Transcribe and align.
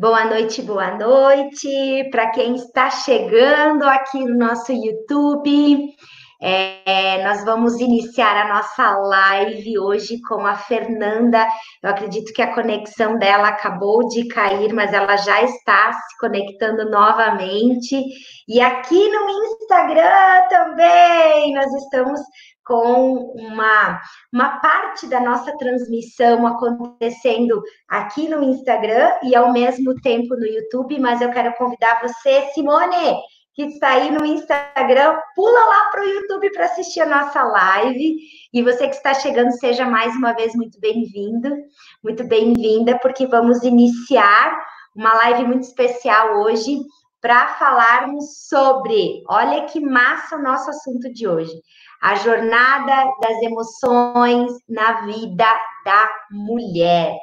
Boa 0.00 0.24
noite, 0.24 0.62
boa 0.62 0.96
noite 0.96 2.08
para 2.10 2.30
quem 2.30 2.54
está 2.54 2.88
chegando 2.88 3.82
aqui 3.82 4.24
no 4.24 4.34
nosso 4.34 4.72
YouTube. 4.72 5.94
É, 6.42 7.22
nós 7.22 7.44
vamos 7.44 7.78
iniciar 7.80 8.34
a 8.34 8.54
nossa 8.54 8.96
live 8.96 9.78
hoje 9.78 10.18
com 10.22 10.46
a 10.46 10.54
Fernanda. 10.54 11.46
Eu 11.82 11.90
acredito 11.90 12.32
que 12.32 12.40
a 12.40 12.54
conexão 12.54 13.18
dela 13.18 13.48
acabou 13.48 14.08
de 14.08 14.26
cair, 14.28 14.72
mas 14.72 14.92
ela 14.94 15.18
já 15.18 15.42
está 15.42 15.92
se 15.92 16.18
conectando 16.18 16.90
novamente. 16.90 18.02
E 18.48 18.58
aqui 18.58 19.08
no 19.10 19.28
Instagram 19.28 20.48
também 20.48 21.52
nós 21.52 21.70
estamos 21.74 22.20
com 22.64 23.34
uma, 23.34 24.00
uma 24.32 24.60
parte 24.60 25.08
da 25.08 25.20
nossa 25.20 25.54
transmissão 25.58 26.46
acontecendo 26.46 27.60
aqui 27.88 28.28
no 28.28 28.42
Instagram 28.44 29.10
e 29.24 29.34
ao 29.34 29.52
mesmo 29.52 29.94
tempo 30.00 30.36
no 30.36 30.46
YouTube, 30.46 30.98
mas 31.00 31.20
eu 31.20 31.30
quero 31.32 31.52
convidar 31.54 32.00
você, 32.00 32.48
Simone, 32.54 33.18
que 33.66 33.74
está 33.74 33.90
aí 33.90 34.10
no 34.10 34.24
Instagram, 34.24 35.18
pula 35.34 35.60
lá 35.60 35.90
para 35.90 36.02
o 36.02 36.08
YouTube 36.08 36.50
para 36.52 36.66
assistir 36.66 37.00
a 37.00 37.06
nossa 37.06 37.42
live. 37.42 38.16
E 38.52 38.62
você 38.62 38.88
que 38.88 38.94
está 38.94 39.12
chegando, 39.14 39.52
seja 39.52 39.84
mais 39.84 40.14
uma 40.16 40.32
vez 40.32 40.54
muito 40.54 40.80
bem-vindo, 40.80 41.56
muito 42.02 42.24
bem-vinda, 42.24 42.98
porque 43.00 43.26
vamos 43.26 43.62
iniciar 43.62 44.58
uma 44.94 45.12
live 45.14 45.44
muito 45.44 45.64
especial 45.64 46.40
hoje 46.40 46.80
para 47.20 47.48
falarmos 47.54 48.48
sobre, 48.48 49.22
olha 49.28 49.66
que 49.66 49.78
massa 49.78 50.36
o 50.36 50.42
nosso 50.42 50.70
assunto 50.70 51.12
de 51.12 51.28
hoje, 51.28 51.52
a 52.00 52.14
jornada 52.14 53.12
das 53.20 53.42
emoções 53.42 54.52
na 54.66 55.02
vida 55.02 55.44
da 55.84 56.10
mulher. 56.30 57.14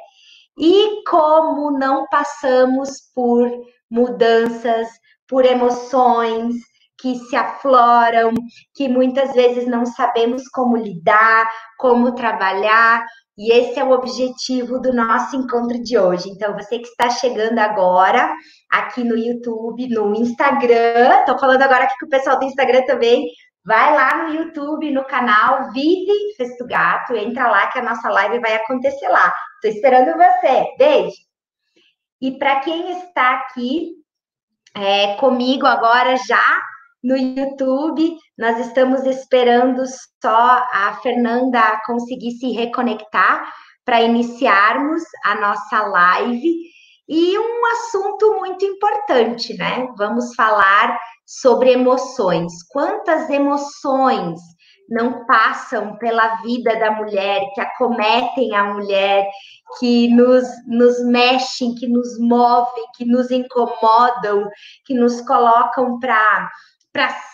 E 0.56 1.02
como 1.04 1.72
não 1.72 2.06
passamos 2.06 3.00
por 3.12 3.50
mudanças, 3.90 4.88
por 5.28 5.44
emoções 5.44 6.54
que 6.98 7.14
se 7.16 7.36
afloram, 7.36 8.32
que 8.74 8.88
muitas 8.88 9.32
vezes 9.32 9.66
não 9.68 9.86
sabemos 9.86 10.48
como 10.48 10.76
lidar, 10.76 11.48
como 11.78 12.14
trabalhar, 12.14 13.04
e 13.38 13.52
esse 13.52 13.78
é 13.78 13.84
o 13.84 13.92
objetivo 13.92 14.80
do 14.80 14.92
nosso 14.92 15.36
encontro 15.36 15.80
de 15.80 15.96
hoje. 15.96 16.28
Então, 16.28 16.54
você 16.54 16.80
que 16.80 16.88
está 16.88 17.08
chegando 17.08 17.56
agora 17.60 18.34
aqui 18.68 19.04
no 19.04 19.16
YouTube, 19.16 19.88
no 19.88 20.12
Instagram, 20.16 21.20
estou 21.20 21.38
falando 21.38 21.62
agora 21.62 21.84
aqui 21.84 21.94
com 22.00 22.06
o 22.06 22.10
pessoal 22.10 22.36
do 22.36 22.46
Instagram 22.46 22.84
também, 22.84 23.28
vai 23.64 23.94
lá 23.94 24.24
no 24.24 24.34
YouTube, 24.34 24.90
no 24.90 25.04
canal 25.04 25.70
Vive 25.70 26.34
Festo 26.36 26.66
Gato, 26.66 27.14
entra 27.14 27.48
lá 27.48 27.68
que 27.68 27.78
a 27.78 27.82
nossa 27.82 28.08
live 28.08 28.40
vai 28.40 28.56
acontecer 28.56 29.08
lá. 29.08 29.32
Estou 29.54 29.70
esperando 29.70 30.16
você. 30.16 30.74
Beijo! 30.76 31.16
E 32.20 32.36
para 32.38 32.58
quem 32.58 32.90
está 32.90 33.34
aqui 33.34 33.92
é, 34.76 35.14
comigo 35.14 35.66
agora 35.66 36.16
já 36.16 36.62
no 37.02 37.16
YouTube. 37.16 38.16
Nós 38.36 38.58
estamos 38.66 39.04
esperando 39.04 39.84
só 40.22 40.66
a 40.72 40.98
Fernanda 41.02 41.80
conseguir 41.86 42.32
se 42.32 42.52
reconectar 42.52 43.48
para 43.84 44.02
iniciarmos 44.02 45.02
a 45.24 45.34
nossa 45.36 45.82
live. 45.86 46.54
E 47.08 47.38
um 47.38 47.66
assunto 47.72 48.34
muito 48.34 48.64
importante, 48.64 49.56
né? 49.56 49.86
Vamos 49.96 50.34
falar 50.34 50.98
sobre 51.24 51.72
emoções. 51.72 52.52
Quantas 52.70 53.30
emoções 53.30 54.38
não 54.88 55.26
passam 55.26 55.96
pela 55.96 56.36
vida 56.36 56.78
da 56.78 56.92
mulher, 56.92 57.42
que 57.54 57.60
acometem 57.60 58.54
a 58.54 58.64
mulher, 58.72 59.28
que 59.78 60.08
nos, 60.08 60.46
nos 60.66 61.04
mexem, 61.04 61.74
que 61.74 61.86
nos 61.86 62.18
movem, 62.18 62.84
que 62.96 63.04
nos 63.04 63.30
incomodam, 63.30 64.48
que 64.86 64.94
nos 64.94 65.20
colocam 65.20 65.98
para 66.00 66.48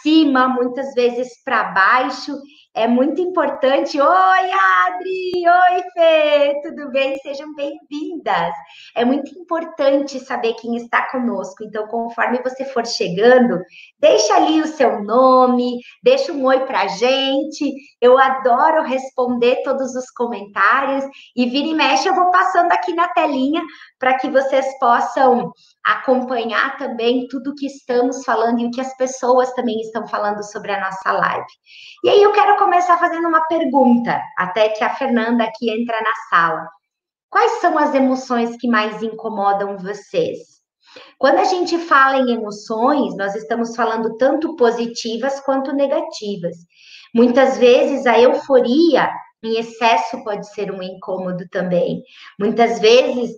cima, 0.02 0.48
muitas 0.48 0.92
vezes 0.94 1.42
para 1.44 1.64
baixo, 1.64 2.36
é 2.74 2.88
muito 2.88 3.20
importante. 3.20 4.00
Oi, 4.00 4.50
Adri! 4.86 5.32
Oi, 5.48 5.82
Fê! 5.94 6.60
Tudo 6.60 6.90
bem? 6.90 7.16
Sejam 7.18 7.54
bem-vindas. 7.54 8.52
É 8.96 9.04
muito 9.04 9.30
importante 9.38 10.18
saber 10.18 10.54
quem 10.54 10.74
está 10.76 11.08
conosco. 11.10 11.62
Então, 11.62 11.86
conforme 11.86 12.42
você 12.42 12.64
for 12.64 12.84
chegando, 12.84 13.60
deixa 14.00 14.34
ali 14.34 14.60
o 14.60 14.66
seu 14.66 15.04
nome, 15.04 15.78
deixa 16.02 16.32
um 16.32 16.44
oi 16.44 16.66
para 16.66 16.80
a 16.80 16.88
gente. 16.88 17.72
Eu 18.00 18.18
adoro 18.18 18.82
responder 18.82 19.62
todos 19.62 19.94
os 19.94 20.10
comentários 20.10 21.04
e 21.36 21.46
vira 21.46 21.68
e 21.68 21.74
mexe, 21.74 22.08
eu 22.08 22.14
vou 22.14 22.30
passando 22.30 22.72
aqui 22.72 22.92
na 22.92 23.06
telinha 23.08 23.62
para 24.00 24.18
que 24.18 24.28
vocês 24.28 24.66
possam 24.80 25.52
acompanhar 25.84 26.76
também 26.76 27.28
tudo 27.28 27.54
que 27.54 27.66
estamos 27.66 28.24
falando 28.24 28.60
e 28.60 28.66
o 28.66 28.70
que 28.70 28.80
as 28.80 28.96
pessoas 28.96 29.52
também 29.52 29.80
estão 29.80 30.06
falando 30.08 30.42
sobre 30.42 30.72
a 30.72 30.80
nossa 30.80 31.12
live. 31.12 31.46
E 32.02 32.08
aí 32.08 32.22
eu 32.22 32.32
quero 32.32 32.56
começar 32.64 32.96
fazendo 32.98 33.28
uma 33.28 33.46
pergunta, 33.46 34.18
até 34.38 34.70
que 34.70 34.82
a 34.82 34.94
Fernanda 34.94 35.44
aqui 35.44 35.70
entra 35.70 36.00
na 36.00 36.14
sala. 36.30 36.66
Quais 37.28 37.60
são 37.60 37.78
as 37.78 37.94
emoções 37.94 38.56
que 38.56 38.66
mais 38.66 39.02
incomodam 39.02 39.76
vocês? 39.76 40.38
Quando 41.18 41.38
a 41.38 41.44
gente 41.44 41.76
fala 41.76 42.16
em 42.16 42.32
emoções, 42.32 43.14
nós 43.16 43.34
estamos 43.34 43.76
falando 43.76 44.16
tanto 44.16 44.56
positivas 44.56 45.40
quanto 45.40 45.74
negativas. 45.74 46.56
Muitas 47.14 47.58
vezes 47.58 48.06
a 48.06 48.18
euforia 48.18 49.10
em 49.42 49.58
excesso 49.58 50.24
pode 50.24 50.50
ser 50.54 50.70
um 50.70 50.82
incômodo 50.82 51.46
também. 51.50 52.02
Muitas 52.40 52.80
vezes 52.80 53.32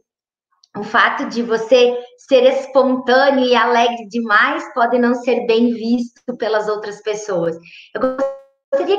o 0.77 0.85
fato 0.85 1.29
de 1.29 1.43
você 1.43 1.99
ser 2.29 2.45
espontâneo 2.45 3.45
e 3.45 3.57
alegre 3.57 4.07
demais 4.09 4.73
pode 4.73 4.99
não 4.99 5.15
ser 5.15 5.47
bem 5.47 5.73
visto 5.73 6.37
pelas 6.37 6.69
outras 6.69 7.03
pessoas. 7.03 7.57
Eu 7.95 8.01
gostaria 8.01 8.46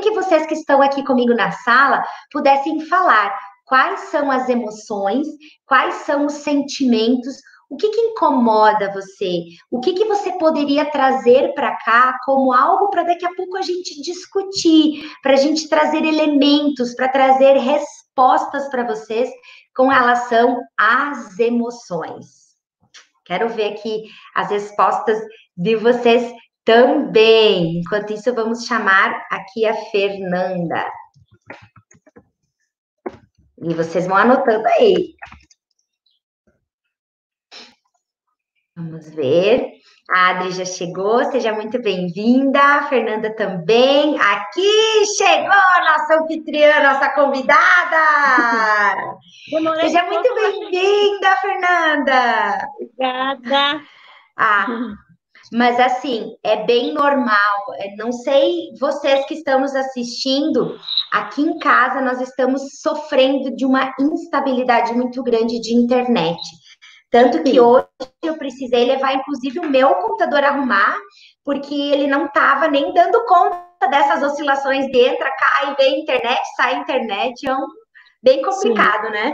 que 0.01 0.11
vocês 0.11 0.45
que 0.45 0.53
estão 0.53 0.81
aqui 0.81 1.03
comigo 1.03 1.33
na 1.33 1.51
sala 1.51 2.03
pudessem 2.31 2.81
falar 2.81 3.37
quais 3.65 3.99
são 4.11 4.31
as 4.31 4.47
emoções, 4.47 5.27
quais 5.65 5.93
são 5.95 6.25
os 6.25 6.33
sentimentos, 6.33 7.35
o 7.69 7.75
que, 7.75 7.89
que 7.89 7.99
incomoda 7.99 8.93
você? 8.93 9.43
O 9.69 9.81
que, 9.81 9.91
que 9.91 10.05
você 10.05 10.31
poderia 10.37 10.89
trazer 10.89 11.53
para 11.53 11.75
cá 11.75 12.17
como 12.23 12.53
algo 12.53 12.89
para 12.89 13.03
daqui 13.03 13.25
a 13.25 13.33
pouco 13.35 13.57
a 13.57 13.61
gente 13.61 14.01
discutir, 14.01 15.11
para 15.21 15.33
a 15.33 15.37
gente 15.37 15.67
trazer 15.67 16.05
elementos, 16.05 16.95
para 16.95 17.09
trazer 17.09 17.57
respostas 17.57 18.69
para 18.69 18.85
vocês 18.85 19.29
com 19.75 19.89
relação 19.89 20.61
às 20.77 21.37
emoções. 21.37 22.47
Quero 23.25 23.49
ver 23.49 23.73
aqui 23.73 24.05
as 24.33 24.49
respostas 24.49 25.19
de 25.57 25.75
vocês 25.75 26.33
também. 26.67 27.79
Enquanto 27.79 28.11
isso, 28.11 28.35
vamos 28.35 28.65
chamar 28.65 29.25
aqui 29.31 29.65
a 29.65 29.73
Fernanda. 29.89 30.85
E 33.59 33.73
vocês 33.73 34.05
vão 34.05 34.17
anotando 34.17 34.67
aí. 34.67 35.15
Vamos 38.75 39.09
ver. 39.11 39.77
A 40.09 40.29
Adri 40.29 40.51
já 40.51 40.65
chegou, 40.65 41.23
seja 41.31 41.53
muito 41.53 41.81
bem-vinda. 41.81 42.61
A 42.61 42.89
Fernanda 42.89 43.33
também. 43.33 44.19
Aqui 44.19 45.05
chegou 45.17 45.51
a 45.51 45.85
nossa 45.85 46.21
anfitriã, 46.21 46.83
nossa 46.83 47.09
convidada. 47.13 47.97
seja 49.79 50.03
muito 50.03 50.35
bem-vinda, 50.35 51.35
Fernanda. 51.37 52.67
Obrigada. 52.79 53.81
Ah, 54.35 54.67
mas 55.51 55.79
assim, 55.79 56.35
é 56.43 56.65
bem 56.65 56.93
normal. 56.93 57.73
É, 57.75 57.95
não 57.95 58.11
sei 58.11 58.73
vocês 58.79 59.25
que 59.25 59.35
estamos 59.35 59.75
assistindo, 59.75 60.77
aqui 61.11 61.41
em 61.41 61.57
casa 61.59 62.01
nós 62.01 62.21
estamos 62.21 62.79
sofrendo 62.81 63.55
de 63.55 63.65
uma 63.65 63.93
instabilidade 63.99 64.93
muito 64.93 65.23
grande 65.23 65.59
de 65.59 65.73
internet. 65.73 66.39
Tanto 67.09 67.41
que 67.41 67.51
Sim. 67.51 67.59
hoje 67.59 67.87
eu 68.23 68.37
precisei 68.37 68.85
levar, 68.85 69.13
inclusive, 69.13 69.59
o 69.59 69.69
meu 69.69 69.95
computador 69.95 70.43
arrumar, 70.43 70.97
porque 71.43 71.73
ele 71.73 72.07
não 72.07 72.25
estava 72.25 72.67
nem 72.67 72.93
dando 72.93 73.23
conta 73.25 73.87
dessas 73.89 74.21
oscilações 74.21 74.85
de 74.87 74.99
entra, 74.99 75.31
cai, 75.31 75.75
vem 75.75 76.01
internet, 76.01 76.41
sai 76.57 76.75
internet. 76.79 77.47
É 77.47 77.55
um, 77.55 77.65
bem 78.21 78.41
complicado, 78.41 79.05
Sim. 79.05 79.11
né? 79.11 79.33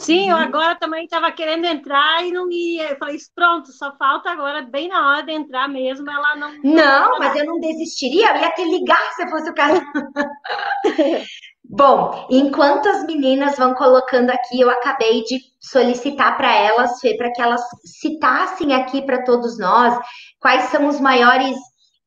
Sim, 0.00 0.30
eu 0.30 0.36
uhum. 0.36 0.42
agora 0.42 0.74
também 0.76 1.04
estava 1.04 1.30
querendo 1.30 1.66
entrar 1.66 2.24
e 2.24 2.32
não 2.32 2.50
ia. 2.50 2.90
Eu 2.90 2.96
falei, 2.96 3.18
pronto, 3.34 3.70
só 3.70 3.94
falta 3.96 4.30
agora, 4.30 4.62
bem 4.62 4.88
na 4.88 5.10
hora 5.10 5.22
de 5.22 5.32
entrar 5.32 5.68
mesmo, 5.68 6.10
ela 6.10 6.36
não. 6.36 6.52
Não, 6.64 7.18
mas 7.18 7.36
eu 7.36 7.44
não 7.44 7.60
desistiria, 7.60 8.30
eu 8.30 8.40
ia 8.40 8.50
te 8.52 8.64
ligar 8.64 9.12
se 9.12 9.28
fosse 9.28 9.50
o 9.50 9.54
caso. 9.54 9.82
Bom, 11.62 12.26
enquanto 12.30 12.88
as 12.88 13.04
meninas 13.04 13.56
vão 13.58 13.74
colocando 13.74 14.30
aqui, 14.30 14.60
eu 14.60 14.70
acabei 14.70 15.22
de 15.22 15.38
solicitar 15.60 16.36
para 16.36 16.52
elas, 16.52 16.98
Fê, 16.98 17.14
para 17.16 17.30
que 17.30 17.40
elas 17.40 17.62
citassem 17.84 18.74
aqui 18.74 19.02
para 19.02 19.22
todos 19.22 19.58
nós 19.58 19.96
quais 20.40 20.64
são 20.70 20.88
os 20.88 20.98
maiores 20.98 21.56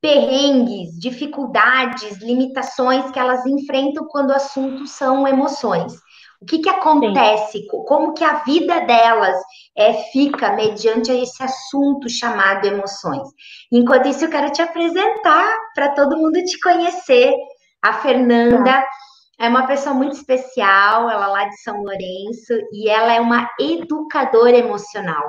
perrengues, 0.02 1.00
dificuldades, 1.00 2.18
limitações 2.18 3.10
que 3.12 3.20
elas 3.20 3.46
enfrentam 3.46 4.06
quando 4.10 4.32
o 4.32 4.36
assunto 4.36 4.86
são 4.88 5.26
emoções. 5.28 5.94
O 6.44 6.46
que, 6.46 6.60
que 6.60 6.70
acontece? 6.70 7.60
Sim. 7.60 7.68
Como 7.88 8.14
que 8.14 8.24
a 8.24 8.44
vida 8.44 8.82
delas 8.82 9.42
é, 9.78 9.94
fica 10.12 10.52
mediante 10.52 11.10
esse 11.10 11.42
assunto 11.42 12.10
chamado 12.10 12.66
emoções? 12.66 13.30
Enquanto 13.72 14.10
isso, 14.10 14.26
eu 14.26 14.30
quero 14.30 14.52
te 14.52 14.62
apresentar 14.62 15.56
para 15.74 15.94
todo 15.96 16.18
mundo 16.18 16.44
te 16.44 16.60
conhecer. 16.60 17.34
A 17.82 17.94
Fernanda 17.94 18.62
tá. 18.62 18.88
é 19.40 19.48
uma 19.48 19.66
pessoa 19.66 19.96
muito 19.96 20.18
especial, 20.18 21.10
ela 21.10 21.26
é 21.26 21.30
lá 21.30 21.46
de 21.46 21.62
São 21.62 21.78
Lourenço, 21.82 22.54
e 22.74 22.90
ela 22.90 23.14
é 23.14 23.22
uma 23.22 23.50
educadora 23.58 24.58
emocional. 24.58 25.26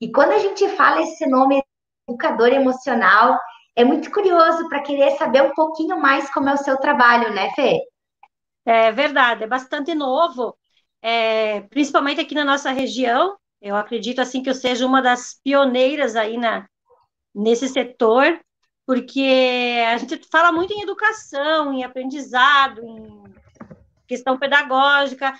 E 0.00 0.10
quando 0.10 0.32
a 0.32 0.38
gente 0.38 0.66
fala 0.70 1.02
esse 1.02 1.26
nome, 1.26 1.62
educador 2.08 2.48
emocional, 2.48 3.38
é 3.76 3.84
muito 3.84 4.10
curioso 4.10 4.70
para 4.70 4.80
querer 4.80 5.18
saber 5.18 5.42
um 5.42 5.52
pouquinho 5.52 6.00
mais 6.00 6.32
como 6.32 6.48
é 6.48 6.54
o 6.54 6.58
seu 6.58 6.78
trabalho, 6.78 7.34
né, 7.34 7.50
Fê? 7.54 7.78
É 8.66 8.90
verdade, 8.90 9.44
é 9.44 9.46
bastante 9.46 9.94
novo, 9.94 10.58
é, 11.00 11.60
principalmente 11.62 12.20
aqui 12.20 12.34
na 12.34 12.44
nossa 12.44 12.70
região. 12.72 13.36
Eu 13.62 13.76
acredito 13.76 14.20
assim 14.20 14.42
que 14.42 14.50
eu 14.50 14.54
seja 14.54 14.84
uma 14.84 15.00
das 15.00 15.40
pioneiras 15.42 16.16
aí 16.16 16.36
na, 16.36 16.68
nesse 17.34 17.68
setor, 17.68 18.40
porque 18.86 19.80
a 19.88 19.96
gente 19.98 20.20
fala 20.30 20.52
muito 20.52 20.72
em 20.72 20.82
educação, 20.82 21.72
em 21.72 21.84
aprendizado, 21.84 22.82
em 22.84 23.24
questão 24.08 24.38
pedagógica, 24.38 25.32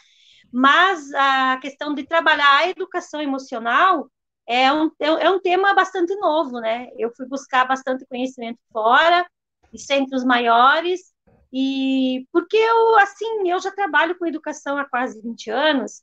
mas 0.52 1.12
a 1.14 1.58
questão 1.60 1.94
de 1.94 2.04
trabalhar 2.04 2.58
a 2.58 2.68
educação 2.68 3.20
emocional 3.20 4.10
é 4.48 4.72
um, 4.72 4.90
é 5.00 5.30
um 5.30 5.40
tema 5.40 5.74
bastante 5.74 6.14
novo, 6.16 6.60
né? 6.60 6.88
Eu 6.96 7.10
fui 7.16 7.26
buscar 7.26 7.64
bastante 7.66 8.06
conhecimento 8.06 8.60
fora, 8.72 9.26
em 9.72 9.78
centros 9.78 10.24
maiores, 10.24 11.12
e 11.58 12.28
porque 12.30 12.54
eu, 12.54 12.98
assim, 12.98 13.48
eu 13.50 13.58
já 13.58 13.70
trabalho 13.70 14.14
com 14.18 14.26
educação 14.26 14.76
há 14.76 14.84
quase 14.84 15.22
20 15.22 15.50
anos, 15.50 16.02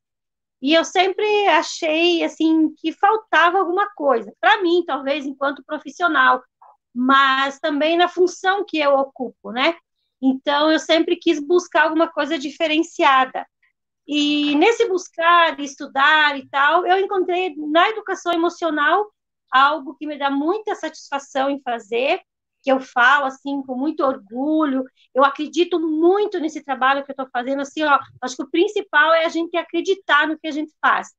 e 0.60 0.74
eu 0.74 0.84
sempre 0.84 1.48
achei, 1.48 2.24
assim, 2.24 2.74
que 2.76 2.92
faltava 2.92 3.60
alguma 3.60 3.88
coisa, 3.94 4.34
para 4.42 4.64
mim, 4.64 4.84
talvez, 4.84 5.28
enquanto 5.28 5.64
profissional, 5.64 6.44
mas 6.92 7.60
também 7.60 7.96
na 7.98 8.08
função 8.08 8.66
que 8.66 8.80
eu 8.80 8.96
ocupo, 8.96 9.52
né? 9.52 9.76
Então, 10.20 10.72
eu 10.72 10.80
sempre 10.80 11.18
quis 11.18 11.40
buscar 11.40 11.84
alguma 11.84 12.08
coisa 12.12 12.40
diferenciada. 12.40 13.46
E 14.08 14.56
nesse 14.56 14.88
buscar, 14.88 15.60
estudar 15.60 16.36
e 16.36 16.50
tal, 16.50 16.84
eu 16.88 16.98
encontrei 16.98 17.56
na 17.58 17.90
educação 17.90 18.34
emocional 18.34 19.06
algo 19.52 19.96
que 20.00 20.08
me 20.08 20.18
dá 20.18 20.32
muita 20.32 20.74
satisfação 20.74 21.48
em 21.48 21.62
fazer, 21.62 22.22
que 22.64 22.72
eu 22.72 22.80
falo 22.80 23.26
assim 23.26 23.62
com 23.62 23.76
muito 23.76 24.04
orgulho. 24.04 24.86
Eu 25.14 25.24
acredito 25.26 25.80
muito 25.80 26.40
nesse 26.40 26.64
trabalho 26.64 27.04
que 27.04 27.12
eu 27.12 27.14
estou 27.14 27.28
fazendo. 27.32 27.62
Assim, 27.62 27.84
ó, 27.84 28.00
acho 28.22 28.38
que 28.38 28.44
o 28.44 28.50
principal 28.50 29.14
é 29.14 29.26
a 29.26 29.30
gente 29.30 29.58
acreditar 29.58 30.28
no 30.28 30.40
que 30.40 30.48
a 30.48 30.52
gente 30.52 30.74
faz. 30.82 31.10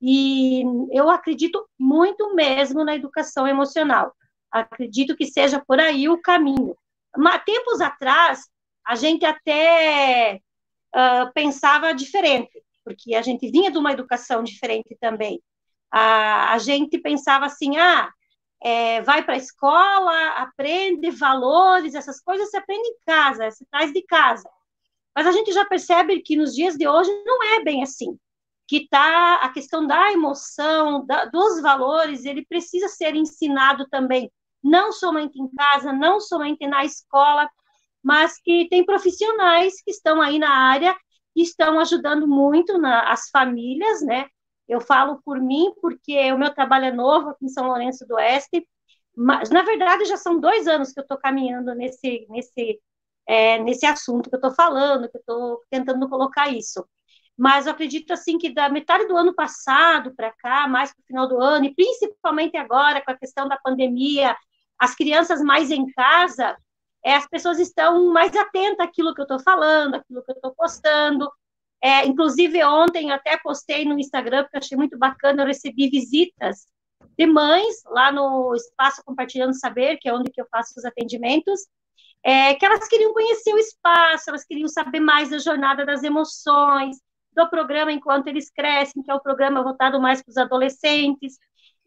E 0.00 0.62
eu 0.92 1.10
acredito 1.10 1.68
muito 1.78 2.34
mesmo 2.34 2.84
na 2.84 2.94
educação 2.94 3.46
emocional. 3.46 4.14
Acredito 4.50 5.16
que 5.16 5.26
seja 5.26 5.62
por 5.66 5.80
aí 5.80 6.08
o 6.08 6.20
caminho. 6.20 6.76
Mas, 7.16 7.42
tempos 7.44 7.80
atrás, 7.80 8.48
a 8.86 8.94
gente 8.94 9.24
até 9.24 10.40
uh, 10.94 11.32
pensava 11.34 11.92
diferente, 11.92 12.62
porque 12.84 13.14
a 13.14 13.22
gente 13.22 13.50
vinha 13.50 13.70
de 13.70 13.78
uma 13.78 13.92
educação 13.92 14.42
diferente 14.42 14.96
também. 15.00 15.42
A, 15.90 16.52
a 16.52 16.58
gente 16.58 16.98
pensava 16.98 17.46
assim, 17.46 17.76
ah, 17.76 18.10
é, 18.62 19.02
vai 19.02 19.24
para 19.24 19.34
a 19.34 19.38
escola, 19.38 20.28
aprende 20.36 21.10
valores, 21.10 21.94
essas 21.94 22.20
coisas 22.20 22.50
se 22.50 22.56
aprende 22.56 22.88
em 22.88 22.96
casa, 23.04 23.50
se 23.50 23.66
traz 23.70 23.92
de 23.92 24.02
casa. 24.02 24.48
Mas 25.14 25.26
a 25.26 25.32
gente 25.32 25.52
já 25.52 25.64
percebe 25.64 26.22
que 26.22 26.36
nos 26.36 26.54
dias 26.54 26.76
de 26.76 26.86
hoje 26.86 27.10
não 27.24 27.42
é 27.42 27.62
bem 27.62 27.82
assim. 27.82 28.16
Que 28.68 28.88
tá 28.88 29.40
a 29.42 29.48
questão 29.50 29.86
da 29.86 30.12
emoção, 30.12 31.04
da, 31.04 31.24
dos 31.26 31.60
valores, 31.60 32.24
ele 32.24 32.46
precisa 32.46 32.88
ser 32.88 33.14
ensinado 33.14 33.86
também, 33.90 34.30
não 34.62 34.92
somente 34.92 35.38
em 35.40 35.48
casa, 35.52 35.92
não 35.92 36.20
somente 36.20 36.66
na 36.66 36.84
escola, 36.84 37.50
mas 38.02 38.40
que 38.40 38.68
tem 38.70 38.84
profissionais 38.84 39.82
que 39.82 39.90
estão 39.90 40.20
aí 40.22 40.38
na 40.38 40.50
área 40.50 40.96
e 41.34 41.42
estão 41.42 41.80
ajudando 41.80 42.28
muito 42.28 42.78
na, 42.78 43.12
as 43.12 43.28
famílias, 43.30 44.02
né? 44.02 44.26
Eu 44.72 44.80
falo 44.80 45.20
por 45.24 45.40
mim, 45.40 45.72
porque 45.80 46.32
o 46.32 46.38
meu 46.38 46.52
trabalho 46.54 46.86
é 46.86 46.92
novo 46.92 47.30
aqui 47.30 47.44
em 47.46 47.48
São 47.48 47.66
Lourenço 47.66 48.06
do 48.06 48.14
Oeste, 48.14 48.66
mas, 49.14 49.50
na 49.50 49.62
verdade, 49.62 50.04
já 50.06 50.16
são 50.16 50.40
dois 50.40 50.66
anos 50.66 50.92
que 50.92 51.00
eu 51.00 51.02
estou 51.02 51.18
caminhando 51.18 51.74
nesse, 51.74 52.26
nesse, 52.30 52.80
é, 53.26 53.58
nesse 53.58 53.84
assunto 53.86 54.30
que 54.30 54.36
eu 54.36 54.38
estou 54.38 54.54
falando, 54.54 55.08
que 55.10 55.16
eu 55.16 55.20
estou 55.20 55.60
tentando 55.70 56.08
colocar 56.08 56.48
isso. 56.48 56.86
Mas 57.36 57.66
eu 57.66 57.72
acredito, 57.72 58.12
assim, 58.12 58.38
que 58.38 58.52
da 58.52 58.68
metade 58.68 59.06
do 59.06 59.16
ano 59.16 59.34
passado 59.34 60.14
para 60.14 60.32
cá, 60.32 60.66
mais 60.68 60.92
para 60.94 61.02
o 61.02 61.06
final 61.06 61.28
do 61.28 61.40
ano, 61.40 61.66
e 61.66 61.74
principalmente 61.74 62.56
agora, 62.56 63.02
com 63.04 63.10
a 63.10 63.16
questão 63.16 63.48
da 63.48 63.58
pandemia, 63.58 64.36
as 64.78 64.94
crianças 64.94 65.42
mais 65.42 65.70
em 65.70 65.86
casa, 65.92 66.56
é, 67.04 67.14
as 67.14 67.26
pessoas 67.28 67.58
estão 67.58 68.12
mais 68.12 68.34
atentas 68.36 68.86
àquilo 68.86 69.14
que 69.14 69.20
eu 69.20 69.24
estou 69.24 69.40
falando, 69.40 69.96
àquilo 69.96 70.22
que 70.24 70.30
eu 70.30 70.36
estou 70.36 70.54
postando, 70.54 71.30
é, 71.82 72.06
inclusive, 72.06 72.62
ontem 72.64 73.10
até 73.10 73.36
postei 73.36 73.84
no 73.84 73.98
Instagram, 73.98 74.44
porque 74.44 74.58
achei 74.58 74.76
muito 74.76 74.96
bacana, 74.96 75.42
eu 75.42 75.46
recebi 75.46 75.90
visitas 75.90 76.66
de 77.18 77.26
mães 77.26 77.82
lá 77.86 78.12
no 78.12 78.54
Espaço 78.54 79.02
Compartilhando 79.04 79.58
Saber, 79.58 79.98
que 79.98 80.08
é 80.08 80.14
onde 80.14 80.30
que 80.30 80.40
eu 80.40 80.46
faço 80.50 80.74
os 80.76 80.84
atendimentos, 80.84 81.60
é, 82.22 82.54
que 82.54 82.64
elas 82.64 82.86
queriam 82.86 83.12
conhecer 83.12 83.52
o 83.52 83.58
espaço, 83.58 84.30
elas 84.30 84.44
queriam 84.44 84.68
saber 84.68 85.00
mais 85.00 85.30
da 85.30 85.38
jornada 85.38 85.84
das 85.84 86.04
emoções, 86.04 86.96
do 87.32 87.48
programa 87.48 87.90
Enquanto 87.90 88.28
Eles 88.28 88.50
Crescem, 88.50 89.02
que 89.02 89.10
é 89.10 89.14
o 89.14 89.20
programa 89.20 89.62
voltado 89.62 90.00
mais 90.00 90.22
para 90.22 90.30
os 90.30 90.36
adolescentes. 90.36 91.36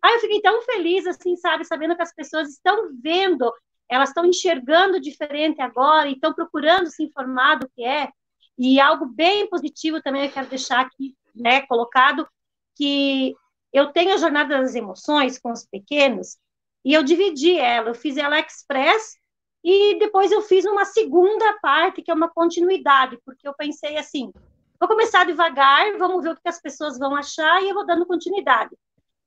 Aí 0.01 0.15
eu 0.15 0.19
fiquei 0.19 0.41
tão 0.41 0.61
feliz, 0.63 1.07
assim, 1.07 1.37
sabe, 1.37 1.63
sabendo 1.63 1.95
que 1.95 2.01
as 2.01 2.13
pessoas 2.13 2.49
estão 2.49 2.89
vendo, 3.01 3.51
elas 3.89 4.09
estão 4.09 4.25
enxergando 4.25 4.99
diferente 4.99 5.61
agora 5.61 6.09
e 6.09 6.13
estão 6.13 6.33
procurando 6.33 6.89
se 6.89 7.03
informar 7.03 7.55
do 7.55 7.69
que 7.69 7.83
é. 7.83 8.09
E 8.57 8.79
algo 8.79 9.05
bem 9.05 9.47
positivo 9.49 10.01
também 10.01 10.25
eu 10.25 10.31
quero 10.31 10.47
deixar 10.47 10.79
aqui, 10.79 11.15
né, 11.35 11.61
colocado, 11.63 12.27
que 12.75 13.35
eu 13.73 13.91
tenho 13.91 14.13
a 14.13 14.17
jornada 14.17 14.57
das 14.57 14.75
emoções 14.75 15.37
com 15.37 15.51
os 15.51 15.65
pequenos 15.65 16.37
e 16.83 16.93
eu 16.93 17.03
dividi 17.03 17.57
ela, 17.57 17.89
eu 17.89 17.95
fiz 17.95 18.15
ela 18.15 18.39
express 18.39 19.17
e 19.63 19.97
depois 19.97 20.31
eu 20.31 20.41
fiz 20.43 20.63
uma 20.65 20.85
segunda 20.85 21.57
parte 21.59 22.01
que 22.01 22.11
é 22.11 22.13
uma 22.13 22.29
continuidade, 22.29 23.17
porque 23.25 23.47
eu 23.47 23.53
pensei 23.55 23.97
assim, 23.97 24.31
vou 24.79 24.87
começar 24.87 25.25
devagar, 25.25 25.97
vamos 25.97 26.23
ver 26.23 26.29
o 26.29 26.35
que 26.35 26.47
as 26.47 26.61
pessoas 26.61 26.99
vão 26.99 27.15
achar 27.15 27.63
e 27.63 27.69
eu 27.69 27.73
vou 27.73 27.85
dando 27.85 28.05
continuidade. 28.05 28.77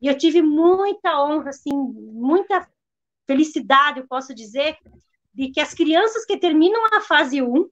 E 0.00 0.06
eu 0.06 0.16
tive 0.16 0.40
muita 0.40 1.20
honra, 1.24 1.50
assim, 1.50 1.72
muita 1.74 2.68
felicidade, 3.26 3.98
eu 3.98 4.06
posso 4.06 4.32
dizer, 4.32 4.78
de 5.34 5.50
que 5.50 5.60
as 5.60 5.74
crianças 5.74 6.24
que 6.24 6.38
terminam 6.38 6.80
a 6.92 7.00
fase 7.00 7.42
1, 7.42 7.68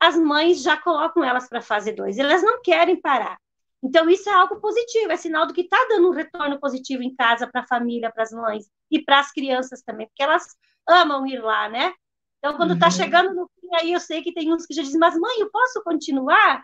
as 0.00 0.16
mães 0.16 0.62
já 0.62 0.76
colocam 0.76 1.24
elas 1.24 1.48
para 1.48 1.58
a 1.58 1.62
fase 1.62 1.92
2. 1.92 2.18
Elas 2.18 2.42
não 2.42 2.60
querem 2.60 3.00
parar. 3.00 3.38
Então, 3.82 4.08
isso 4.08 4.30
é 4.30 4.32
algo 4.32 4.60
positivo, 4.60 5.12
é 5.12 5.16
sinal 5.16 5.46
do 5.46 5.52
que 5.52 5.60
está 5.60 5.76
dando 5.90 6.08
um 6.08 6.12
retorno 6.12 6.58
positivo 6.58 7.02
em 7.02 7.14
casa 7.14 7.46
para 7.46 7.60
a 7.60 7.66
família, 7.66 8.10
para 8.10 8.22
as 8.22 8.30
mães 8.30 8.66
e 8.90 9.02
para 9.02 9.20
as 9.20 9.30
crianças 9.30 9.82
também, 9.82 10.06
porque 10.06 10.22
elas 10.22 10.46
amam 10.88 11.26
ir 11.26 11.38
lá, 11.38 11.68
né? 11.68 11.92
Então, 12.38 12.56
quando 12.56 12.74
está 12.74 12.86
uhum. 12.86 12.92
chegando 12.92 13.34
no 13.34 13.50
fim, 13.60 13.68
aí 13.74 13.92
eu 13.92 14.00
sei 14.00 14.22
que 14.22 14.32
tem 14.32 14.50
uns 14.52 14.64
que 14.64 14.72
já 14.72 14.82
dizem, 14.82 14.98
mas 14.98 15.18
mãe, 15.18 15.38
eu 15.38 15.50
posso 15.50 15.82
continuar? 15.82 16.62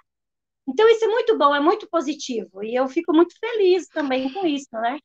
Então, 0.67 0.89
isso 0.89 1.05
é 1.05 1.09
muito 1.09 1.37
bom, 1.37 1.55
é 1.55 1.61
muito 1.61 1.87
positivo, 1.91 2.63
e 2.65 2.75
eu 2.75 2.89
fico 2.89 3.13
muito 3.13 3.35
feliz 3.39 3.87
também 3.89 4.33
com 4.33 4.47
isso, 4.47 4.69
né? 4.73 4.99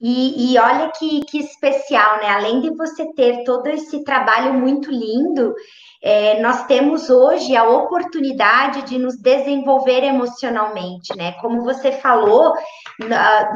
E, 0.00 0.52
e 0.52 0.58
olha 0.58 0.92
que, 0.96 1.24
que 1.24 1.38
especial, 1.38 2.18
né? 2.18 2.30
Além 2.30 2.60
de 2.60 2.70
você 2.76 3.12
ter 3.14 3.42
todo 3.42 3.66
esse 3.66 4.04
trabalho 4.04 4.54
muito 4.54 4.90
lindo, 4.90 5.54
é, 6.02 6.40
nós 6.40 6.66
temos 6.66 7.10
hoje 7.10 7.56
a 7.56 7.68
oportunidade 7.68 8.82
de 8.82 8.96
nos 8.96 9.16
desenvolver 9.16 10.04
emocionalmente, 10.04 11.16
né? 11.16 11.32
Como 11.40 11.64
você 11.64 11.90
falou, 11.90 12.54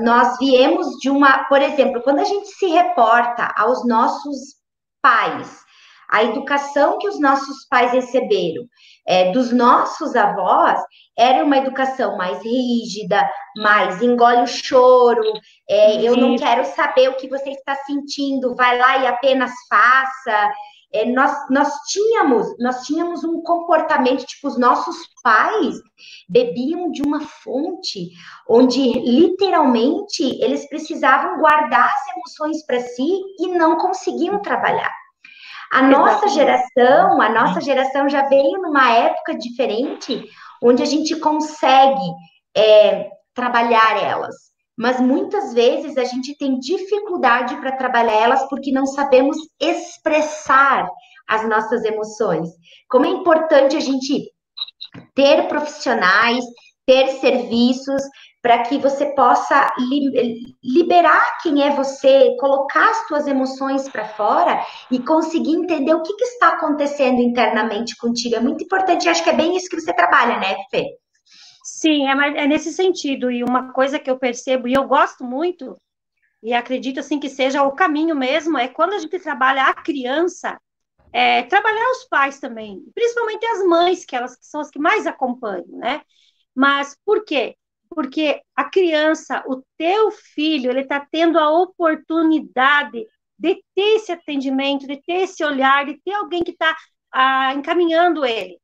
nós 0.03 0.37
viemos 0.39 0.99
de 1.01 1.09
uma, 1.09 1.45
por 1.45 1.63
exemplo, 1.63 2.03
quando 2.03 2.19
a 2.19 2.25
gente 2.25 2.49
se 2.49 2.67
reporta 2.67 3.53
aos 3.57 3.87
nossos 3.87 4.57
pais, 5.01 5.63
a 6.13 6.23
educação 6.23 6.99
que 6.99 7.09
os 7.09 7.19
nossos 7.19 7.65
pais 7.71 7.91
receberam 7.91 8.69
é, 9.07 9.33
dos 9.33 9.51
nossos 9.51 10.15
avós 10.15 10.79
era 11.17 11.43
uma 11.43 11.57
educação 11.57 12.17
mais 12.19 12.43
rígida, 12.43 13.29
mais 13.57 14.03
engole 14.03 14.43
o 14.43 14.47
choro, 14.47 15.23
é, 15.69 16.03
eu 16.03 16.17
não 16.17 16.37
quero 16.37 16.65
saber 16.67 17.09
o 17.09 17.17
que 17.17 17.29
você 17.29 17.51
está 17.51 17.75
sentindo, 17.87 18.55
vai 18.55 18.79
lá 18.79 18.99
e 18.99 19.07
apenas 19.07 19.51
faça. 19.69 20.53
É, 20.95 21.07
nós, 21.07 21.33
nós 21.49 21.73
tínhamos 21.89 22.47
nós 22.59 22.83
tínhamos 22.83 23.25
um 23.25 23.41
comportamento 23.41 24.27
tipo 24.27 24.47
os 24.47 24.59
nossos 24.59 24.95
pais 25.23 25.77
bebiam 26.29 26.91
de 26.91 27.01
uma 27.01 27.21
fonte 27.21 28.11
onde 28.47 28.93
literalmente 29.01 30.23
eles 30.45 30.69
precisavam 30.69 31.39
guardar 31.39 31.87
as 31.87 32.15
emoções 32.15 32.63
para 32.67 32.79
si 32.81 33.11
e 33.39 33.49
não 33.49 33.79
conseguiam 33.79 34.43
trabalhar 34.43 34.93
A 35.73 35.81
nossa 35.81 36.29
geração, 36.29 37.19
a 37.19 37.31
nossa 37.31 37.59
geração 37.63 38.07
já 38.07 38.29
veio 38.29 38.61
numa 38.61 38.93
época 38.93 39.35
diferente, 39.35 40.23
onde 40.63 40.83
a 40.83 40.87
gente 40.87 41.19
consegue 41.19 42.13
é, 42.55 43.09
trabalhar 43.33 43.97
elas. 43.97 44.35
Mas 44.77 45.01
muitas 45.01 45.55
vezes 45.55 45.97
a 45.97 46.05
gente 46.05 46.37
tem 46.37 46.59
dificuldade 46.59 47.57
para 47.57 47.77
trabalhar 47.77 48.13
elas 48.13 48.47
porque 48.51 48.71
não 48.71 48.85
sabemos 48.85 49.39
expressar 49.59 50.87
as 51.27 51.49
nossas 51.49 51.83
emoções. 51.85 52.51
Como 52.87 53.07
é 53.07 53.09
importante 53.09 53.75
a 53.75 53.81
gente 53.81 54.31
ter 55.15 55.49
profissionais, 55.49 56.45
ter 56.93 57.09
serviços 57.21 58.03
para 58.43 58.65
que 58.65 58.77
você 58.77 59.07
possa 59.15 59.73
liberar 60.63 61.39
quem 61.43 61.63
é 61.63 61.71
você, 61.71 62.37
colocar 62.39 62.91
as 62.91 63.07
suas 63.07 63.27
emoções 63.27 63.89
para 63.89 64.05
fora 64.09 64.61
e 64.91 64.99
conseguir 64.99 65.53
entender 65.53 65.95
o 65.95 66.03
que, 66.03 66.13
que, 66.15 66.25
está 66.25 66.49
acontecendo 66.49 67.21
internamente 67.21 67.97
contigo. 67.97 68.35
É 68.35 68.41
muito 68.41 68.65
importante, 68.65 69.09
acho 69.09 69.25
que 69.25 69.31
é 69.31 69.37
bem 69.37 69.57
isso 69.57 69.71
que 69.71 69.81
você 69.81 69.95
trabalha, 69.95 70.39
né, 70.39 70.57
Fê? 70.71 70.85
Sim, 71.65 72.09
é, 72.09 72.43
é 72.43 72.47
nesse 72.47 72.73
sentido. 72.73 73.31
E 73.31 73.43
uma 73.43 73.73
coisa 73.73 73.99
que 73.99 74.11
eu 74.11 74.19
percebo, 74.19 74.69
e 74.69 74.75
eu 74.75 74.85
gosto 74.85 75.25
muito, 75.25 75.79
e 76.43 76.53
acredito 76.53 77.01
assim 77.01 77.19
que 77.19 77.31
seja 77.31 77.63
o 77.63 77.73
caminho 77.73 78.15
mesmo, 78.15 78.59
é 78.59 78.69
quando 78.69 78.93
a 78.93 78.99
gente 78.99 79.19
trabalha 79.21 79.65
a 79.65 79.73
criança, 79.73 80.61
é, 81.11 81.45
trabalhar 81.45 81.91
os 81.93 82.05
pais 82.05 82.39
também, 82.39 82.83
principalmente 82.95 83.47
as 83.47 83.65
mães, 83.65 84.05
que 84.05 84.17
elas 84.17 84.37
são 84.43 84.61
as 84.61 84.69
que 84.69 84.81
mais 84.81 85.07
acompanham, 85.07 85.79
né? 85.79 86.03
Mas 86.55 86.97
por 87.05 87.25
quê? 87.25 87.57
Porque 87.89 88.41
a 88.57 88.65
criança, 88.65 89.43
o 89.47 89.63
teu 89.77 90.11
filho, 90.11 90.71
ele 90.71 90.81
está 90.81 91.07
tendo 91.11 91.39
a 91.39 91.51
oportunidade 91.51 93.07
de 93.39 93.63
ter 93.75 93.97
esse 93.97 94.13
atendimento, 94.13 94.87
de 94.87 95.03
ter 95.03 95.23
esse 95.25 95.45
olhar, 95.45 95.85
de 95.85 96.01
ter 96.03 96.15
alguém 96.15 96.43
que 96.43 96.53
está 96.53 96.75
ah, 97.13 97.53
encaminhando 97.55 98.25
ele. 98.25 98.59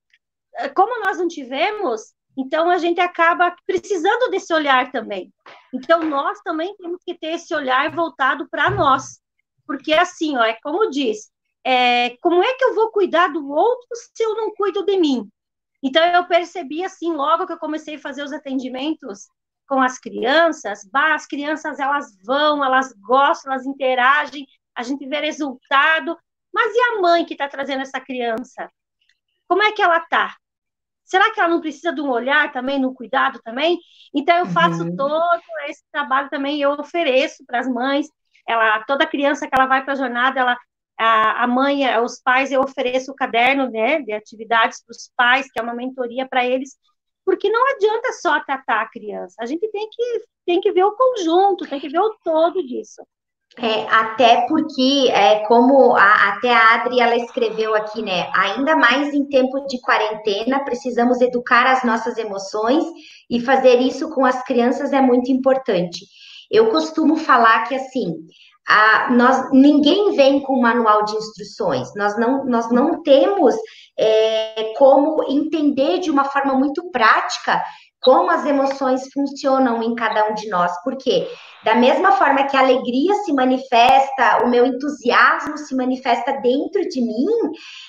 Como 0.74 1.04
nós 1.04 1.18
não 1.18 1.28
tivemos, 1.28 2.14
então 2.36 2.70
a 2.70 2.78
gente 2.78 3.00
acaba 3.00 3.54
precisando 3.66 4.30
desse 4.30 4.54
olhar 4.54 4.90
também. 4.92 5.32
Então 5.74 6.02
nós 6.04 6.40
também 6.42 6.74
temos 6.76 7.02
que 7.04 7.18
ter 7.18 7.34
esse 7.34 7.54
olhar 7.54 7.90
voltado 7.94 8.48
para 8.48 8.70
nós, 8.70 9.20
porque 9.66 9.92
assim, 9.92 10.36
ó, 10.36 10.44
é 10.44 10.56
como 10.62 10.88
diz, 10.90 11.30
é, 11.64 12.16
como 12.22 12.42
é 12.42 12.54
que 12.54 12.64
eu 12.64 12.74
vou 12.74 12.90
cuidar 12.90 13.28
do 13.28 13.50
outro 13.50 13.88
se 13.92 14.22
eu 14.22 14.34
não 14.34 14.54
cuido 14.54 14.84
de 14.84 14.96
mim? 14.96 15.28
Então, 15.82 16.04
eu 16.06 16.26
percebi, 16.26 16.84
assim, 16.84 17.12
logo 17.12 17.46
que 17.46 17.52
eu 17.52 17.58
comecei 17.58 17.96
a 17.96 18.00
fazer 18.00 18.22
os 18.22 18.32
atendimentos 18.32 19.28
com 19.66 19.80
as 19.80 19.98
crianças, 19.98 20.88
bah, 20.90 21.14
as 21.14 21.26
crianças, 21.26 21.78
elas 21.78 22.16
vão, 22.24 22.64
elas 22.64 22.92
gostam, 22.94 23.52
elas 23.52 23.66
interagem, 23.66 24.46
a 24.74 24.82
gente 24.82 25.06
vê 25.06 25.20
resultado, 25.20 26.16
mas 26.52 26.74
e 26.74 26.80
a 26.80 27.00
mãe 27.00 27.24
que 27.24 27.34
está 27.34 27.48
trazendo 27.48 27.82
essa 27.82 28.00
criança? 28.00 28.70
Como 29.46 29.62
é 29.62 29.72
que 29.72 29.82
ela 29.82 29.98
está? 29.98 30.36
Será 31.04 31.32
que 31.32 31.40
ela 31.40 31.48
não 31.48 31.60
precisa 31.60 31.92
de 31.92 32.00
um 32.00 32.10
olhar 32.10 32.52
também, 32.52 32.78
no 32.78 32.94
cuidado 32.94 33.40
também? 33.42 33.78
Então, 34.14 34.36
eu 34.38 34.46
faço 34.46 34.84
uhum. 34.84 34.96
todo 34.96 35.40
esse 35.68 35.82
trabalho 35.92 36.28
também, 36.28 36.60
eu 36.60 36.72
ofereço 36.72 37.44
para 37.46 37.60
as 37.60 37.68
mães, 37.68 38.08
ela, 38.46 38.82
toda 38.84 39.06
criança 39.06 39.46
que 39.46 39.54
ela 39.54 39.66
vai 39.66 39.84
para 39.84 39.92
a 39.92 39.96
jornada, 39.96 40.40
ela 40.40 40.58
a, 40.98 41.44
a 41.44 41.46
mãe, 41.46 41.84
os 42.00 42.20
pais, 42.20 42.50
eu 42.50 42.60
ofereço 42.60 43.12
o 43.12 43.14
caderno 43.14 43.70
né, 43.70 44.00
de 44.02 44.12
atividades 44.12 44.82
para 44.84 44.92
os 44.92 45.10
pais, 45.16 45.50
que 45.50 45.58
é 45.58 45.62
uma 45.62 45.74
mentoria 45.74 46.26
para 46.28 46.44
eles, 46.44 46.76
porque 47.24 47.50
não 47.50 47.62
adianta 47.74 48.12
só 48.14 48.40
tratar 48.40 48.82
a 48.82 48.90
criança, 48.90 49.36
a 49.38 49.46
gente 49.46 49.70
tem 49.70 49.88
que, 49.90 50.22
tem 50.46 50.60
que 50.60 50.72
ver 50.72 50.84
o 50.84 50.96
conjunto, 50.96 51.68
tem 51.68 51.78
que 51.78 51.88
ver 51.88 52.00
o 52.00 52.16
todo 52.24 52.66
disso. 52.66 53.02
É, 53.56 53.88
até 53.90 54.46
porque, 54.46 55.08
é, 55.10 55.40
como 55.46 55.96
a, 55.96 56.28
até 56.28 56.52
a 56.52 56.74
Adri 56.74 57.00
ela 57.00 57.16
escreveu 57.16 57.74
aqui, 57.74 58.02
né? 58.02 58.30
Ainda 58.34 58.76
mais 58.76 59.12
em 59.12 59.28
tempo 59.28 59.66
de 59.66 59.80
quarentena, 59.80 60.64
precisamos 60.64 61.20
educar 61.20 61.66
as 61.66 61.82
nossas 61.82 62.16
emoções 62.18 62.84
e 63.28 63.40
fazer 63.40 63.80
isso 63.80 64.10
com 64.14 64.24
as 64.24 64.44
crianças 64.44 64.92
é 64.92 65.00
muito 65.00 65.32
importante. 65.32 66.04
Eu 66.50 66.70
costumo 66.70 67.16
falar 67.16 67.64
que 67.64 67.74
assim, 67.74 68.14
a, 68.68 69.10
nós, 69.10 69.50
ninguém 69.50 70.14
vem 70.14 70.40
com 70.40 70.60
manual 70.60 71.04
de 71.04 71.16
instruções, 71.16 71.88
nós 71.96 72.18
não, 72.18 72.44
nós 72.44 72.70
não 72.70 73.02
temos 73.02 73.54
é, 73.98 74.74
como 74.76 75.24
entender 75.28 76.00
de 76.00 76.10
uma 76.10 76.24
forma 76.24 76.52
muito 76.54 76.90
prática 76.90 77.62
como 78.00 78.30
as 78.30 78.46
emoções 78.46 79.08
funcionam 79.12 79.82
em 79.82 79.94
cada 79.94 80.28
um 80.30 80.34
de 80.34 80.48
nós, 80.48 80.72
porque 80.84 81.28
da 81.64 81.74
mesma 81.74 82.12
forma 82.12 82.44
que 82.44 82.56
a 82.56 82.60
alegria 82.60 83.14
se 83.16 83.32
manifesta, 83.32 84.44
o 84.44 84.48
meu 84.48 84.64
entusiasmo 84.64 85.56
se 85.58 85.74
manifesta 85.74 86.32
dentro 86.40 86.88
de 86.88 87.00
mim, 87.00 87.26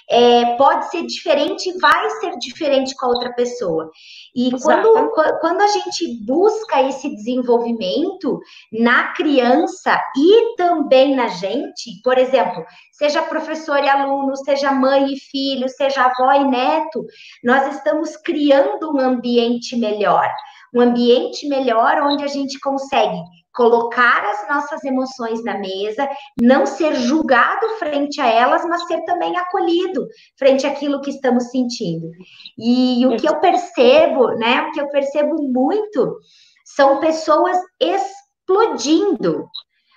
é, 0.10 0.56
pode 0.56 0.90
ser 0.90 1.06
diferente, 1.06 1.78
vai 1.80 2.10
ser 2.20 2.38
diferente 2.40 2.96
com 2.96 3.06
a 3.06 3.10
outra 3.10 3.34
pessoa. 3.34 3.90
E 4.36 4.52
quando, 4.62 5.12
quando 5.40 5.62
a 5.62 5.68
gente 5.68 6.26
busca 6.26 6.82
esse 6.82 7.14
desenvolvimento 7.16 8.40
na 8.72 9.14
criança 9.14 10.00
e 10.18 10.56
também 10.56 11.16
na 11.16 11.28
gente, 11.28 12.02
por 12.04 12.18
exemplo, 12.18 12.66
seja 12.92 13.22
professor 13.22 13.84
e 13.84 13.90
aluno, 13.90 14.36
seja 14.36 14.72
mãe 14.72 15.14
e 15.14 15.20
filho, 15.20 15.70
seja 15.70 16.06
avó 16.06 16.32
e 16.34 16.44
neto, 16.46 17.06
nós 17.44 17.76
estamos 17.76 18.18
criando 18.18 18.92
um 18.92 19.00
ambiente 19.00 19.76
melhor. 19.76 20.28
Um 20.74 20.82
ambiente 20.82 21.48
melhor 21.48 22.02
onde 22.04 22.24
a 22.24 22.28
gente 22.28 22.60
consegue 22.60 23.20
colocar 23.54 24.24
as 24.24 24.48
nossas 24.48 24.84
emoções 24.84 25.44
na 25.44 25.58
mesa, 25.58 26.08
não 26.40 26.66
ser 26.66 26.96
julgado 26.96 27.68
frente 27.78 28.22
a 28.22 28.28
elas, 28.28 28.64
mas 28.66 28.86
ser 28.86 29.04
também 29.06 29.36
acolhido 29.38 30.08
frente 30.38 30.66
àquilo 30.66 31.02
que 31.02 31.10
estamos 31.10 31.50
sentindo. 31.50 32.10
E 32.58 33.06
o 33.06 33.18
que 33.18 33.28
eu 33.28 33.40
percebo, 33.40 34.28
né, 34.36 34.62
o 34.62 34.72
que 34.72 34.82
eu 34.82 34.90
percebo 34.90 35.36
muito 35.42 36.20
são 36.64 37.00
pessoas 37.00 37.58
explodindo. 37.80 39.48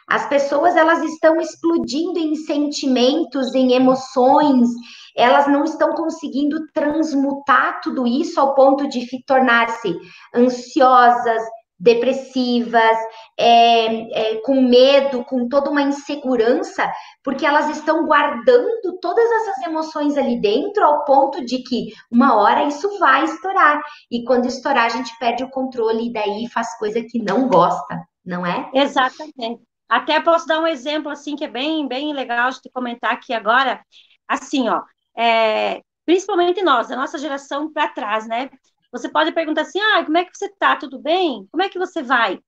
As 0.08 0.28
pessoas 0.28 0.76
elas 0.76 1.02
estão 1.02 1.40
explodindo 1.40 2.18
em 2.18 2.34
sentimentos, 2.34 3.54
em 3.54 3.72
emoções, 3.72 4.68
elas 5.16 5.46
não 5.46 5.64
estão 5.64 5.94
conseguindo 5.94 6.66
transmutar 6.72 7.80
tudo 7.82 8.06
isso 8.06 8.40
ao 8.40 8.54
ponto 8.54 8.88
de 8.88 9.06
tornar-se 9.24 9.94
ansiosas, 10.34 11.42
depressivas, 11.82 12.96
é, 13.36 14.34
é, 14.34 14.36
com 14.42 14.62
medo, 14.62 15.24
com 15.24 15.48
toda 15.48 15.68
uma 15.68 15.82
insegurança, 15.82 16.88
porque 17.24 17.44
elas 17.44 17.68
estão 17.76 18.06
guardando 18.06 18.98
todas 19.00 19.28
essas 19.32 19.66
emoções 19.66 20.16
ali 20.16 20.40
dentro, 20.40 20.84
ao 20.84 21.04
ponto 21.04 21.44
de 21.44 21.58
que 21.58 21.88
uma 22.08 22.36
hora 22.36 22.64
isso 22.68 22.98
vai 23.00 23.24
estourar. 23.24 23.80
E 24.08 24.24
quando 24.24 24.46
estourar, 24.46 24.86
a 24.86 24.90
gente 24.90 25.12
perde 25.18 25.42
o 25.42 25.50
controle 25.50 26.06
e 26.06 26.12
daí 26.12 26.48
faz 26.48 26.78
coisa 26.78 27.02
que 27.02 27.18
não 27.20 27.48
gosta, 27.48 28.00
não 28.24 28.46
é? 28.46 28.70
Exatamente. 28.72 29.60
Até 29.88 30.20
posso 30.20 30.46
dar 30.46 30.60
um 30.60 30.66
exemplo 30.66 31.10
assim 31.10 31.34
que 31.34 31.44
é 31.44 31.48
bem, 31.48 31.88
bem 31.88 32.14
legal 32.14 32.48
de 32.50 32.70
comentar 32.72 33.12
aqui 33.12 33.34
agora. 33.34 33.84
Assim, 34.28 34.68
ó, 34.68 34.82
é, 35.18 35.82
principalmente 36.06 36.62
nós, 36.62 36.92
a 36.92 36.96
nossa 36.96 37.18
geração 37.18 37.72
para 37.72 37.88
trás, 37.88 38.26
né? 38.28 38.48
Você 38.92 39.08
pode 39.08 39.32
perguntar 39.32 39.62
assim: 39.62 39.80
ah, 39.80 40.04
como 40.04 40.18
é 40.18 40.24
que 40.24 40.36
você 40.36 40.46
está? 40.46 40.76
Tudo 40.76 40.98
bem? 41.00 41.46
Como 41.50 41.62
é 41.62 41.68
que 41.68 41.78
você 41.78 42.02
vai? 42.02 42.38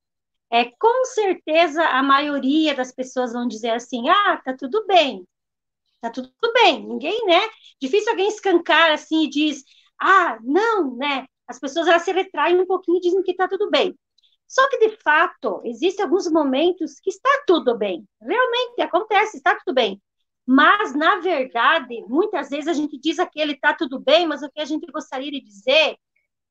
É, 0.53 0.67
com 0.79 1.05
certeza 1.07 1.85
a 1.85 2.03
maioria 2.03 2.75
das 2.75 2.93
pessoas 2.93 3.33
vão 3.33 3.49
dizer 3.49 3.71
assim: 3.71 4.09
ah, 4.09 4.41
tá 4.45 4.55
tudo 4.57 4.87
bem. 4.87 5.27
Tá 6.01 6.11
tudo 6.11 6.31
bem. 6.53 6.87
Ninguém, 6.87 7.25
né? 7.27 7.41
Difícil 7.81 8.11
alguém 8.11 8.29
escancar 8.29 8.93
assim 8.93 9.25
e 9.25 9.31
diz: 9.31 9.65
ah, 10.01 10.39
não, 10.43 10.97
né? 10.97 11.27
As 11.49 11.59
pessoas 11.59 11.87
elas 11.89 12.03
se 12.03 12.13
retraem 12.13 12.61
um 12.61 12.67
pouquinho 12.67 12.99
e 12.99 13.01
dizem 13.01 13.23
que 13.23 13.35
tá 13.35 13.49
tudo 13.49 13.71
bem. 13.71 13.99
Só 14.47 14.69
que, 14.69 14.79
de 14.79 14.97
fato, 15.03 15.61
existem 15.65 16.05
alguns 16.05 16.31
momentos 16.31 17.01
que 17.01 17.11
está 17.11 17.31
tudo 17.47 17.77
bem. 17.77 18.07
Realmente 18.21 18.83
acontece, 18.83 19.39
está 19.39 19.57
tudo 19.57 19.75
bem. 19.75 20.01
Mas, 20.47 20.95
na 20.95 21.19
verdade, 21.21 22.05
muitas 22.07 22.51
vezes 22.51 22.69
a 22.69 22.75
gente 22.75 22.99
diz 22.99 23.19
aquele 23.19 23.53
está 23.55 23.73
tudo 23.75 23.99
bem, 23.99 24.27
mas 24.27 24.43
o 24.43 24.51
que 24.51 24.61
a 24.61 24.65
gente 24.65 24.87
gostaria 24.93 25.31
de 25.31 25.41
dizer 25.41 25.97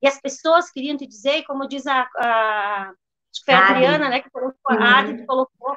e 0.02 0.06
as 0.08 0.20
pessoas 0.20 0.70
queriam 0.70 0.96
te 0.96 1.06
dizer, 1.06 1.44
como 1.44 1.66
diz 1.66 1.86
a, 1.86 2.08
a 2.18 2.92
foi 3.44 3.54
a 3.54 3.68
Adriana, 3.68 4.08
né, 4.08 4.20
que 4.20 4.30
colocou, 4.30 4.76
uhum. 4.76 4.82
a 4.82 4.98
Adri 4.98 5.18
que 5.18 5.26
colocou, 5.26 5.76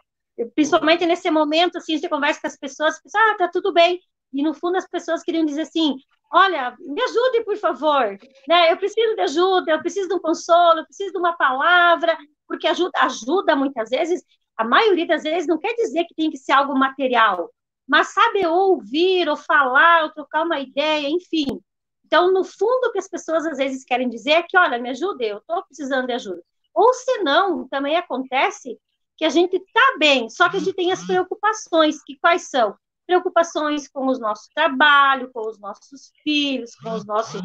principalmente 0.53 1.05
nesse 1.05 1.29
momento, 1.31 1.77
assim, 1.77 1.97
você 1.97 2.07
conversa 2.07 2.41
com 2.41 2.47
as 2.47 2.57
pessoas, 2.57 3.01
pensa, 3.01 3.17
ah, 3.17 3.35
tá 3.37 3.47
tudo 3.47 3.73
bem, 3.73 3.99
e 4.33 4.43
no 4.43 4.53
fundo 4.53 4.77
as 4.77 4.87
pessoas 4.87 5.23
queriam 5.23 5.45
dizer 5.45 5.61
assim, 5.61 5.95
olha, 6.31 6.75
me 6.79 7.01
ajude, 7.01 7.43
por 7.43 7.57
favor, 7.57 8.17
né, 8.47 8.71
eu 8.71 8.77
preciso 8.77 9.15
de 9.15 9.21
ajuda, 9.21 9.71
eu 9.71 9.79
preciso 9.79 10.07
de 10.07 10.15
um 10.15 10.19
consolo, 10.19 10.79
eu 10.79 10.85
preciso 10.85 11.11
de 11.11 11.17
uma 11.17 11.35
palavra, 11.35 12.15
porque 12.47 12.67
ajuda, 12.67 12.99
ajuda 13.01 13.55
muitas 13.55 13.89
vezes, 13.89 14.23
a 14.55 14.63
maioria 14.63 15.07
das 15.07 15.23
vezes 15.23 15.47
não 15.47 15.57
quer 15.57 15.73
dizer 15.73 16.05
que 16.05 16.15
tem 16.15 16.29
que 16.29 16.37
ser 16.37 16.51
algo 16.51 16.77
material, 16.77 17.49
mas 17.87 18.09
sabe 18.09 18.45
ouvir, 18.45 19.29
ou 19.29 19.37
falar, 19.37 20.03
ou 20.03 20.11
trocar 20.11 20.43
uma 20.43 20.59
ideia, 20.59 21.09
enfim, 21.09 21.59
então, 22.07 22.33
no 22.33 22.43
fundo, 22.43 22.87
o 22.87 22.91
que 22.91 22.99
as 22.99 23.07
pessoas 23.07 23.45
às 23.45 23.57
vezes 23.57 23.83
querem 23.83 24.09
dizer 24.09 24.31
é 24.31 24.43
que, 24.43 24.57
olha, 24.57 24.79
me 24.79 24.89
ajude, 24.89 25.25
eu 25.25 25.37
estou 25.37 25.63
precisando 25.63 26.07
de 26.07 26.13
ajuda. 26.13 26.41
Ou 26.73 26.93
se 26.93 27.19
não, 27.19 27.67
também 27.67 27.97
acontece 27.97 28.79
que 29.17 29.25
a 29.25 29.29
gente 29.29 29.57
está 29.57 29.97
bem, 29.99 30.29
só 30.29 30.47
que 30.49 30.57
a 30.57 30.59
gente 30.59 30.73
tem 30.73 30.91
as 30.91 31.05
preocupações, 31.05 32.03
que 32.03 32.17
quais 32.19 32.49
são? 32.49 32.75
preocupações 33.07 33.87
com 33.87 34.05
o 34.05 34.19
nosso 34.19 34.49
trabalho, 34.53 35.31
com 35.31 35.47
os 35.47 35.57
nossos 35.57 36.11
filhos, 36.21 36.75
com 36.75 36.91
os 36.91 37.05
nossos 37.05 37.41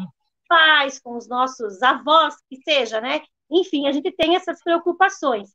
pais, 0.47 0.99
com 0.99 1.15
os 1.15 1.27
nossos 1.27 1.81
avós, 1.81 2.35
que 2.49 2.57
seja, 2.57 2.99
né? 2.99 3.21
Enfim, 3.49 3.87
a 3.87 3.91
gente 3.93 4.11
tem 4.11 4.35
essas 4.35 4.61
preocupações. 4.61 5.51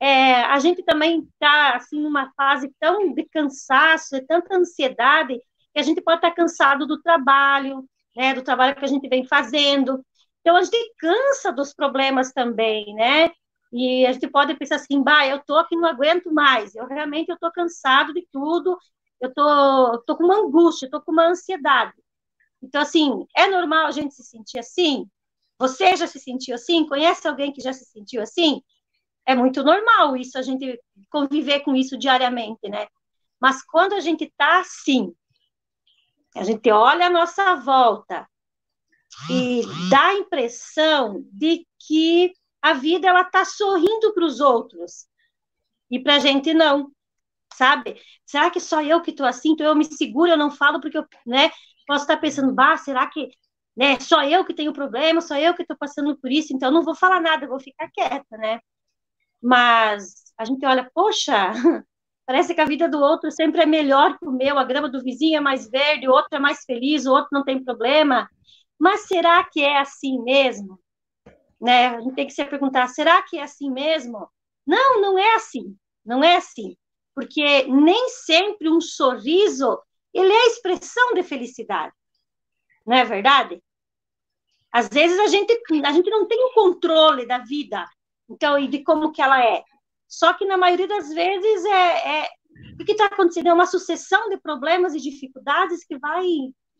É, 0.00 0.42
a 0.42 0.58
gente 0.58 0.82
também 0.82 1.20
está 1.20 1.76
assim 1.76 2.02
numa 2.02 2.30
fase 2.32 2.74
tão 2.78 3.14
de 3.14 3.24
cansaço, 3.24 4.16
de 4.16 4.26
tanta 4.26 4.56
ansiedade, 4.56 5.38
que 5.72 5.80
a 5.80 5.82
gente 5.82 6.02
pode 6.02 6.18
estar 6.18 6.30
tá 6.30 6.36
cansado 6.36 6.86
do 6.86 7.00
trabalho, 7.00 7.88
né, 8.16 8.34
do 8.34 8.42
trabalho 8.42 8.76
que 8.76 8.84
a 8.84 8.88
gente 8.88 9.08
vem 9.08 9.26
fazendo. 9.26 10.04
Então 10.40 10.56
a 10.56 10.62
gente 10.62 10.94
cansa 10.98 11.52
dos 11.52 11.74
problemas 11.74 12.32
também, 12.32 12.94
né? 12.94 13.30
E 13.72 14.06
a 14.06 14.12
gente 14.12 14.28
pode 14.28 14.54
pensar 14.56 14.76
assim, 14.76 15.02
bah, 15.02 15.26
eu 15.26 15.40
tô 15.44 15.56
aqui 15.56 15.76
não 15.76 15.88
aguento 15.88 16.32
mais. 16.32 16.74
Eu 16.74 16.86
realmente 16.86 17.28
eu 17.30 17.38
tô 17.38 17.50
cansado 17.52 18.12
de 18.14 18.26
tudo. 18.32 18.78
Eu 19.20 19.32
tô, 19.34 20.02
tô 20.06 20.16
com 20.16 20.24
uma 20.24 20.36
angústia, 20.38 20.90
tô 20.90 21.00
com 21.00 21.12
uma 21.12 21.28
ansiedade. 21.28 21.92
Então 22.62 22.80
assim, 22.80 23.26
é 23.36 23.48
normal 23.48 23.86
a 23.86 23.90
gente 23.90 24.14
se 24.14 24.22
sentir 24.24 24.58
assim? 24.58 25.06
Você 25.58 25.96
já 25.96 26.06
se 26.06 26.18
sentiu 26.20 26.54
assim? 26.54 26.86
Conhece 26.86 27.26
alguém 27.26 27.52
que 27.52 27.60
já 27.62 27.72
se 27.72 27.84
sentiu 27.86 28.22
assim? 28.22 28.62
É 29.26 29.34
muito 29.34 29.62
normal 29.64 30.16
isso, 30.16 30.38
a 30.38 30.42
gente 30.42 30.80
conviver 31.10 31.60
com 31.60 31.74
isso 31.74 31.98
diariamente, 31.98 32.68
né? 32.68 32.86
Mas 33.40 33.62
quando 33.64 33.94
a 33.94 34.00
gente 34.00 34.24
está 34.24 34.60
assim, 34.60 35.12
a 36.38 36.44
gente 36.44 36.70
olha 36.70 37.06
a 37.06 37.10
nossa 37.10 37.54
volta 37.56 38.28
e 39.30 39.62
dá 39.90 40.08
a 40.08 40.14
impressão 40.14 41.24
de 41.32 41.66
que 41.86 42.32
a 42.62 42.74
vida 42.74 43.08
ela 43.08 43.22
está 43.22 43.44
sorrindo 43.44 44.12
para 44.14 44.24
os 44.24 44.40
outros 44.40 45.06
e 45.90 45.98
para 46.00 46.16
a 46.16 46.18
gente 46.18 46.52
não, 46.54 46.90
sabe? 47.54 48.00
Será 48.24 48.50
que 48.50 48.60
só 48.60 48.82
eu 48.82 49.02
que 49.02 49.10
estou 49.10 49.26
assim? 49.26 49.50
Então 49.52 49.66
eu 49.66 49.76
me 49.76 49.84
seguro, 49.84 50.30
eu 50.30 50.36
não 50.38 50.50
falo 50.50 50.80
porque 50.80 50.98
eu, 50.98 51.06
né? 51.26 51.50
Posso 51.86 52.04
estar 52.04 52.16
pensando, 52.18 52.52
bah, 52.54 52.76
será 52.76 53.06
que 53.08 53.30
né? 53.76 54.00
Só 54.00 54.24
eu 54.24 54.44
que 54.44 54.54
tenho 54.54 54.72
problema, 54.72 55.20
só 55.20 55.36
eu 55.38 55.54
que 55.54 55.62
estou 55.62 55.76
passando 55.76 56.16
por 56.18 56.32
isso, 56.32 56.54
então 56.54 56.70
não 56.70 56.82
vou 56.82 56.94
falar 56.94 57.20
nada, 57.20 57.46
vou 57.46 57.60
ficar 57.60 57.90
quieta, 57.90 58.36
né? 58.38 58.58
Mas 59.42 60.32
a 60.38 60.44
gente 60.44 60.64
olha, 60.66 60.90
poxa, 60.94 61.52
parece 62.26 62.54
que 62.54 62.60
a 62.60 62.66
vida 62.66 62.88
do 62.88 62.98
outro 62.98 63.30
sempre 63.30 63.62
é 63.62 63.66
melhor 63.66 64.18
que 64.18 64.26
o 64.26 64.32
meu, 64.32 64.58
a 64.58 64.64
grama 64.64 64.88
do 64.88 65.02
vizinho 65.02 65.38
é 65.38 65.40
mais 65.40 65.70
verde, 65.70 66.08
o 66.08 66.12
outro 66.12 66.36
é 66.36 66.38
mais 66.38 66.64
feliz, 66.64 67.06
o 67.06 67.12
outro 67.12 67.28
não 67.32 67.44
tem 67.44 67.62
problema. 67.62 68.28
Mas 68.78 69.06
será 69.06 69.42
que 69.44 69.62
é 69.62 69.78
assim 69.78 70.20
mesmo? 70.22 70.78
Né? 71.60 71.88
A 71.88 72.00
gente 72.00 72.14
tem 72.14 72.26
que 72.26 72.32
se 72.32 72.44
perguntar, 72.44 72.88
será 72.88 73.22
que 73.22 73.38
é 73.38 73.42
assim 73.42 73.70
mesmo? 73.70 74.28
Não, 74.66 75.00
não 75.00 75.18
é 75.18 75.36
assim. 75.36 75.76
Não 76.04 76.22
é 76.22 76.36
assim. 76.36 76.76
Porque 77.14 77.64
nem 77.64 78.08
sempre 78.10 78.68
um 78.68 78.80
sorriso, 78.80 79.80
ele 80.12 80.32
é 80.32 80.42
a 80.42 80.46
expressão 80.46 81.14
de 81.14 81.22
felicidade. 81.22 81.94
Não 82.84 82.96
é 82.96 83.04
verdade? 83.04 83.62
Às 84.70 84.88
vezes 84.88 85.18
a 85.18 85.26
gente, 85.26 85.58
a 85.84 85.92
gente 85.92 86.10
não 86.10 86.26
tem 86.26 86.38
o 86.44 86.52
controle 86.52 87.26
da 87.26 87.38
vida, 87.38 87.84
então, 88.28 88.58
e 88.58 88.68
de 88.68 88.82
como 88.82 89.12
que 89.12 89.22
ela 89.22 89.42
é. 89.42 89.62
Só 90.08 90.32
que 90.34 90.46
na 90.46 90.56
maioria 90.56 90.88
das 90.88 91.08
vezes 91.12 91.64
é, 91.64 92.20
é 92.20 92.28
o 92.80 92.84
que 92.84 92.92
está 92.92 93.06
acontecendo 93.06 93.48
é 93.48 93.54
uma 93.54 93.66
sucessão 93.66 94.28
de 94.28 94.38
problemas 94.38 94.94
e 94.94 95.00
dificuldades 95.00 95.84
que 95.84 95.98
vai, 95.98 96.24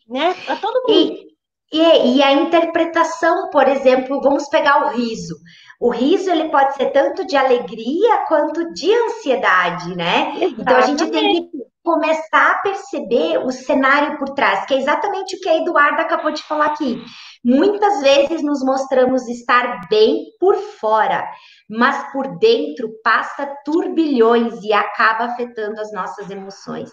né, 0.09 0.35
para 0.45 0.57
todo 0.57 0.83
mundo. 0.89 0.93
E, 0.93 1.37
e, 1.73 2.17
e, 2.17 2.23
a 2.23 2.33
interpretação, 2.33 3.51
por 3.51 3.67
exemplo, 3.67 4.21
vamos 4.21 4.49
pegar 4.49 4.87
o 4.87 4.97
riso. 4.97 5.37
O 5.81 5.91
riso 5.91 6.31
ele 6.31 6.49
pode 6.49 6.75
ser 6.77 6.91
tanto 6.91 7.27
de 7.27 7.37
alegria 7.37 8.25
quanto 8.29 8.73
de 8.73 8.93
ansiedade, 8.95 9.95
né? 9.97 10.31
Exatamente. 10.37 10.61
Então 10.61 10.77
a 10.77 10.81
gente 10.83 11.11
tem 11.11 11.51
que 11.51 11.67
começar 11.87 12.51
a 12.51 12.59
perceber 12.59 13.39
o 13.39 13.53
cenário 13.53 14.19
por 14.19 14.31
trás, 14.31 14.67
que 14.67 14.75
é 14.75 14.79
exatamente 14.79 15.37
o 15.37 15.41
que 15.41 15.49
a 15.49 15.57
Eduarda 15.59 16.03
acabou 16.03 16.33
de 16.33 16.43
falar 16.43 16.67
aqui. 16.67 17.01
Muitas 17.45 18.01
vezes 18.01 18.43
nos 18.43 18.61
mostramos 18.65 19.29
estar 19.29 19.87
bem 19.89 20.25
por 20.41 20.57
fora, 20.57 21.25
mas 21.71 22.13
por 22.13 22.39
dentro 22.39 22.91
passa 23.05 23.55
turbilhões 23.65 24.65
e 24.65 24.73
acaba 24.73 25.27
afetando 25.27 25.81
as 25.81 25.93
nossas 25.93 26.29
emoções. 26.29 26.91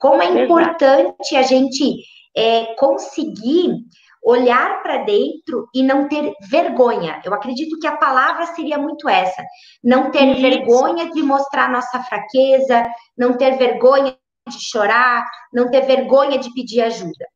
Como 0.00 0.20
é 0.20 0.42
importante 0.42 1.36
a 1.36 1.42
gente 1.42 2.02
é, 2.36 2.74
conseguir 2.74 3.76
olhar 4.24 4.82
para 4.82 5.04
dentro 5.04 5.68
e 5.72 5.84
não 5.84 6.08
ter 6.08 6.32
vergonha. 6.50 7.20
Eu 7.24 7.32
acredito 7.32 7.78
que 7.78 7.86
a 7.86 7.96
palavra 7.96 8.46
seria 8.46 8.78
muito 8.78 9.08
essa: 9.08 9.40
não 9.84 10.10
ter 10.10 10.32
Isso. 10.32 10.42
vergonha 10.42 11.10
de 11.12 11.22
mostrar 11.22 11.70
nossa 11.70 12.02
fraqueza, 12.02 12.84
não 13.16 13.36
ter 13.36 13.56
vergonha 13.56 14.16
de 14.48 14.58
chorar, 14.60 15.24
não 15.52 15.70
ter 15.70 15.82
vergonha 15.82 16.38
de 16.38 16.52
pedir 16.52 16.82
ajuda. 16.82 17.26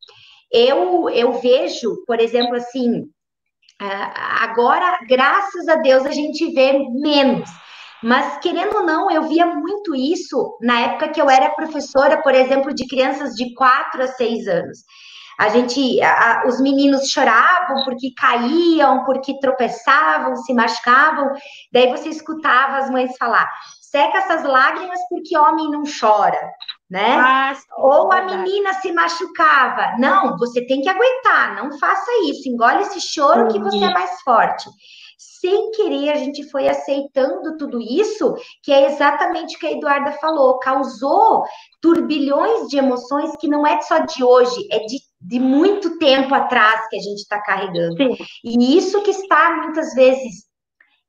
Eu, 0.51 1.09
eu 1.09 1.33
vejo, 1.33 2.03
por 2.05 2.19
exemplo, 2.19 2.55
assim, 2.55 3.03
agora, 3.79 4.99
graças 5.07 5.67
a 5.67 5.75
Deus, 5.75 6.05
a 6.05 6.11
gente 6.11 6.53
vê 6.53 6.73
menos. 6.89 7.49
Mas, 8.03 8.37
querendo 8.39 8.77
ou 8.77 8.83
não, 8.83 9.09
eu 9.09 9.23
via 9.23 9.45
muito 9.45 9.95
isso 9.95 10.57
na 10.61 10.79
época 10.81 11.09
que 11.09 11.21
eu 11.21 11.29
era 11.29 11.49
professora, 11.49 12.21
por 12.21 12.33
exemplo, 12.33 12.73
de 12.73 12.87
crianças 12.87 13.33
de 13.33 13.53
4 13.55 14.03
a 14.03 14.07
6 14.07 14.47
anos. 14.47 14.79
A 15.39 15.49
gente, 15.49 16.01
a, 16.01 16.43
os 16.47 16.59
meninos 16.59 17.09
choravam 17.09 17.83
porque 17.85 18.11
caíam, 18.15 19.03
porque 19.03 19.39
tropeçavam, 19.39 20.35
se 20.35 20.53
machucavam. 20.53 21.31
Daí 21.71 21.91
você 21.91 22.09
escutava 22.09 22.77
as 22.77 22.89
mães 22.89 23.15
falar: 23.17 23.47
seca 23.81 24.17
essas 24.17 24.43
lágrimas 24.43 24.99
porque 25.09 25.37
homem 25.37 25.69
não 25.69 25.83
chora 25.99 26.39
né? 26.89 27.15
Ah, 27.17 27.57
Ou 27.77 28.11
a 28.11 28.23
menina 28.23 28.73
se 28.75 28.91
machucava. 28.91 29.97
Não, 29.99 30.37
você 30.37 30.65
tem 30.65 30.81
que 30.81 30.89
aguentar, 30.89 31.55
não 31.61 31.77
faça 31.77 32.09
isso, 32.29 32.47
engole 32.47 32.81
esse 32.83 33.01
choro 33.01 33.47
que 33.49 33.59
você 33.59 33.83
é 33.83 33.93
mais 33.93 34.21
forte. 34.21 34.69
Sem 35.17 35.71
querer, 35.71 36.11
a 36.11 36.15
gente 36.15 36.49
foi 36.49 36.67
aceitando 36.67 37.57
tudo 37.57 37.79
isso, 37.79 38.35
que 38.63 38.71
é 38.71 38.87
exatamente 38.87 39.55
o 39.55 39.59
que 39.59 39.67
a 39.67 39.71
Eduarda 39.71 40.11
falou, 40.13 40.59
causou 40.59 41.43
turbilhões 41.81 42.67
de 42.67 42.77
emoções 42.77 43.35
que 43.37 43.47
não 43.47 43.65
é 43.65 43.81
só 43.81 43.99
de 43.99 44.23
hoje, 44.23 44.67
é 44.71 44.79
de, 44.79 44.97
de 45.21 45.39
muito 45.39 45.97
tempo 45.99 46.33
atrás 46.33 46.87
que 46.89 46.97
a 46.97 47.01
gente 47.01 47.19
está 47.19 47.41
carregando. 47.41 47.97
Sim. 47.97 48.17
E 48.43 48.77
isso 48.77 49.01
que 49.03 49.11
está 49.11 49.57
muitas 49.57 49.93
vezes 49.93 50.47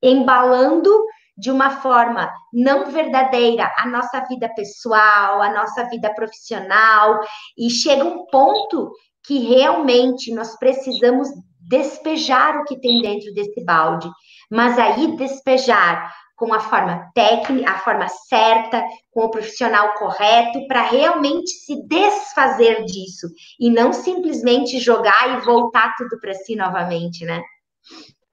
embalando 0.02 0.90
de 1.38 1.50
uma 1.50 1.70
forma 1.80 2.28
não 2.52 2.90
verdadeira 2.90 3.72
a 3.78 3.86
nossa 3.86 4.20
vida 4.28 4.48
pessoal, 4.48 5.40
a 5.40 5.52
nossa 5.52 5.84
vida 5.84 6.12
profissional, 6.12 7.20
e 7.56 7.70
chega 7.70 8.04
um 8.04 8.26
ponto 8.26 8.90
que 9.24 9.38
realmente 9.38 10.34
nós 10.34 10.58
precisamos 10.58 11.28
despejar 11.60 12.56
o 12.56 12.64
que 12.64 12.80
tem 12.80 13.00
dentro 13.00 13.32
desse 13.34 13.62
balde, 13.64 14.10
mas 14.50 14.78
aí 14.78 15.16
despejar 15.16 16.12
com 16.34 16.54
a 16.54 16.60
forma 16.60 17.10
técnica, 17.14 17.70
a 17.70 17.78
forma 17.80 18.08
certa, 18.08 18.82
com 19.10 19.24
o 19.24 19.30
profissional 19.30 19.94
correto, 19.94 20.66
para 20.68 20.82
realmente 20.82 21.50
se 21.50 21.84
desfazer 21.86 22.84
disso. 22.84 23.26
E 23.58 23.68
não 23.68 23.92
simplesmente 23.92 24.78
jogar 24.78 25.36
e 25.36 25.44
voltar 25.44 25.92
tudo 25.98 26.18
para 26.20 26.32
si 26.34 26.54
novamente, 26.54 27.24
né? 27.24 27.42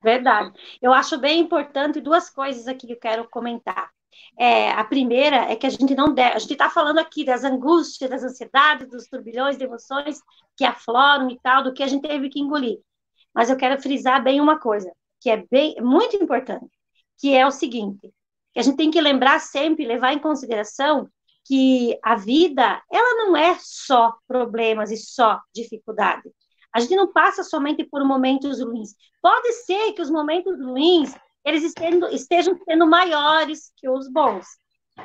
Verdade. 0.05 0.53
Eu 0.79 0.93
acho 0.93 1.17
bem 1.17 1.39
importante 1.39 1.99
duas 1.99 2.29
coisas 2.29 2.67
aqui 2.67 2.85
que 2.85 2.93
eu 2.93 2.99
quero 2.99 3.27
comentar. 3.27 3.89
É, 4.37 4.69
a 4.69 4.83
primeira 4.83 5.51
é 5.51 5.55
que 5.55 5.65
a 5.65 5.69
gente 5.69 5.95
não 5.95 6.13
deve, 6.13 6.35
a 6.35 6.37
gente 6.39 6.53
está 6.53 6.69
falando 6.69 6.99
aqui 6.99 7.25
das 7.25 7.43
angústias, 7.43 8.07
das 8.07 8.23
ansiedades, 8.23 8.87
dos 8.87 9.07
turbilhões 9.07 9.57
de 9.57 9.63
emoções 9.63 10.19
que 10.55 10.63
afloram 10.63 11.27
e 11.31 11.39
tal, 11.39 11.63
do 11.63 11.73
que 11.73 11.81
a 11.81 11.87
gente 11.87 12.07
teve 12.07 12.29
que 12.29 12.39
engolir. 12.39 12.77
Mas 13.33 13.49
eu 13.49 13.57
quero 13.57 13.81
frisar 13.81 14.23
bem 14.23 14.39
uma 14.39 14.59
coisa, 14.59 14.91
que 15.19 15.27
é 15.27 15.43
bem 15.49 15.75
muito 15.81 16.15
importante, 16.17 16.69
que 17.17 17.35
é 17.35 17.43
o 17.47 17.51
seguinte, 17.51 18.13
que 18.53 18.59
a 18.59 18.61
gente 18.61 18.77
tem 18.77 18.91
que 18.91 19.01
lembrar 19.01 19.39
sempre, 19.39 19.87
levar 19.87 20.13
em 20.13 20.19
consideração 20.19 21.09
que 21.47 21.97
a 22.03 22.15
vida, 22.15 22.79
ela 22.91 23.25
não 23.25 23.35
é 23.35 23.57
só 23.59 24.13
problemas 24.27 24.91
e 24.91 24.97
só 24.97 25.41
dificuldade. 25.51 26.29
A 26.75 26.81
gente 26.81 26.93
não 26.93 27.07
passa 27.13 27.41
somente 27.41 27.85
por 27.85 28.03
momentos 28.03 28.61
ruins. 28.61 28.93
Pode 29.21 29.49
ser 29.53 29.93
que 29.93 30.01
os 30.01 30.09
momentos 30.09 30.59
ruins 30.59 31.15
eles 31.45 31.63
estejam, 31.63 32.09
estejam 32.09 32.59
sendo 32.65 32.85
maiores 32.85 33.71
que 33.77 33.87
os 33.87 34.11
bons, 34.11 34.45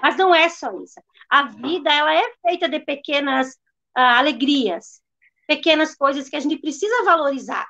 mas 0.02 0.16
não 0.16 0.34
é 0.34 0.48
só 0.48 0.72
isso. 0.82 1.00
A 1.30 1.44
vida 1.44 1.92
ela 1.92 2.12
é 2.12 2.24
feita 2.44 2.68
de 2.68 2.80
pequenas 2.80 3.50
uh, 3.96 4.18
alegrias, 4.18 5.00
pequenas 5.46 5.94
coisas 5.94 6.28
que 6.28 6.34
a 6.34 6.40
gente 6.40 6.58
precisa 6.58 7.04
valorizar. 7.04 7.68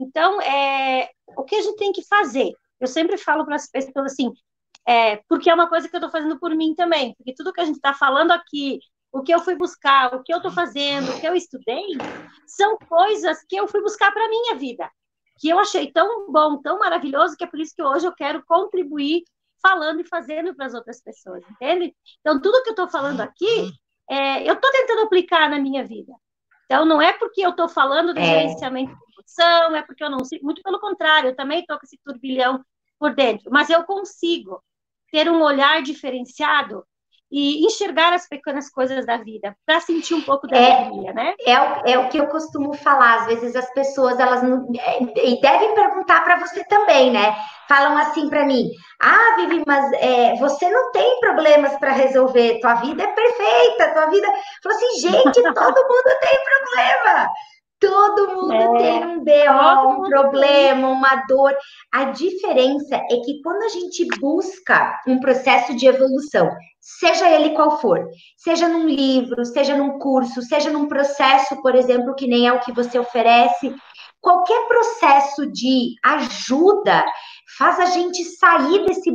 Então, 0.00 0.40
é, 0.40 1.10
o 1.36 1.44
que 1.44 1.56
a 1.56 1.60
gente 1.60 1.76
tem 1.76 1.92
que 1.92 2.06
fazer? 2.06 2.52
Eu 2.80 2.86
sempre 2.86 3.18
falo 3.18 3.44
para 3.44 3.56
as 3.56 3.68
pessoas 3.68 4.12
assim, 4.12 4.32
é, 4.88 5.16
porque 5.28 5.50
é 5.50 5.54
uma 5.54 5.68
coisa 5.68 5.90
que 5.90 5.94
eu 5.94 5.98
estou 5.98 6.10
fazendo 6.10 6.38
por 6.40 6.54
mim 6.54 6.74
também, 6.74 7.14
porque 7.18 7.34
tudo 7.34 7.52
que 7.52 7.60
a 7.60 7.66
gente 7.66 7.76
está 7.76 7.92
falando 7.92 8.30
aqui, 8.30 8.80
o 9.12 9.22
que 9.22 9.32
eu 9.32 9.40
fui 9.40 9.54
buscar, 9.54 10.14
o 10.14 10.22
que 10.22 10.32
eu 10.32 10.38
estou 10.38 10.50
fazendo, 10.50 11.12
o 11.12 11.20
que 11.20 11.28
eu 11.28 11.34
estudei, 11.34 11.86
são 12.46 12.78
coisas 12.78 13.44
que 13.46 13.56
eu 13.56 13.68
fui 13.68 13.82
buscar 13.82 14.10
para 14.10 14.24
a 14.24 14.28
minha 14.28 14.54
vida, 14.56 14.90
que 15.38 15.50
eu 15.50 15.58
achei 15.58 15.92
tão 15.92 16.32
bom, 16.32 16.60
tão 16.62 16.78
maravilhoso, 16.78 17.36
que 17.36 17.44
é 17.44 17.46
por 17.46 17.60
isso 17.60 17.74
que 17.76 17.82
hoje 17.82 18.06
eu 18.06 18.14
quero 18.14 18.42
contribuir 18.46 19.22
falando 19.60 20.00
e 20.00 20.08
fazendo 20.08 20.54
para 20.54 20.66
as 20.66 20.74
outras 20.74 21.00
pessoas, 21.00 21.44
entende? 21.48 21.94
Então, 22.20 22.40
tudo 22.40 22.62
que 22.62 22.70
eu 22.70 22.72
estou 22.72 22.88
falando 22.88 23.20
aqui 23.20 23.70
é, 24.10 24.48
eu 24.48 24.54
estou 24.54 24.70
tentando 24.72 25.02
aplicar 25.02 25.48
na 25.48 25.58
minha 25.58 25.84
vida. 25.84 26.12
Então, 26.64 26.84
não 26.84 27.00
é 27.00 27.12
porque 27.12 27.44
eu 27.44 27.50
estou 27.50 27.68
falando 27.68 28.14
de 28.14 28.20
é. 28.20 28.24
gerenciamento 28.24 28.94
de 28.94 29.14
emoção, 29.14 29.76
é 29.76 29.82
porque 29.82 30.02
eu 30.02 30.10
não 30.10 30.24
sei, 30.24 30.40
muito 30.42 30.62
pelo 30.62 30.80
contrário, 30.80 31.30
eu 31.30 31.36
também 31.36 31.60
estou 31.60 31.78
com 31.78 31.84
esse 31.84 31.98
turbilhão 32.02 32.64
por 32.98 33.14
dentro, 33.14 33.50
mas 33.50 33.68
eu 33.68 33.84
consigo 33.84 34.62
ter 35.10 35.30
um 35.30 35.42
olhar 35.42 35.82
diferenciado 35.82 36.84
e 37.32 37.64
enxergar 37.64 38.12
as 38.12 38.28
pequenas 38.28 38.68
coisas 38.68 39.06
da 39.06 39.16
vida, 39.16 39.56
para 39.64 39.80
sentir 39.80 40.12
um 40.12 40.20
pouco 40.20 40.46
da 40.46 40.54
é, 40.54 40.84
alegria, 40.84 41.14
né? 41.14 41.34
É, 41.40 41.92
é 41.92 41.98
o 41.98 42.10
que 42.10 42.18
eu 42.18 42.26
costumo 42.26 42.74
falar, 42.74 43.20
às 43.20 43.26
vezes 43.26 43.56
as 43.56 43.72
pessoas, 43.72 44.20
elas 44.20 44.42
não, 44.42 44.68
é, 44.78 45.02
e 45.02 45.40
devem 45.40 45.74
perguntar 45.74 46.22
para 46.22 46.38
você 46.38 46.62
também, 46.64 47.10
né? 47.10 47.34
Falam 47.66 47.96
assim 47.96 48.28
para 48.28 48.44
mim, 48.44 48.70
ah, 49.00 49.36
Vivi, 49.36 49.62
mas 49.66 49.90
é, 49.94 50.36
você 50.36 50.68
não 50.68 50.92
tem 50.92 51.20
problemas 51.20 51.74
para 51.78 51.92
resolver, 51.92 52.60
tua 52.60 52.74
vida 52.74 53.02
é 53.02 53.06
perfeita, 53.06 53.94
tua 53.94 54.06
vida... 54.10 54.26
Eu 54.26 54.32
falo 54.62 54.74
assim, 54.74 55.00
gente, 55.00 55.42
todo 55.54 55.88
mundo 55.88 56.18
tem 56.20 56.38
problema! 56.44 57.28
Todo 57.82 58.36
mundo 58.36 58.52
é, 58.52 58.78
tem 58.78 59.06
um 59.06 59.24
BO, 59.24 59.88
um 59.90 60.08
problema, 60.08 60.88
uma 60.88 61.24
dor. 61.28 61.52
A 61.92 62.04
diferença 62.04 62.94
é 62.94 63.16
que 63.24 63.42
quando 63.42 63.64
a 63.64 63.68
gente 63.68 64.06
busca 64.20 65.00
um 65.04 65.18
processo 65.18 65.74
de 65.74 65.88
evolução, 65.88 66.48
seja 66.80 67.28
ele 67.28 67.50
qual 67.50 67.80
for, 67.80 68.08
seja 68.36 68.68
num 68.68 68.86
livro, 68.86 69.44
seja 69.44 69.76
num 69.76 69.98
curso, 69.98 70.42
seja 70.42 70.70
num 70.70 70.86
processo, 70.86 71.60
por 71.60 71.74
exemplo, 71.74 72.14
que 72.14 72.28
nem 72.28 72.46
é 72.46 72.52
o 72.52 72.60
que 72.60 72.70
você 72.70 73.00
oferece, 73.00 73.74
qualquer 74.20 74.68
processo 74.68 75.50
de 75.50 75.96
ajuda 76.04 77.04
faz 77.58 77.80
a 77.80 77.86
gente 77.86 78.22
sair 78.24 78.86
desse 78.86 79.10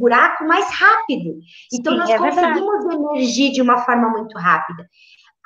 buraco 0.00 0.44
mais 0.44 0.66
rápido. 0.70 1.38
Então, 1.72 1.92
Sim, 1.92 1.98
nós 1.98 2.10
é 2.10 2.16
conseguimos 2.16 2.84
emergir 2.86 3.52
de 3.52 3.60
uma 3.60 3.78
forma 3.84 4.08
muito 4.08 4.36
rápida. 4.38 4.88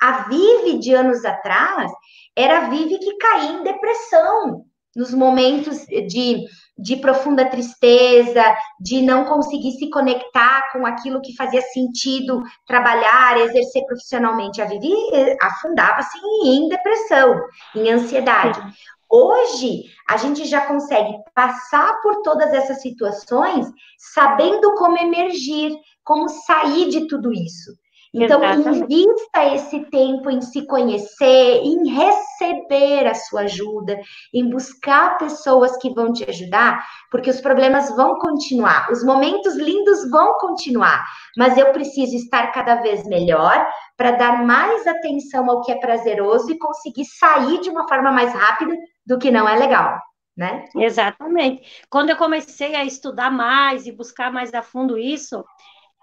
A 0.03 0.27
Vive 0.27 0.79
de 0.79 0.93
anos 0.93 1.23
atrás 1.23 1.89
era 2.35 2.57
a 2.57 2.69
Vive 2.69 2.99
que 2.99 3.15
caía 3.15 3.53
em 3.53 3.63
depressão 3.63 4.65
nos 4.93 5.13
momentos 5.13 5.85
de, 5.85 6.43
de 6.77 6.97
profunda 6.97 7.45
tristeza, 7.45 8.43
de 8.81 9.01
não 9.01 9.23
conseguir 9.23 9.71
se 9.71 9.89
conectar 9.89 10.73
com 10.73 10.85
aquilo 10.85 11.21
que 11.21 11.33
fazia 11.37 11.61
sentido 11.61 12.43
trabalhar, 12.67 13.39
exercer 13.39 13.85
profissionalmente. 13.85 14.61
A 14.61 14.65
Vivi 14.65 14.91
eh, 15.13 15.37
afundava-se 15.41 16.17
em 16.47 16.67
depressão, 16.67 17.39
em 17.73 17.89
ansiedade. 17.89 18.59
Hoje, 19.09 19.85
a 20.09 20.17
gente 20.17 20.43
já 20.43 20.65
consegue 20.65 21.13
passar 21.33 22.01
por 22.01 22.21
todas 22.23 22.51
essas 22.51 22.81
situações 22.81 23.67
sabendo 23.97 24.75
como 24.75 24.97
emergir, 24.97 25.73
como 26.03 26.27
sair 26.27 26.89
de 26.89 27.07
tudo 27.07 27.31
isso. 27.31 27.71
Então, 28.13 28.43
Exatamente. 28.43 28.93
invista 28.93 29.55
esse 29.55 29.79
tempo 29.85 30.29
em 30.29 30.39
se 30.39 30.67
conhecer, 30.67 31.61
em 31.63 31.89
receber 31.89 33.07
a 33.07 33.15
sua 33.15 33.41
ajuda, 33.41 33.99
em 34.31 34.47
buscar 34.47 35.17
pessoas 35.17 35.75
que 35.77 35.91
vão 35.91 36.13
te 36.13 36.23
ajudar, 36.29 36.85
porque 37.09 37.31
os 37.31 37.41
problemas 37.41 37.89
vão 37.95 38.19
continuar, 38.19 38.91
os 38.91 39.03
momentos 39.03 39.55
lindos 39.55 40.07
vão 40.11 40.37
continuar, 40.37 41.03
mas 41.35 41.57
eu 41.57 41.71
preciso 41.71 42.15
estar 42.15 42.51
cada 42.51 42.75
vez 42.75 43.03
melhor 43.07 43.65
para 43.97 44.11
dar 44.11 44.45
mais 44.45 44.85
atenção 44.85 45.49
ao 45.49 45.61
que 45.61 45.71
é 45.71 45.79
prazeroso 45.79 46.51
e 46.51 46.59
conseguir 46.59 47.05
sair 47.05 47.61
de 47.61 47.69
uma 47.71 47.87
forma 47.87 48.11
mais 48.11 48.31
rápida 48.31 48.75
do 49.03 49.17
que 49.17 49.31
não 49.31 49.49
é 49.49 49.57
legal. 49.57 49.99
Né? 50.37 50.65
Exatamente. 50.75 51.83
Quando 51.89 52.09
eu 52.09 52.15
comecei 52.15 52.75
a 52.75 52.83
estudar 52.83 53.31
mais 53.31 53.85
e 53.85 53.91
buscar 53.91 54.31
mais 54.31 54.51
a 54.53 54.63
fundo 54.63 54.97
isso, 54.97 55.43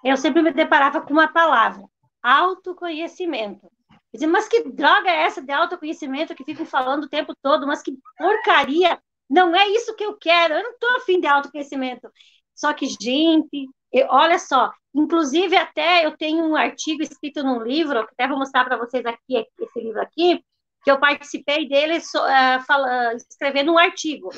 eu 0.04 0.16
sempre 0.16 0.42
me 0.42 0.52
deparava 0.52 1.00
com 1.00 1.12
uma 1.12 1.28
palavra, 1.28 1.82
autoconhecimento. 2.22 3.70
Dizer, 4.12 4.26
mas 4.26 4.48
que 4.48 4.68
droga 4.68 5.08
é 5.08 5.22
essa 5.22 5.40
de 5.40 5.52
autoconhecimento 5.52 6.34
que 6.34 6.44
ficam 6.44 6.66
falando 6.66 7.04
o 7.04 7.08
tempo 7.08 7.32
todo? 7.42 7.66
Mas 7.66 7.82
que 7.82 7.96
porcaria! 8.18 9.00
Não 9.28 9.54
é 9.54 9.68
isso 9.68 9.94
que 9.94 10.04
eu 10.04 10.16
quero, 10.16 10.54
eu 10.54 10.62
não 10.64 10.72
estou 10.72 10.96
afim 10.96 11.20
de 11.20 11.26
autoconhecimento. 11.28 12.10
Só 12.54 12.72
que, 12.74 12.86
gente, 12.86 13.68
eu, 13.92 14.06
olha 14.10 14.38
só, 14.38 14.72
inclusive 14.92 15.56
até 15.56 16.04
eu 16.04 16.16
tenho 16.16 16.44
um 16.44 16.56
artigo 16.56 17.02
escrito 17.02 17.42
num 17.44 17.62
livro, 17.62 18.04
que 18.06 18.12
até 18.12 18.26
vou 18.26 18.38
mostrar 18.38 18.64
para 18.64 18.76
vocês 18.76 19.06
aqui, 19.06 19.46
esse 19.58 19.80
livro 19.80 20.00
aqui, 20.00 20.44
que 20.82 20.90
eu 20.90 20.98
participei 20.98 21.68
dele 21.68 21.98
uh, 21.98 22.64
fala, 22.66 23.14
escrevendo 23.14 23.72
um 23.72 23.78
artigo. 23.78 24.30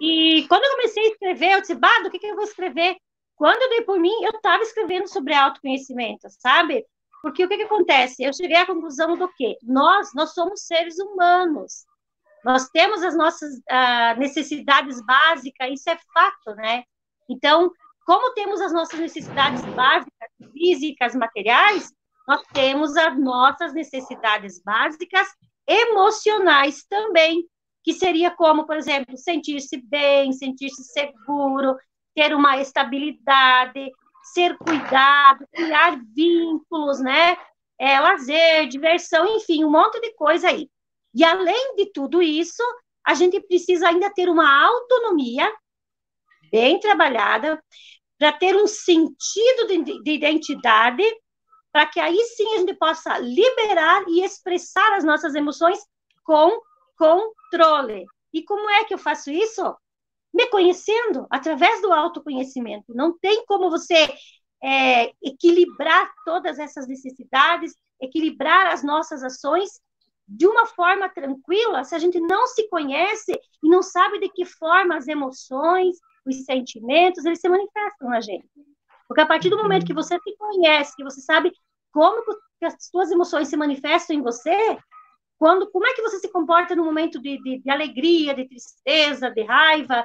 E 0.00 0.46
quando 0.48 0.64
eu 0.64 0.70
comecei 0.72 1.02
a 1.04 1.08
escrever, 1.08 1.52
eu 1.52 1.60
disse, 1.60 1.74
bah, 1.74 2.02
do 2.02 2.10
que, 2.10 2.18
que 2.18 2.26
eu 2.26 2.36
vou 2.36 2.44
escrever? 2.44 2.96
Quando 3.36 3.60
eu 3.60 3.68
dei 3.70 3.82
por 3.82 3.98
mim, 3.98 4.14
eu 4.22 4.30
estava 4.30 4.62
escrevendo 4.62 5.08
sobre 5.08 5.34
autoconhecimento, 5.34 6.28
sabe? 6.30 6.84
Porque 7.24 7.42
o 7.42 7.48
que, 7.48 7.56
que 7.56 7.62
acontece? 7.62 8.22
Eu 8.22 8.34
cheguei 8.34 8.58
à 8.58 8.66
conclusão 8.66 9.16
do 9.16 9.26
quê? 9.32 9.56
Nós, 9.62 10.10
nós 10.14 10.34
somos 10.34 10.66
seres 10.66 10.98
humanos. 10.98 11.86
Nós 12.44 12.68
temos 12.68 13.02
as 13.02 13.16
nossas 13.16 13.54
uh, 13.54 14.18
necessidades 14.18 15.00
básicas, 15.06 15.70
isso 15.72 15.88
é 15.88 15.96
fato, 16.12 16.54
né? 16.54 16.84
Então, 17.26 17.72
como 18.04 18.34
temos 18.34 18.60
as 18.60 18.74
nossas 18.74 19.00
necessidades 19.00 19.64
básicas, 19.74 20.28
físicas, 20.52 21.14
materiais, 21.14 21.90
nós 22.28 22.42
temos 22.52 22.94
as 22.94 23.18
nossas 23.18 23.72
necessidades 23.72 24.62
básicas 24.62 25.26
emocionais 25.66 26.84
também, 26.84 27.42
que 27.82 27.94
seria 27.94 28.32
como, 28.32 28.66
por 28.66 28.76
exemplo, 28.76 29.16
sentir-se 29.16 29.78
bem, 29.78 30.30
sentir-se 30.30 30.84
seguro, 30.92 31.74
ter 32.14 32.34
uma 32.34 32.58
estabilidade, 32.58 33.90
ser 34.32 34.56
cuidado, 34.58 35.46
criar 35.52 35.98
vínculos, 36.14 37.00
né? 37.00 37.36
É, 37.78 37.98
lazer, 38.00 38.68
diversão, 38.68 39.26
enfim, 39.36 39.64
um 39.64 39.70
monte 39.70 40.00
de 40.00 40.14
coisa 40.14 40.48
aí. 40.48 40.68
E 41.14 41.24
além 41.24 41.76
de 41.76 41.92
tudo 41.92 42.22
isso, 42.22 42.62
a 43.06 43.14
gente 43.14 43.40
precisa 43.40 43.88
ainda 43.88 44.12
ter 44.12 44.28
uma 44.28 44.64
autonomia 44.66 45.52
bem 46.50 46.78
trabalhada 46.80 47.62
para 48.18 48.32
ter 48.32 48.56
um 48.56 48.66
sentido 48.66 49.66
de, 49.66 50.02
de 50.02 50.10
identidade, 50.12 51.02
para 51.72 51.86
que 51.86 52.00
aí 52.00 52.18
sim 52.36 52.54
a 52.54 52.58
gente 52.58 52.74
possa 52.74 53.18
liberar 53.18 54.04
e 54.08 54.24
expressar 54.24 54.94
as 54.94 55.04
nossas 55.04 55.34
emoções 55.34 55.78
com 56.24 56.60
controle. 56.96 58.06
E 58.32 58.42
como 58.44 58.70
é 58.70 58.84
que 58.84 58.94
eu 58.94 58.98
faço 58.98 59.30
isso? 59.30 59.76
Me 60.34 60.48
conhecendo 60.48 61.26
através 61.30 61.80
do 61.80 61.92
autoconhecimento. 61.92 62.92
Não 62.92 63.16
tem 63.16 63.46
como 63.46 63.70
você 63.70 64.12
é, 64.60 65.12
equilibrar 65.22 66.12
todas 66.24 66.58
essas 66.58 66.88
necessidades, 66.88 67.76
equilibrar 68.00 68.66
as 68.66 68.82
nossas 68.82 69.22
ações 69.22 69.80
de 70.26 70.46
uma 70.46 70.66
forma 70.66 71.08
tranquila 71.08 71.84
se 71.84 71.94
a 71.94 71.98
gente 71.98 72.18
não 72.18 72.48
se 72.48 72.68
conhece 72.68 73.38
e 73.62 73.68
não 73.68 73.82
sabe 73.82 74.18
de 74.18 74.28
que 74.28 74.44
forma 74.44 74.96
as 74.96 75.06
emoções, 75.06 75.96
os 76.26 76.44
sentimentos, 76.44 77.24
eles 77.24 77.40
se 77.40 77.48
manifestam 77.48 78.08
na 78.08 78.20
gente. 78.20 78.48
Porque 79.06 79.20
a 79.20 79.26
partir 79.26 79.50
do 79.50 79.58
momento 79.58 79.86
que 79.86 79.94
você 79.94 80.18
se 80.18 80.36
conhece, 80.36 80.96
que 80.96 81.04
você 81.04 81.20
sabe 81.20 81.52
como 81.92 82.24
as 82.62 82.74
suas 82.90 83.10
emoções 83.10 83.48
se 83.48 83.56
manifestam 83.56 84.16
em 84.16 84.22
você, 84.22 84.78
quando, 85.38 85.70
como 85.70 85.86
é 85.86 85.92
que 85.92 86.02
você 86.02 86.18
se 86.18 86.32
comporta 86.32 86.74
no 86.74 86.84
momento 86.84 87.20
de, 87.20 87.40
de, 87.42 87.58
de 87.58 87.70
alegria, 87.70 88.34
de 88.34 88.48
tristeza, 88.48 89.30
de 89.30 89.42
raiva, 89.42 90.04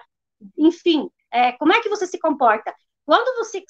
enfim, 0.57 1.09
é, 1.31 1.51
como 1.53 1.73
é 1.73 1.81
que 1.81 1.89
você 1.89 2.07
se 2.07 2.19
comporta? 2.19 2.73
Quando 3.05 3.35
você, 3.37 3.63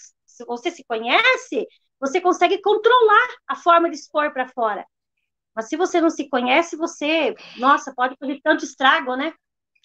você 0.48 0.72
se 0.72 0.84
conhece, 0.84 1.68
você 2.00 2.22
consegue 2.22 2.62
controlar 2.62 3.28
a 3.48 3.56
forma 3.56 3.90
de 3.90 3.96
expor 3.96 4.32
para 4.32 4.48
fora. 4.50 4.86
Mas 5.56 5.68
se 5.68 5.76
você 5.76 6.00
não 6.00 6.10
se 6.10 6.30
conhece, 6.30 6.78
você, 6.78 7.36
nossa, 7.58 7.94
pode 7.94 8.16
fazer 8.18 8.40
tanto 8.44 8.64
estrago, 8.64 9.16
né? 9.16 9.34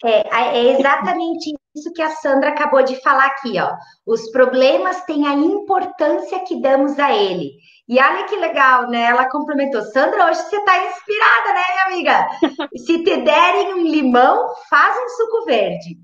É, 0.04 0.58
é 0.58 0.72
exatamente 0.72 1.54
isso 1.74 1.92
que 1.92 2.02
a 2.02 2.10
Sandra 2.10 2.50
acabou 2.50 2.82
de 2.82 3.00
falar 3.02 3.26
aqui, 3.26 3.58
ó. 3.58 3.72
Os 4.06 4.30
problemas 4.30 5.04
têm 5.04 5.26
a 5.26 5.34
importância 5.34 6.44
que 6.44 6.60
damos 6.60 6.98
a 6.98 7.12
ele. 7.12 7.52
E 7.88 8.00
olha 8.00 8.24
que 8.24 8.36
legal, 8.36 8.88
né? 8.88 9.02
Ela 9.02 9.28
complementou. 9.30 9.82
Sandra, 9.82 10.26
hoje 10.26 10.40
você 10.42 10.56
está 10.56 10.86
inspirada, 10.86 11.54
né, 11.54 11.62
minha 11.72 11.84
amiga? 11.86 12.28
Se 12.78 13.04
te 13.04 13.16
derem 13.18 13.74
um 13.74 13.82
limão, 13.82 14.54
faz 14.68 14.96
um 14.96 15.08
suco 15.08 15.44
verde. 15.44 15.98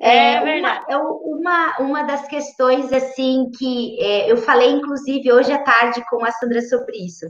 É, 0.00 0.34
é 0.34 0.40
verdade. 0.40 0.84
Uma, 0.94 1.10
uma, 1.22 1.78
uma 1.80 2.02
das 2.04 2.26
questões, 2.28 2.92
assim, 2.92 3.50
que 3.58 4.00
é, 4.00 4.30
eu 4.30 4.36
falei, 4.38 4.70
inclusive, 4.70 5.32
hoje 5.32 5.52
à 5.52 5.62
tarde 5.62 6.04
com 6.08 6.24
a 6.24 6.30
Sandra 6.32 6.62
sobre 6.62 6.96
isso. 6.96 7.26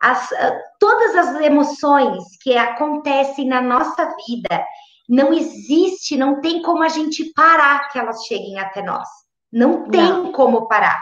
As, 0.00 0.32
ah, 0.32 0.58
todas 0.78 1.14
as 1.16 1.40
emoções 1.40 2.22
que 2.42 2.56
acontecem 2.56 3.46
na 3.48 3.62
nossa 3.62 4.04
vida, 4.26 4.64
não 5.08 5.32
existe, 5.32 6.16
não 6.16 6.40
tem 6.40 6.62
como 6.62 6.82
a 6.82 6.88
gente 6.88 7.32
parar 7.34 7.88
que 7.88 7.98
elas 7.98 8.24
cheguem 8.24 8.58
até 8.58 8.82
nós. 8.82 9.08
Não 9.52 9.88
tem 9.88 10.02
não. 10.02 10.32
como 10.32 10.66
parar. 10.66 11.00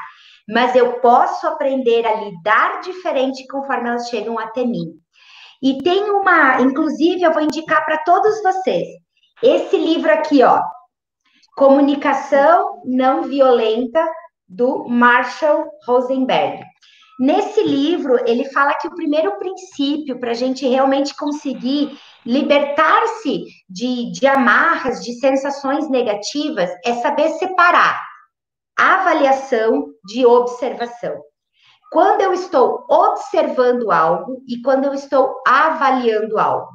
Mas 0.48 0.74
eu 0.74 0.94
posso 1.00 1.46
aprender 1.46 2.07
a 2.07 2.14
lidar 2.14 2.80
diferente 2.80 3.46
conforme 3.46 3.88
elas 3.88 4.09
chegam 4.09 4.38
até 4.38 4.64
mim. 4.64 4.92
E 5.62 5.78
tem 5.82 6.11
uma, 6.11 6.61
inclusive, 6.61 7.22
eu 7.22 7.32
vou 7.32 7.42
indicar 7.42 7.84
para 7.84 7.98
todos 7.98 8.42
vocês. 8.42 8.88
Esse 9.40 9.76
livro 9.76 10.12
aqui, 10.12 10.42
ó, 10.42 10.61
Comunicação 11.55 12.82
Não 12.84 13.22
Violenta, 13.24 14.05
do 14.53 14.86
Marshall 14.86 15.66
Rosenberg. 15.86 16.62
Nesse 17.18 17.62
livro, 17.62 18.18
ele 18.26 18.44
fala 18.50 18.74
que 18.74 18.88
o 18.88 18.94
primeiro 18.94 19.38
princípio 19.38 20.18
para 20.18 20.32
a 20.32 20.34
gente 20.34 20.66
realmente 20.66 21.16
conseguir 21.16 21.98
libertar-se 22.24 23.44
de, 23.68 24.11
de 24.12 24.26
amarras, 24.26 25.03
de 25.03 25.14
sensações 25.14 25.88
negativas, 25.88 26.70
é 26.84 26.94
saber 26.94 27.30
separar 27.30 28.00
avaliação 28.76 29.86
de 30.05 30.24
observação. 30.26 31.20
Quando 31.90 32.22
eu 32.22 32.32
estou 32.32 32.86
observando 32.88 33.90
algo 33.90 34.42
e 34.48 34.61
quando 34.62 34.86
eu 34.86 34.94
estou 34.94 35.34
avaliando 35.46 36.38
algo. 36.38 36.72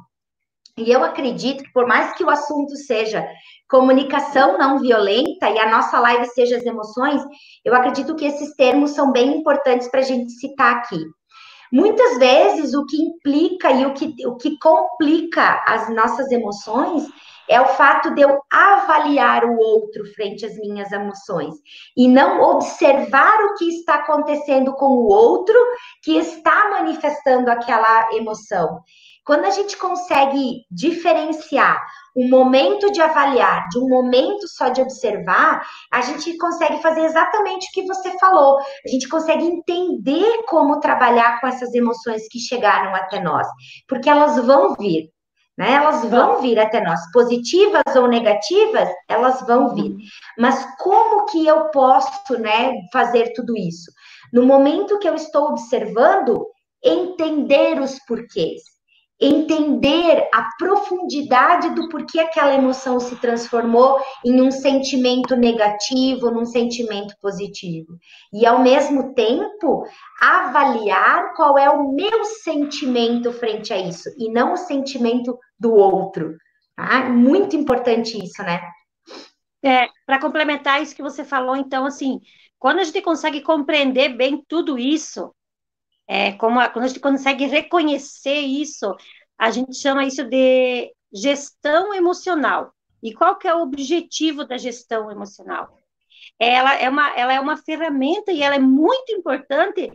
E 0.78 0.92
eu 0.92 1.02
acredito 1.02 1.64
que, 1.64 1.72
por 1.72 1.88
mais 1.88 2.14
que 2.14 2.22
o 2.22 2.30
assunto 2.30 2.76
seja 2.76 3.28
comunicação 3.68 4.56
não 4.56 4.78
violenta 4.78 5.50
e 5.50 5.58
a 5.58 5.68
nossa 5.68 5.98
live 5.98 6.24
seja 6.26 6.56
as 6.56 6.64
emoções, 6.64 7.20
eu 7.64 7.74
acredito 7.74 8.14
que 8.14 8.24
esses 8.24 8.54
termos 8.54 8.92
são 8.92 9.10
bem 9.10 9.38
importantes 9.38 9.88
para 9.88 10.00
a 10.00 10.04
gente 10.04 10.30
citar 10.30 10.76
aqui. 10.76 11.04
Muitas 11.72 12.16
vezes 12.18 12.74
o 12.74 12.86
que 12.86 12.96
implica 12.96 13.72
e 13.72 13.84
o 13.86 13.92
que, 13.92 14.14
o 14.24 14.36
que 14.36 14.56
complica 14.58 15.64
as 15.66 15.92
nossas 15.92 16.30
emoções 16.30 17.08
é 17.48 17.60
o 17.60 17.66
fato 17.66 18.14
de 18.14 18.20
eu 18.20 18.38
avaliar 18.50 19.44
o 19.44 19.58
outro 19.58 20.04
frente 20.14 20.46
às 20.46 20.54
minhas 20.58 20.92
emoções 20.92 21.54
e 21.96 22.06
não 22.06 22.40
observar 22.40 23.44
o 23.46 23.54
que 23.54 23.64
está 23.68 23.94
acontecendo 23.96 24.74
com 24.74 24.86
o 24.86 25.08
outro 25.08 25.58
que 26.02 26.16
está 26.16 26.70
manifestando 26.70 27.50
aquela 27.50 28.14
emoção. 28.14 28.80
Quando 29.28 29.44
a 29.44 29.50
gente 29.50 29.76
consegue 29.76 30.64
diferenciar 30.70 31.78
o 32.16 32.26
momento 32.30 32.90
de 32.90 32.98
avaliar 32.98 33.68
de 33.68 33.78
um 33.78 33.86
momento 33.86 34.48
só 34.48 34.70
de 34.70 34.80
observar, 34.80 35.60
a 35.92 36.00
gente 36.00 36.34
consegue 36.38 36.80
fazer 36.80 37.02
exatamente 37.02 37.66
o 37.66 37.72
que 37.74 37.86
você 37.86 38.18
falou. 38.18 38.58
A 38.58 38.88
gente 38.88 39.06
consegue 39.06 39.44
entender 39.44 40.44
como 40.46 40.80
trabalhar 40.80 41.42
com 41.42 41.46
essas 41.46 41.74
emoções 41.74 42.26
que 42.30 42.38
chegaram 42.38 42.94
até 42.94 43.20
nós, 43.20 43.46
porque 43.86 44.08
elas 44.08 44.42
vão 44.46 44.74
vir. 44.76 45.10
Né? 45.58 45.74
Elas 45.74 46.06
vão 46.06 46.40
vir 46.40 46.58
até 46.58 46.80
nós, 46.80 47.00
positivas 47.12 47.82
ou 47.96 48.08
negativas, 48.08 48.88
elas 49.10 49.46
vão 49.46 49.74
vir. 49.74 49.94
Mas 50.38 50.66
como 50.78 51.26
que 51.26 51.46
eu 51.46 51.68
posso, 51.68 52.38
né, 52.38 52.72
fazer 52.90 53.34
tudo 53.34 53.54
isso? 53.58 53.90
No 54.32 54.46
momento 54.46 54.98
que 54.98 55.06
eu 55.06 55.14
estou 55.14 55.50
observando, 55.50 56.46
entender 56.82 57.78
os 57.78 57.98
porquês 58.06 58.77
entender 59.20 60.28
a 60.32 60.48
profundidade 60.56 61.70
do 61.74 61.88
porquê 61.88 62.20
aquela 62.20 62.54
emoção 62.54 63.00
se 63.00 63.16
transformou 63.16 64.00
em 64.24 64.40
um 64.40 64.50
sentimento 64.50 65.36
negativo, 65.36 66.30
num 66.30 66.44
sentimento 66.44 67.14
positivo. 67.20 67.98
E 68.32 68.46
ao 68.46 68.60
mesmo 68.60 69.14
tempo, 69.14 69.84
avaliar 70.20 71.34
qual 71.34 71.58
é 71.58 71.68
o 71.68 71.92
meu 71.92 72.24
sentimento 72.24 73.32
frente 73.32 73.72
a 73.72 73.78
isso 73.78 74.08
e 74.16 74.30
não 74.30 74.52
o 74.52 74.56
sentimento 74.56 75.36
do 75.58 75.74
outro. 75.74 76.36
Tá? 76.76 77.08
Muito 77.08 77.56
importante 77.56 78.16
isso, 78.22 78.40
né? 78.42 78.60
É, 79.64 79.88
para 80.06 80.20
complementar 80.20 80.80
isso 80.80 80.94
que 80.94 81.02
você 81.02 81.24
falou, 81.24 81.56
então, 81.56 81.84
assim, 81.84 82.20
quando 82.58 82.78
a 82.78 82.84
gente 82.84 83.02
consegue 83.02 83.40
compreender 83.40 84.10
bem 84.10 84.44
tudo 84.46 84.78
isso, 84.78 85.34
é, 86.08 86.32
como 86.32 86.58
a, 86.58 86.70
quando 86.70 86.86
a 86.86 86.88
gente 86.88 87.00
consegue 87.00 87.44
reconhecer 87.44 88.38
isso, 88.38 88.96
a 89.38 89.50
gente 89.50 89.76
chama 89.76 90.04
isso 90.04 90.24
de 90.24 90.90
gestão 91.12 91.94
emocional. 91.94 92.72
E 93.02 93.14
qual 93.14 93.36
que 93.36 93.46
é 93.46 93.54
o 93.54 93.60
objetivo 93.60 94.44
da 94.44 94.56
gestão 94.56 95.10
emocional? 95.10 95.76
Ela 96.38 96.74
é 96.76 96.88
uma, 96.88 97.10
ela 97.16 97.32
é 97.32 97.38
uma 97.38 97.56
ferramenta 97.56 98.32
e 98.32 98.42
ela 98.42 98.56
é 98.56 98.58
muito 98.58 99.12
importante 99.12 99.92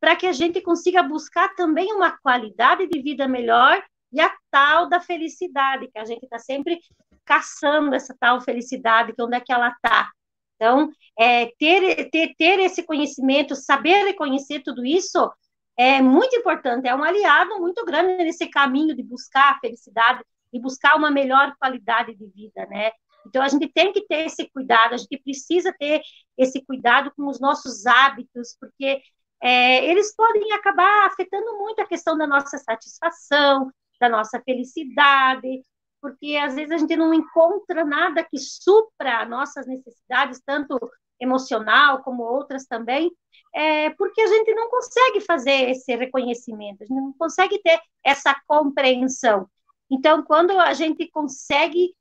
para 0.00 0.14
que 0.14 0.26
a 0.26 0.32
gente 0.32 0.60
consiga 0.60 1.02
buscar 1.02 1.54
também 1.54 1.92
uma 1.92 2.16
qualidade 2.18 2.86
de 2.86 3.02
vida 3.02 3.26
melhor 3.26 3.82
e 4.12 4.20
a 4.20 4.32
tal 4.50 4.88
da 4.88 5.00
felicidade, 5.00 5.88
que 5.88 5.98
a 5.98 6.04
gente 6.04 6.22
está 6.24 6.38
sempre 6.38 6.78
caçando 7.24 7.94
essa 7.94 8.16
tal 8.18 8.40
felicidade, 8.40 9.12
que 9.12 9.22
onde 9.22 9.36
é 9.36 9.40
que 9.40 9.52
ela 9.52 9.68
está. 9.68 10.10
Então, 10.54 10.90
é, 11.18 11.46
ter, 11.58 12.08
ter, 12.10 12.34
ter 12.36 12.58
esse 12.60 12.82
conhecimento, 12.82 13.54
saber 13.54 14.04
reconhecer 14.04 14.60
tudo 14.60 14.86
isso, 14.86 15.30
é 15.76 16.00
muito 16.00 16.34
importante, 16.36 16.88
é 16.88 16.94
um 16.94 17.02
aliado 17.02 17.58
muito 17.60 17.84
grande 17.84 18.24
nesse 18.24 18.48
caminho 18.48 18.94
de 18.94 19.02
buscar 19.02 19.52
a 19.52 19.58
felicidade 19.60 20.22
e 20.52 20.60
buscar 20.60 20.96
uma 20.96 21.10
melhor 21.10 21.54
qualidade 21.58 22.14
de 22.14 22.26
vida, 22.26 22.66
né? 22.66 22.90
Então 23.26 23.42
a 23.42 23.48
gente 23.48 23.68
tem 23.68 23.92
que 23.92 24.06
ter 24.06 24.26
esse 24.26 24.48
cuidado, 24.50 24.94
a 24.94 24.96
gente 24.96 25.18
precisa 25.18 25.74
ter 25.78 26.00
esse 26.38 26.64
cuidado 26.64 27.12
com 27.16 27.26
os 27.26 27.40
nossos 27.40 27.84
hábitos, 27.86 28.56
porque 28.58 29.00
é, 29.42 29.84
eles 29.84 30.14
podem 30.14 30.52
acabar 30.52 31.06
afetando 31.06 31.58
muito 31.58 31.80
a 31.80 31.86
questão 31.86 32.16
da 32.16 32.26
nossa 32.26 32.56
satisfação, 32.58 33.70
da 34.00 34.08
nossa 34.08 34.40
felicidade, 34.40 35.62
porque 36.00 36.36
às 36.36 36.54
vezes 36.54 36.70
a 36.70 36.78
gente 36.78 36.96
não 36.96 37.12
encontra 37.12 37.84
nada 37.84 38.24
que 38.24 38.38
supra 38.38 39.24
nossas 39.26 39.66
necessidades, 39.66 40.40
tanto 40.46 40.78
emocional 41.20 42.02
como 42.02 42.22
outras 42.22 42.66
também, 42.66 43.10
é, 43.54 43.90
porque 43.90 44.20
a 44.20 44.26
gente 44.26 44.54
não 44.54 44.68
consegue 44.68 45.20
fazer 45.20 45.70
esse 45.70 45.94
reconhecimento, 45.96 46.82
a 46.82 46.86
gente 46.86 47.00
não 47.00 47.12
consegue 47.14 47.58
ter 47.62 47.80
essa 48.04 48.34
compreensão. 48.46 49.48
Então, 49.90 50.22
quando 50.22 50.58
a 50.58 50.72
gente 50.74 51.08
consegue 51.10 51.94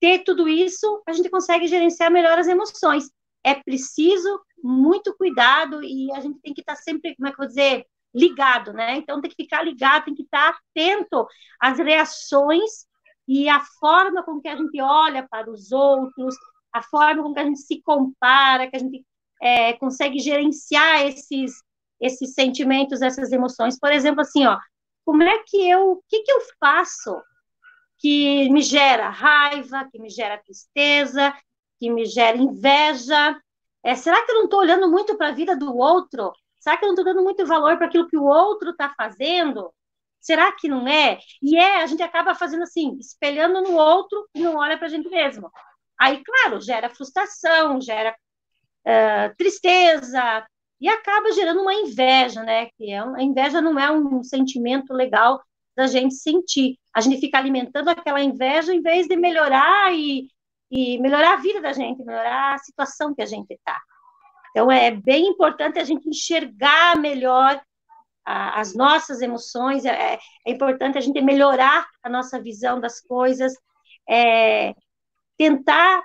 ter 0.00 0.20
tudo 0.24 0.48
isso, 0.48 1.02
a 1.06 1.12
gente 1.12 1.28
consegue 1.28 1.66
gerenciar 1.66 2.10
melhor 2.10 2.38
as 2.38 2.48
emoções. 2.48 3.10
É 3.44 3.54
preciso 3.54 4.40
muito 4.62 5.14
cuidado 5.16 5.82
e 5.82 6.10
a 6.12 6.20
gente 6.20 6.40
tem 6.40 6.54
que 6.54 6.60
estar 6.60 6.76
sempre, 6.76 7.14
como 7.16 7.28
é 7.28 7.30
que 7.30 7.34
eu 7.34 7.44
vou 7.44 7.48
dizer, 7.48 7.86
ligado, 8.14 8.72
né? 8.72 8.96
Então, 8.96 9.20
tem 9.20 9.30
que 9.30 9.42
ficar 9.42 9.62
ligado, 9.62 10.04
tem 10.04 10.14
que 10.14 10.22
estar 10.22 10.50
atento 10.50 11.26
às 11.60 11.78
reações 11.78 12.86
e 13.26 13.48
à 13.48 13.60
forma 13.80 14.22
com 14.22 14.40
que 14.40 14.48
a 14.48 14.56
gente 14.56 14.80
olha 14.80 15.26
para 15.28 15.50
os 15.50 15.72
outros, 15.72 16.34
a 16.72 16.82
forma 16.82 17.22
com 17.22 17.32
que 17.34 17.40
a 17.40 17.44
gente 17.44 17.60
se 17.60 17.82
compara, 17.82 18.68
que 18.68 18.76
a 18.76 18.78
gente 18.78 19.04
é, 19.42 19.72
consegue 19.74 20.18
gerenciar 20.18 21.06
esses, 21.06 21.62
esses 22.00 22.34
sentimentos, 22.34 23.02
essas 23.02 23.32
emoções. 23.32 23.78
Por 23.78 23.92
exemplo, 23.92 24.20
assim, 24.20 24.46
ó, 24.46 24.58
como 25.04 25.22
é 25.22 25.38
que 25.46 25.68
eu, 25.68 25.92
o 25.92 26.02
que, 26.08 26.22
que 26.22 26.32
eu 26.32 26.40
faço 26.60 27.20
que 27.98 28.48
me 28.50 28.62
gera 28.62 29.08
raiva, 29.10 29.88
que 29.90 29.98
me 29.98 30.08
gera 30.08 30.38
tristeza, 30.38 31.34
que 31.78 31.90
me 31.90 32.04
gera 32.06 32.36
inveja? 32.36 33.38
É, 33.84 33.94
será 33.96 34.24
que 34.24 34.30
eu 34.30 34.36
não 34.36 34.44
estou 34.44 34.60
olhando 34.60 34.90
muito 34.90 35.16
para 35.16 35.28
a 35.28 35.32
vida 35.32 35.56
do 35.56 35.76
outro? 35.76 36.32
Será 36.60 36.76
que 36.76 36.84
eu 36.84 36.88
não 36.88 36.94
estou 36.94 37.04
dando 37.04 37.24
muito 37.24 37.44
valor 37.44 37.76
para 37.76 37.86
aquilo 37.86 38.08
que 38.08 38.16
o 38.16 38.24
outro 38.24 38.70
está 38.70 38.94
fazendo? 38.96 39.72
Será 40.20 40.52
que 40.52 40.68
não 40.68 40.86
é? 40.86 41.18
E 41.42 41.56
é, 41.56 41.82
a 41.82 41.86
gente 41.86 42.02
acaba 42.02 42.34
fazendo 42.36 42.62
assim, 42.62 42.96
espelhando 43.00 43.60
no 43.62 43.72
outro 43.72 44.28
e 44.32 44.40
não 44.40 44.54
olha 44.56 44.78
para 44.78 44.86
a 44.86 44.90
gente 44.90 45.08
mesmo. 45.08 45.50
Aí, 46.02 46.20
claro, 46.24 46.60
gera 46.60 46.90
frustração, 46.90 47.80
gera 47.80 48.12
uh, 48.86 49.36
tristeza, 49.36 50.44
e 50.82 50.88
acaba 50.88 51.30
gerando 51.30 51.60
uma 51.60 51.72
inveja, 51.72 52.42
né? 52.42 52.66
Que 52.76 52.90
é 52.90 52.98
a 52.98 53.22
inveja 53.22 53.60
não 53.60 53.78
é 53.78 53.88
um 53.88 54.24
sentimento 54.24 54.92
legal 54.92 55.40
da 55.76 55.86
gente 55.86 56.14
sentir. 56.14 56.76
A 56.92 57.00
gente 57.00 57.20
fica 57.20 57.38
alimentando 57.38 57.88
aquela 57.88 58.20
inveja 58.20 58.74
em 58.74 58.82
vez 58.82 59.06
de 59.06 59.16
melhorar 59.16 59.94
e, 59.94 60.26
e 60.68 60.98
melhorar 60.98 61.34
a 61.34 61.36
vida 61.36 61.60
da 61.60 61.72
gente, 61.72 62.04
melhorar 62.04 62.54
a 62.54 62.58
situação 62.58 63.14
que 63.14 63.22
a 63.22 63.26
gente 63.26 63.54
está. 63.54 63.80
Então, 64.50 64.72
é 64.72 64.90
bem 64.90 65.28
importante 65.28 65.78
a 65.78 65.84
gente 65.84 66.08
enxergar 66.08 66.98
melhor 66.98 67.62
a, 68.26 68.60
as 68.60 68.74
nossas 68.74 69.22
emoções, 69.22 69.84
é, 69.84 70.14
é, 70.14 70.50
importante 70.50 70.98
a 70.98 71.00
gente 71.00 71.20
melhorar 71.22 71.86
a 72.02 72.08
nossa 72.08 72.42
visão 72.42 72.80
das 72.80 73.00
coisas, 73.00 73.54
é, 74.08 74.74
tentar 75.36 76.02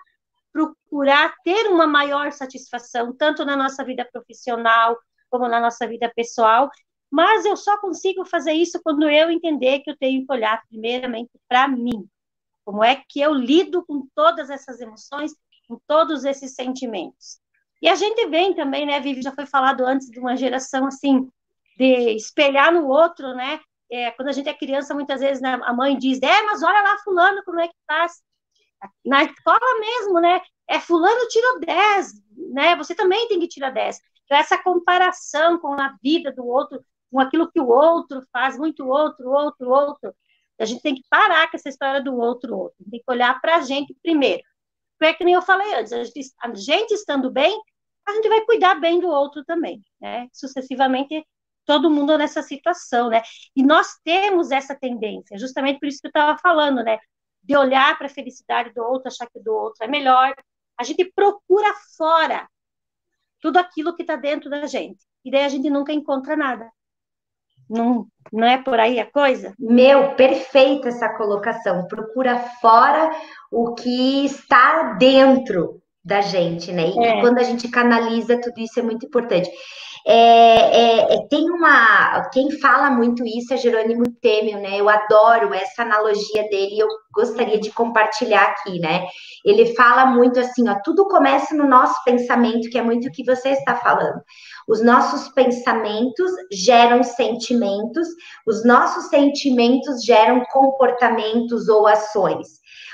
procurar 0.51 1.33
ter 1.43 1.67
uma 1.67 1.85
maior 1.85 2.31
satisfação, 2.31 3.13
tanto 3.15 3.45
na 3.45 3.55
nossa 3.55 3.83
vida 3.83 4.07
profissional 4.11 4.97
como 5.29 5.47
na 5.47 5.59
nossa 5.59 5.85
vida 5.85 6.11
pessoal, 6.15 6.69
mas 7.11 7.45
eu 7.45 7.55
só 7.55 7.77
consigo 7.79 8.25
fazer 8.25 8.53
isso 8.53 8.79
quando 8.83 9.09
eu 9.09 9.29
entender 9.29 9.79
que 9.79 9.91
eu 9.91 9.97
tenho 9.97 10.25
que 10.25 10.31
olhar 10.31 10.61
primeiramente 10.67 11.31
para 11.47 11.67
mim. 11.67 12.07
Como 12.65 12.83
é 12.83 13.01
que 13.07 13.21
eu 13.21 13.33
lido 13.33 13.85
com 13.85 14.07
todas 14.13 14.49
essas 14.49 14.81
emoções, 14.81 15.33
com 15.67 15.79
todos 15.87 16.25
esses 16.25 16.53
sentimentos. 16.53 17.39
E 17.81 17.87
a 17.87 17.95
gente 17.95 18.27
vem 18.27 18.53
também, 18.53 18.85
né, 18.85 18.99
Vivi, 18.99 19.21
já 19.21 19.31
foi 19.31 19.45
falado 19.45 19.85
antes 19.85 20.09
de 20.09 20.19
uma 20.19 20.35
geração 20.35 20.87
assim, 20.87 21.29
de 21.77 22.15
espelhar 22.15 22.73
no 22.73 22.87
outro, 22.87 23.33
né? 23.35 23.59
É, 23.89 24.11
quando 24.11 24.29
a 24.29 24.31
gente 24.31 24.49
é 24.49 24.53
criança, 24.53 24.93
muitas 24.93 25.21
vezes 25.21 25.41
né, 25.41 25.59
a 25.63 25.73
mãe 25.73 25.97
diz, 25.97 26.19
é, 26.21 26.41
mas 26.43 26.61
olha 26.61 26.81
lá 26.81 26.97
fulano 27.03 27.41
como 27.45 27.59
é 27.59 27.67
que 27.67 27.75
faz 27.85 28.21
na 29.05 29.23
escola 29.23 29.79
mesmo, 29.79 30.19
né? 30.19 30.41
É 30.67 30.79
fulano 30.79 31.27
tirou 31.27 31.59
10, 31.59 32.13
né? 32.53 32.75
Você 32.75 32.93
também 32.95 33.27
tem 33.27 33.39
que 33.39 33.47
tirar 33.47 33.71
10. 33.71 33.99
Então, 34.25 34.37
essa 34.37 34.61
comparação 34.61 35.57
com 35.57 35.73
a 35.73 35.95
vida 36.03 36.31
do 36.31 36.45
outro, 36.45 36.83
com 37.11 37.19
aquilo 37.19 37.49
que 37.49 37.59
o 37.59 37.67
outro 37.67 38.21
faz, 38.31 38.57
muito 38.57 38.85
outro, 38.85 39.29
outro, 39.29 39.69
outro. 39.69 40.13
A 40.59 40.65
gente 40.65 40.81
tem 40.81 40.95
que 40.95 41.03
parar 41.09 41.49
com 41.49 41.57
essa 41.57 41.69
história 41.69 42.01
do 42.01 42.15
outro, 42.15 42.57
outro. 42.57 42.77
Tem 42.89 42.99
que 42.99 43.11
olhar 43.11 43.39
para 43.39 43.57
a 43.57 43.61
gente 43.61 43.95
primeiro. 44.01 44.43
Porque, 44.99 45.15
que 45.15 45.23
nem 45.23 45.35
eu 45.35 45.41
falei 45.41 45.73
antes, 45.75 45.93
a 45.93 46.03
gente, 46.03 46.19
a 46.41 46.53
gente 46.55 46.91
estando 46.93 47.31
bem, 47.31 47.59
a 48.05 48.13
gente 48.13 48.27
vai 48.29 48.41
cuidar 48.45 48.75
bem 48.75 48.99
do 48.99 49.07
outro 49.07 49.45
também, 49.45 49.81
né? 50.01 50.27
Sucessivamente, 50.33 51.25
todo 51.65 51.91
mundo 51.91 52.17
nessa 52.17 52.41
situação, 52.41 53.09
né? 53.09 53.21
E 53.55 53.63
nós 53.63 53.95
temos 54.03 54.51
essa 54.51 54.75
tendência, 54.75 55.37
justamente 55.37 55.79
por 55.79 55.87
isso 55.87 55.99
que 56.01 56.07
eu 56.07 56.09
estava 56.09 56.37
falando, 56.39 56.83
né? 56.83 56.97
De 57.47 57.55
olhar 57.55 57.97
para 57.97 58.07
a 58.07 58.09
felicidade 58.09 58.73
do 58.73 58.83
outro, 58.83 59.07
achar 59.07 59.27
que 59.27 59.39
do 59.39 59.53
outro 59.53 59.83
é 59.83 59.87
melhor. 59.87 60.35
A 60.77 60.83
gente 60.83 61.05
procura 61.15 61.73
fora 61.95 62.47
tudo 63.39 63.57
aquilo 63.57 63.95
que 63.95 64.03
está 64.03 64.15
dentro 64.15 64.49
da 64.49 64.65
gente. 64.65 64.99
E 65.23 65.31
daí 65.31 65.43
a 65.43 65.49
gente 65.49 65.69
nunca 65.69 65.93
encontra 65.93 66.35
nada. 66.35 66.69
Não, 67.69 68.07
não 68.31 68.47
é 68.47 68.57
por 68.61 68.79
aí 68.79 68.99
a 68.99 69.09
coisa? 69.09 69.53
Meu, 69.59 70.15
perfeita 70.15 70.89
essa 70.89 71.09
colocação. 71.15 71.85
Procura 71.87 72.39
fora 72.61 73.11
o 73.51 73.73
que 73.73 74.25
está 74.25 74.93
dentro 74.93 75.81
da 76.03 76.21
gente, 76.21 76.71
né? 76.71 76.89
E 76.89 77.05
é. 77.05 77.19
quando 77.19 77.39
a 77.39 77.43
gente 77.43 77.67
canaliza 77.67 78.39
tudo 78.39 78.59
isso 78.59 78.79
é 78.79 78.83
muito 78.83 79.05
importante. 79.05 79.49
É, 80.05 80.15
é, 80.15 81.13
é, 81.13 81.27
tem 81.29 81.49
uma. 81.49 82.29
Quem 82.31 82.51
fala 82.59 82.89
muito 82.89 83.25
isso 83.25 83.53
é 83.53 83.57
Jerônimo 83.57 84.03
Temel, 84.21 84.59
né? 84.61 84.79
Eu 84.79 84.89
adoro 84.89 85.53
essa 85.53 85.81
analogia 85.81 86.43
dele 86.49 86.79
eu 86.79 86.87
gostaria 87.13 87.59
de 87.59 87.71
compartilhar 87.71 88.43
aqui, 88.43 88.79
né? 88.79 89.05
Ele 89.43 89.73
fala 89.75 90.05
muito 90.05 90.39
assim, 90.39 90.67
ó, 90.69 90.75
tudo 90.83 91.07
começa 91.07 91.55
no 91.55 91.67
nosso 91.67 91.95
pensamento, 92.03 92.69
que 92.69 92.77
é 92.77 92.81
muito 92.81 93.07
o 93.07 93.11
que 93.11 93.23
você 93.23 93.49
está 93.49 93.75
falando. 93.75 94.21
Os 94.67 94.83
nossos 94.83 95.29
pensamentos 95.29 96.31
geram 96.51 97.01
sentimentos, 97.03 98.07
os 98.45 98.65
nossos 98.65 99.05
sentimentos 99.05 100.03
geram 100.03 100.43
comportamentos 100.51 101.67
ou 101.69 101.87
ações. 101.87 102.47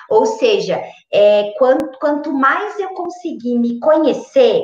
Ou 0.09 0.25
seja, 0.25 0.81
é, 1.11 1.53
quanto, 1.57 1.97
quanto 1.99 2.31
mais 2.31 2.79
eu 2.79 2.89
conseguir 2.89 3.57
me 3.57 3.79
conhecer, 3.79 4.61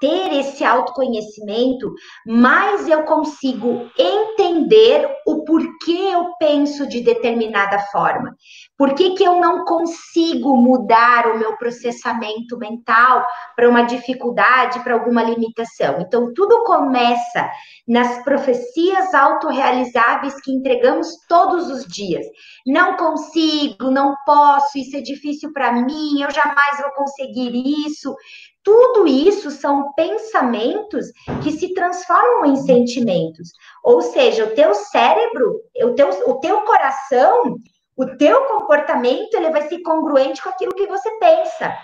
ter 0.00 0.32
esse 0.32 0.64
autoconhecimento, 0.64 1.92
mais 2.26 2.88
eu 2.88 3.04
consigo 3.04 3.88
entender 3.98 5.06
o 5.26 5.44
porquê 5.44 6.10
eu 6.12 6.34
penso 6.38 6.88
de 6.88 7.02
determinada 7.02 7.78
forma. 7.92 8.34
Por 8.78 8.94
que, 8.94 9.10
que 9.10 9.22
eu 9.22 9.38
não 9.38 9.64
consigo 9.64 10.56
mudar 10.56 11.26
o 11.26 11.38
meu 11.38 11.56
processamento 11.58 12.56
mental 12.56 13.24
para 13.54 13.68
uma 13.68 13.82
dificuldade, 13.82 14.80
para 14.80 14.94
alguma 14.94 15.22
limitação? 15.22 16.00
Então, 16.00 16.32
tudo 16.32 16.64
começa 16.64 17.50
nas 17.86 18.24
profecias 18.24 19.12
autorrealizáveis 19.12 20.40
que 20.40 20.50
entregamos 20.50 21.08
todos 21.28 21.68
os 21.68 21.84
dias. 21.84 22.24
Não 22.66 22.96
consigo, 22.96 23.90
não 23.90 24.14
posso, 24.24 24.78
isso 24.78 24.96
é 24.96 25.00
difícil 25.00 25.52
para 25.52 25.72
mim, 25.72 26.22
eu 26.22 26.30
jamais 26.30 26.80
vou 26.80 26.90
conseguir 26.92 27.52
isso. 27.86 28.14
Tudo 28.62 29.06
isso 29.06 29.50
são 29.50 29.92
pensamentos 29.94 31.06
que 31.42 31.52
se 31.52 31.72
transformam 31.72 32.52
em 32.52 32.56
sentimentos. 32.56 33.52
Ou 33.82 34.02
seja, 34.02 34.44
o 34.44 34.54
teu 34.54 34.74
cérebro, 34.74 35.60
o 35.82 35.94
teu, 35.94 36.10
o 36.26 36.40
teu 36.40 36.60
coração, 36.62 37.56
o 37.96 38.06
teu 38.16 38.44
comportamento, 38.46 39.34
ele 39.34 39.50
vai 39.50 39.62
ser 39.68 39.80
congruente 39.82 40.42
com 40.42 40.50
aquilo 40.50 40.74
que 40.74 40.86
você 40.86 41.10
pensa. 41.18 41.74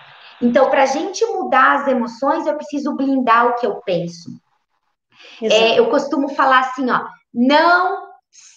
Então, 0.41 0.69
para 0.69 0.83
a 0.83 0.87
gente 0.87 1.25
mudar 1.27 1.81
as 1.81 1.89
emoções, 1.89 2.47
eu 2.47 2.55
preciso 2.55 2.95
blindar 2.95 3.47
o 3.47 3.55
que 3.55 3.67
eu 3.67 3.77
penso. 3.83 4.31
É, 5.43 5.79
eu 5.79 5.89
costumo 5.89 6.29
falar 6.29 6.61
assim, 6.61 6.91
ó, 6.91 7.01
não 7.33 8.06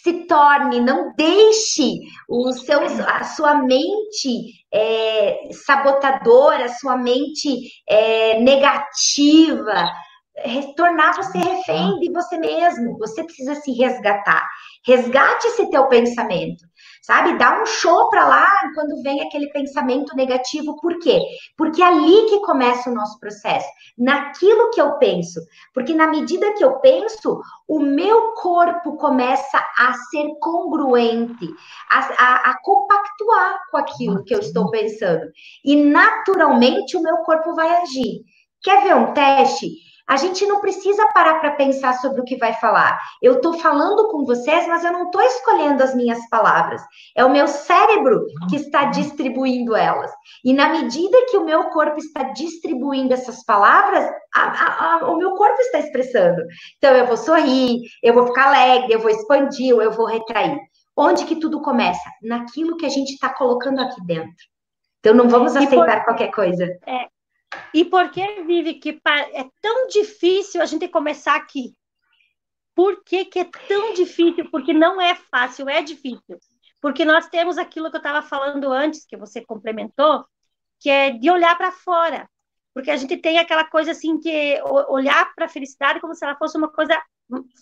se 0.03 0.25
torne, 0.25 0.79
não 0.79 1.13
deixe 1.15 1.99
o 2.27 2.51
seu, 2.53 2.79
a 3.05 3.23
sua 3.23 3.55
mente 3.55 4.53
é, 4.73 5.49
sabotadora, 5.51 6.65
a 6.65 6.73
sua 6.73 6.97
mente 6.97 7.69
é, 7.87 8.39
negativa, 8.39 9.91
tornar 10.77 11.15
você 11.15 11.37
refém 11.37 11.99
de 11.99 12.11
você 12.11 12.37
mesmo. 12.37 12.97
Você 12.97 13.23
precisa 13.23 13.55
se 13.55 13.71
resgatar. 13.73 14.47
Resgate 14.85 15.47
esse 15.47 15.69
teu 15.69 15.87
pensamento 15.87 16.68
sabe? 17.09 17.39
Dá 17.39 17.59
um 17.59 17.65
show 17.65 18.07
para 18.11 18.27
lá 18.27 18.47
quando 18.75 19.01
vem 19.01 19.19
aquele 19.21 19.49
pensamento 19.49 20.15
negativo. 20.15 20.79
Por 20.79 20.99
quê? 20.99 21.19
Porque 21.57 21.81
é 21.81 21.87
ali 21.87 22.27
que 22.29 22.39
começa 22.41 22.87
o 22.87 22.93
nosso 22.93 23.19
processo, 23.19 23.67
naquilo 23.97 24.69
que 24.69 24.79
eu 24.79 24.93
penso. 24.99 25.39
Porque 25.73 25.95
na 25.95 26.05
medida 26.05 26.53
que 26.53 26.63
eu 26.63 26.79
penso, 26.79 27.41
o 27.67 27.79
meu 27.79 28.33
corpo 28.33 28.95
começa 28.97 29.57
a 29.75 29.93
ser 30.11 30.27
congruente, 30.39 31.49
a, 31.89 31.97
a, 31.97 32.51
a 32.51 32.61
compactuar 32.61 33.59
com 33.71 33.77
aquilo 33.77 34.23
que 34.23 34.35
eu 34.35 34.39
estou 34.39 34.69
pensando. 34.69 35.25
E 35.65 35.75
naturalmente 35.75 36.95
o 36.95 37.01
meu 37.01 37.17
corpo 37.23 37.55
vai 37.55 37.69
agir. 37.81 38.21
Quer 38.61 38.83
ver 38.83 38.95
um 38.95 39.13
teste? 39.13 39.67
A 40.09 40.17
gente 40.17 40.43
não 40.47 40.59
precisa 40.59 41.05
parar 41.13 41.39
para 41.39 41.51
pensar 41.51 41.93
sobre 41.99 42.19
o 42.19 42.23
que 42.23 42.35
vai 42.35 42.51
falar. 42.53 42.99
Eu 43.21 43.35
estou 43.35 43.53
falando 43.59 44.09
com 44.09 44.25
vocês, 44.25 44.67
mas 44.67 44.83
eu 44.83 44.91
não 44.91 45.05
estou 45.05 45.21
escolhendo 45.21 45.83
as 45.83 45.93
minhas 45.93 46.27
palavras. 46.29 46.81
É 47.15 47.23
o 47.23 47.29
meu 47.29 47.47
cérebro 47.47 48.25
que 48.49 48.55
está 48.55 48.85
distribuindo 48.85 49.75
elas. 49.75 50.11
E 50.43 50.51
na 50.51 50.69
medida 50.69 51.15
que 51.29 51.37
o 51.37 51.45
meu 51.45 51.65
corpo 51.65 51.99
está 51.99 52.23
distribuindo 52.23 53.13
essas 53.13 53.45
palavras, 53.45 54.03
a, 54.33 54.41
a, 54.41 54.95
a, 54.95 55.11
o 55.11 55.17
meu 55.17 55.35
corpo 55.35 55.61
está 55.61 55.77
expressando. 55.77 56.41
Então, 56.77 56.95
eu 56.95 57.05
vou 57.05 57.17
sorrir, 57.17 57.83
eu 58.01 58.15
vou 58.15 58.25
ficar 58.25 58.47
alegre, 58.47 58.91
eu 58.91 58.99
vou 58.99 59.11
expandir, 59.11 59.75
eu 59.75 59.91
vou 59.91 60.07
retrair. 60.07 60.57
Onde 60.97 61.23
que 61.25 61.35
tudo 61.35 61.61
começa? 61.61 62.09
Naquilo 62.23 62.77
que 62.77 62.85
a 62.87 62.89
gente 62.89 63.13
está 63.13 63.29
colocando 63.29 63.79
aqui 63.79 64.03
dentro. 64.07 64.33
Então, 64.99 65.13
não 65.13 65.29
vamos 65.29 65.55
aceitar 65.55 65.97
por... 65.97 66.05
qualquer 66.05 66.31
coisa. 66.31 66.65
É, 66.87 67.05
e 67.73 67.85
por 67.85 68.09
que, 68.11 68.43
Vive, 68.43 68.75
que 68.75 68.99
é 69.33 69.45
tão 69.61 69.87
difícil 69.87 70.61
a 70.61 70.65
gente 70.65 70.87
começar 70.87 71.35
aqui? 71.35 71.75
Por 72.75 73.03
que, 73.03 73.25
que 73.25 73.39
é 73.39 73.49
tão 73.67 73.93
difícil? 73.93 74.49
Porque 74.49 74.73
não 74.73 75.01
é 75.01 75.15
fácil, 75.15 75.67
é 75.67 75.81
difícil. 75.81 76.39
Porque 76.81 77.03
nós 77.03 77.27
temos 77.27 77.57
aquilo 77.57 77.89
que 77.89 77.97
eu 77.97 77.99
estava 77.99 78.25
falando 78.25 78.71
antes, 78.71 79.05
que 79.05 79.17
você 79.17 79.43
complementou, 79.43 80.25
que 80.79 80.89
é 80.89 81.11
de 81.11 81.29
olhar 81.29 81.57
para 81.57 81.71
fora. 81.71 82.29
Porque 82.73 82.91
a 82.91 82.95
gente 82.95 83.17
tem 83.17 83.37
aquela 83.37 83.65
coisa 83.65 83.91
assim, 83.91 84.19
que 84.19 84.61
olhar 84.87 85.33
para 85.35 85.45
a 85.45 85.49
felicidade 85.49 85.99
como 85.99 86.15
se 86.15 86.23
ela 86.23 86.37
fosse 86.37 86.57
uma 86.57 86.71
coisa 86.71 86.97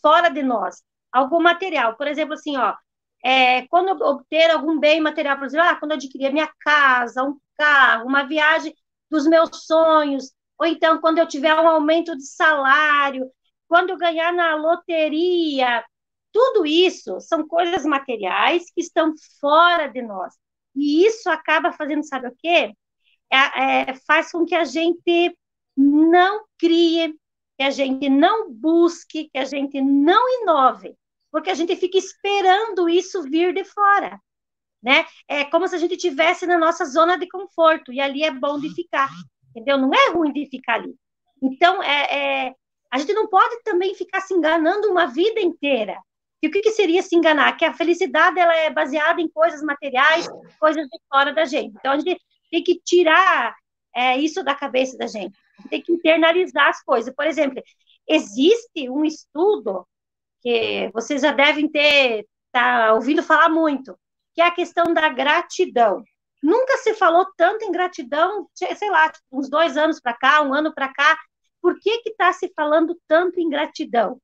fora 0.02 0.30
de 0.30 0.44
nós, 0.44 0.84
algo 1.12 1.42
material. 1.42 1.96
Por 1.96 2.08
exemplo, 2.08 2.36
assim, 2.36 2.56
ó, 2.58 2.76
é, 3.24 3.66
quando 3.68 3.90
obter 4.04 4.52
algum 4.52 4.80
bem 4.80 5.02
material, 5.02 5.38
por 5.38 5.46
exemplo, 5.48 5.68
ah, 5.68 5.76
quando 5.76 5.92
eu 5.92 5.98
adquirir 5.98 6.28
a 6.28 6.32
minha 6.32 6.52
casa, 6.60 7.24
um 7.24 7.40
carro, 7.58 8.06
uma 8.06 8.24
viagem, 8.24 8.76
dos 9.10 9.26
meus 9.28 9.66
sonhos, 9.66 10.32
ou 10.58 10.66
então 10.66 11.00
quando 11.00 11.20
eu 11.20 11.28
tiver 11.28 11.54
um 11.56 11.68
aumento 11.68 12.16
de 12.16 12.26
salário, 12.26 13.30
quando 13.68 13.92
eu 13.92 13.98
ganhar 13.98 14.34
na 14.34 14.56
loteria, 14.56 15.84
tudo 16.32 16.66
isso 16.66 17.20
são 17.20 17.48
coisas 17.48 17.86
materiais 17.86 18.66
que 18.74 18.82
estão 18.82 19.14
fora 19.40 19.88
de 19.88 20.02
nós. 20.02 20.34
E 20.76 21.06
isso 21.06 21.30
acaba 21.30 21.72
fazendo, 21.72 22.04
sabe 22.04 22.28
o 22.28 22.36
quê? 22.38 22.74
É, 23.32 23.92
é, 23.92 23.94
faz 24.06 24.32
com 24.32 24.46
que 24.46 24.56
a 24.56 24.64
gente 24.64 25.38
não 25.76 26.46
crie, 26.58 27.16
que 27.58 27.64
a 27.64 27.70
gente 27.70 28.10
não 28.10 28.52
busque, 28.52 29.30
que 29.30 29.38
a 29.38 29.46
gente 29.46 29.82
não 29.82 30.42
inove, 30.42 30.96
porque 31.32 31.50
a 31.50 31.54
gente 31.54 31.76
fica 31.76 31.98
esperando 31.98 32.88
isso 32.88 33.24
vir 33.24 33.54
de 33.54 33.64
fora 33.66 34.20
né? 34.88 35.06
É 35.28 35.44
como 35.44 35.68
se 35.68 35.76
a 35.76 35.78
gente 35.78 35.98
tivesse 35.98 36.48
na 36.48 36.58
nossa 36.58 36.86
zona 36.86 37.18
de 37.18 37.28
conforto 37.28 37.92
e 37.92 38.00
ali 38.00 38.24
é 38.24 38.32
bom 38.32 38.58
de 38.58 38.74
ficar, 38.74 39.10
entendeu? 39.50 39.78
Não 39.78 39.94
é 39.94 40.12
ruim 40.12 40.32
de 40.32 40.46
ficar 40.46 40.76
ali. 40.76 40.96
Então, 41.44 41.84
é, 41.84 42.46
é 42.48 42.54
a 42.90 42.98
gente 42.98 43.12
não 43.12 43.28
pode 43.28 43.62
também 43.64 43.94
ficar 43.94 44.22
se 44.22 44.34
enganando 44.34 44.90
uma 44.90 45.08
vida 45.08 45.42
inteira. 45.42 45.98
E 46.42 46.48
o 46.48 46.52
que, 46.52 46.62
que, 46.62 46.72
seria 46.72 47.02
se 47.02 47.18
enganar? 47.18 47.58
Que 47.58 47.66
a 47.66 47.74
felicidade 47.74 48.40
ela 48.40 48.56
é 48.56 48.70
baseada 48.70 49.20
em 49.20 49.28
coisas 49.28 49.62
materiais, 49.62 50.26
coisas 50.58 50.88
de 50.88 51.00
fora 51.10 51.34
da 51.34 51.44
gente. 51.44 51.76
Então, 51.78 51.92
a 51.92 51.98
gente 52.00 52.18
tem 52.50 52.64
que 52.64 52.80
tirar 52.80 53.54
é, 53.94 54.18
isso 54.18 54.42
da 54.42 54.56
cabeça 54.56 54.98
da 54.98 55.06
gente. 55.06 55.38
Tem 55.70 55.82
que 55.82 55.92
internalizar 55.92 56.70
as 56.70 56.82
coisas. 56.82 57.14
Por 57.14 57.28
exemplo, 57.28 57.62
existe 58.08 58.90
um 58.90 59.04
estudo 59.04 59.86
que 60.42 60.90
vocês 60.94 61.24
já 61.24 61.34
devem 61.34 61.68
ter 61.68 62.26
tá 62.54 62.94
ouvindo 62.94 63.22
falar 63.22 63.50
muito, 63.50 63.98
que 64.38 64.42
é 64.44 64.46
a 64.46 64.52
questão 64.52 64.94
da 64.94 65.10
gratidão. 65.10 66.04
Nunca 66.44 66.78
se 66.78 66.94
falou 66.94 67.26
tanto 67.36 67.66
em 67.66 67.72
gratidão, 67.72 68.48
sei 68.54 68.88
lá, 68.92 69.12
uns 69.32 69.50
dois 69.50 69.76
anos 69.76 70.00
para 70.00 70.14
cá, 70.14 70.44
um 70.44 70.54
ano 70.54 70.72
para 70.72 70.94
cá. 70.94 71.18
Por 71.60 71.80
que 71.80 71.98
que 72.04 72.12
está 72.12 72.32
se 72.32 72.54
falando 72.56 72.96
tanto 73.08 73.40
em 73.40 73.50
gratidão? 73.50 74.22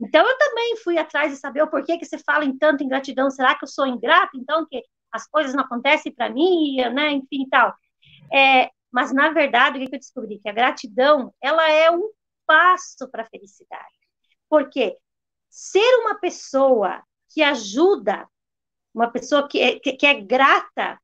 Então 0.00 0.28
eu 0.28 0.36
também 0.36 0.76
fui 0.78 0.98
atrás 0.98 1.30
de 1.30 1.38
saber 1.38 1.62
o 1.62 1.70
porquê 1.70 1.96
que 1.96 2.04
se 2.04 2.18
fala 2.18 2.44
em 2.44 2.58
tanto 2.58 2.82
em 2.82 2.88
gratidão. 2.88 3.30
Será 3.30 3.54
que 3.54 3.62
eu 3.62 3.68
sou 3.68 3.86
ingrato? 3.86 4.36
Então 4.36 4.66
que 4.68 4.82
as 5.12 5.28
coisas 5.28 5.54
não 5.54 5.62
acontecem 5.62 6.12
para 6.12 6.28
mim, 6.28 6.78
né? 6.92 7.12
Enfim, 7.12 7.46
tal. 7.48 7.72
É, 8.32 8.68
mas 8.90 9.12
na 9.12 9.30
verdade 9.30 9.78
o 9.78 9.88
que 9.88 9.94
eu 9.94 10.00
descobri 10.00 10.40
que 10.40 10.48
a 10.48 10.52
gratidão 10.52 11.32
ela 11.40 11.70
é 11.70 11.88
um 11.88 12.10
passo 12.44 13.08
para 13.12 13.22
a 13.22 13.26
felicidade. 13.26 13.94
Porque 14.48 14.98
ser 15.48 16.00
uma 16.00 16.16
pessoa 16.16 17.00
que 17.32 17.44
ajuda 17.44 18.28
uma 18.94 19.10
pessoa 19.10 19.48
que 19.48 19.60
é, 19.60 19.78
que, 19.78 20.06
é 20.06 20.20
grata, 20.20 20.98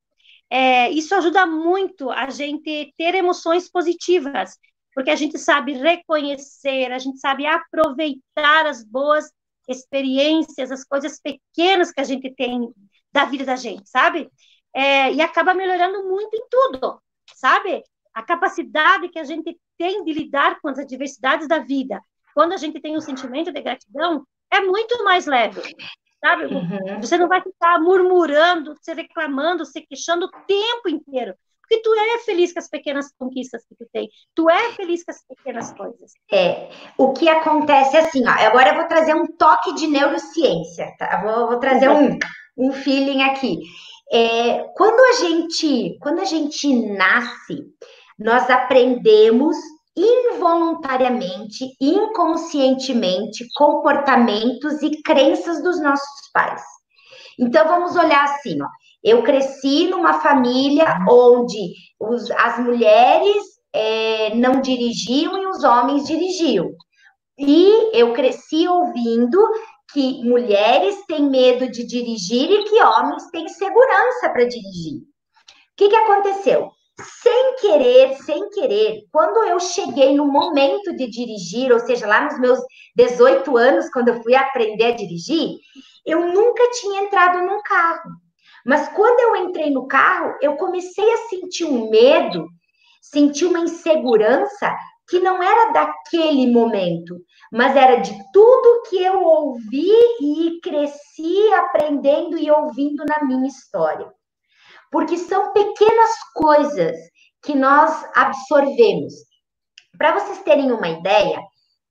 é, 0.51 0.91
isso 0.91 1.15
ajuda 1.15 1.47
muito 1.47 2.11
a 2.11 2.31
gente 2.31 2.93
ter 2.97 3.15
emoções 3.15 3.69
positivas. 3.71 4.59
porque 4.95 5.11
a 5.11 5.17
gente 5.17 5.39
sabe 5.39 5.75
reconhecer, 5.75 6.91
a 6.93 6.99
gente 6.99 7.19
sabe 7.21 7.47
aproveitar 7.47 8.67
as 8.67 8.83
boas 8.85 9.31
experiências, 9.69 10.73
as 10.73 10.85
coisas 10.85 11.21
pequenas 11.21 11.93
que 11.93 12.01
a 12.01 12.05
gente 12.05 12.35
tem 12.35 12.69
da 13.13 13.25
vida 13.25 13.45
da 13.45 13.55
gente, 13.55 13.89
sabe? 13.89 14.29
É, 14.75 15.13
e 15.13 15.21
acaba 15.21 15.55
melhorando 15.55 16.09
muito 16.09 16.35
em 16.35 16.49
tudo, 16.51 17.01
sabe? 17.35 17.83
A 18.13 18.23
capacidade 18.23 19.09
que 19.09 19.19
a 19.19 19.25
gente 19.25 19.57
tem 19.77 20.05
de 20.05 20.13
lidar 20.13 20.61
com 20.61 20.69
as 20.69 20.79
adversidades 20.79 21.47
da 21.47 21.61
vida, 21.61 22.01
quando 22.35 22.53
a 22.53 22.57
gente 22.57 22.81
tem 22.81 22.97
um 22.97 23.01
sentimento 23.01 23.53
de 23.53 23.61
gratidão, 23.61 24.27
é 24.51 24.61
muito 24.61 25.05
mais 25.05 25.27
leve, 25.27 25.61
sabe? 26.21 26.47
Uhum. 26.47 27.01
Você 27.01 27.17
não 27.17 27.29
vai 27.29 27.41
ficar 27.43 27.81
murmurando, 27.81 28.75
se 28.81 28.93
reclamando, 28.93 29.65
se 29.65 29.81
queixando 29.83 30.27
o 30.27 30.31
tempo 30.47 30.89
inteiro. 30.89 31.35
Porque 31.61 31.83
tu 31.83 31.93
é 31.95 32.19
feliz 32.21 32.53
com 32.53 32.61
as 32.61 32.69
pequenas 32.69 33.13
conquistas 33.19 33.63
que 33.67 33.75
tu 33.75 33.87
tem. 33.93 34.09
Tu 34.35 34.49
é 34.49 34.73
feliz 34.73 35.05
com 35.05 35.11
as 35.11 35.23
pequenas 35.27 35.71
coisas. 35.75 36.13
É. 36.33 36.71
O 36.97 37.13
que 37.13 37.29
acontece 37.29 37.95
é 37.95 38.01
assim, 38.01 38.27
ó. 38.27 38.31
Agora 38.31 38.71
eu 38.71 38.77
vou 38.77 38.87
trazer 38.87 39.15
um 39.15 39.27
toque 39.27 39.75
de 39.75 39.87
neurociência, 39.87 40.95
tá? 40.99 41.21
Vou, 41.23 41.49
vou 41.49 41.59
trazer 41.59 41.91
um, 41.91 42.19
um 42.57 42.73
feeling 42.73 43.23
aqui. 43.23 43.61
É, 44.11 44.65
quando 44.75 44.99
a 44.99 45.27
gente, 45.27 45.99
quando 46.01 46.21
a 46.21 46.25
gente 46.25 46.75
nasce, 46.97 47.67
nós 48.19 48.49
aprendemos 48.49 49.55
involuntariamente, 49.99 51.65
inconscientemente, 51.81 53.47
comportamentos 53.57 54.83
e 54.83 55.03
crenças 55.03 55.63
dos 55.63 55.81
nossos 55.81 56.31
pais. 56.33 56.63
Então 57.39 57.67
vamos 57.67 57.97
olhar 57.97 58.25
assim, 58.25 58.61
ó. 58.63 58.67
Eu 59.03 59.23
cresci 59.23 59.89
numa 59.89 60.15
família 60.21 60.99
onde 61.09 61.73
os, 62.01 62.31
as 62.33 62.59
mulheres 62.59 63.45
é, 63.73 64.35
não 64.35 64.61
dirigiam 64.61 65.39
e 65.39 65.47
os 65.47 65.63
homens 65.63 66.07
dirigiam. 66.07 66.69
E 67.39 67.97
eu 67.97 68.13
cresci 68.13 68.67
ouvindo 68.67 69.39
que 69.93 70.23
mulheres 70.25 70.97
têm 71.07 71.31
medo 71.31 71.71
de 71.71 71.87
dirigir 71.87 72.51
e 72.51 72.65
que 72.65 72.83
homens 72.83 73.31
têm 73.31 73.47
segurança 73.49 74.31
para 74.31 74.45
dirigir. 74.45 74.99
O 74.99 75.77
que, 75.77 75.89
que 75.89 75.97
aconteceu? 75.97 76.71
Sem 77.01 77.57
querer, 77.57 78.17
sem 78.17 78.49
querer, 78.51 79.03
quando 79.13 79.45
eu 79.45 79.61
cheguei 79.61 80.15
no 80.17 80.27
momento 80.27 80.95
de 80.97 81.09
dirigir, 81.09 81.73
ou 81.73 81.79
seja, 81.79 82.07
lá 82.07 82.25
nos 82.25 82.41
meus 82.41 82.59
18 82.97 83.57
anos, 83.57 83.89
quando 83.91 84.09
eu 84.09 84.23
fui 84.23 84.35
aprender 84.35 84.87
a 84.87 84.97
dirigir, 84.97 85.59
eu 86.05 86.33
nunca 86.33 86.69
tinha 86.73 87.03
entrado 87.03 87.41
num 87.47 87.63
carro. 87.63 88.11
Mas 88.67 88.89
quando 88.89 89.21
eu 89.21 89.37
entrei 89.49 89.71
no 89.71 89.87
carro, 89.87 90.37
eu 90.43 90.57
comecei 90.57 91.09
a 91.13 91.29
sentir 91.29 91.65
um 91.65 91.89
medo, 91.89 92.49
sentir 93.01 93.47
uma 93.47 93.61
insegurança 93.61 94.75
que 95.09 95.21
não 95.21 95.43
era 95.43 95.73
daquele 95.73 96.51
momento, 96.51 97.17
mas 97.51 97.75
era 97.75 97.97
de 97.97 98.13
tudo 98.33 98.83
que 98.91 99.03
eu 99.03 99.23
ouvi 99.23 99.91
e 100.21 100.61
cresci 100.61 101.53
aprendendo 101.55 102.37
e 102.37 102.51
ouvindo 102.51 103.05
na 103.07 103.25
minha 103.25 103.47
história. 103.47 104.13
Porque 104.91 105.17
são 105.17 105.53
pequenas 105.53 106.11
coisas 106.35 106.97
que 107.43 107.55
nós 107.55 108.05
absorvemos. 108.15 109.15
Para 109.97 110.19
vocês 110.19 110.43
terem 110.43 110.73
uma 110.73 110.89
ideia, 110.89 111.41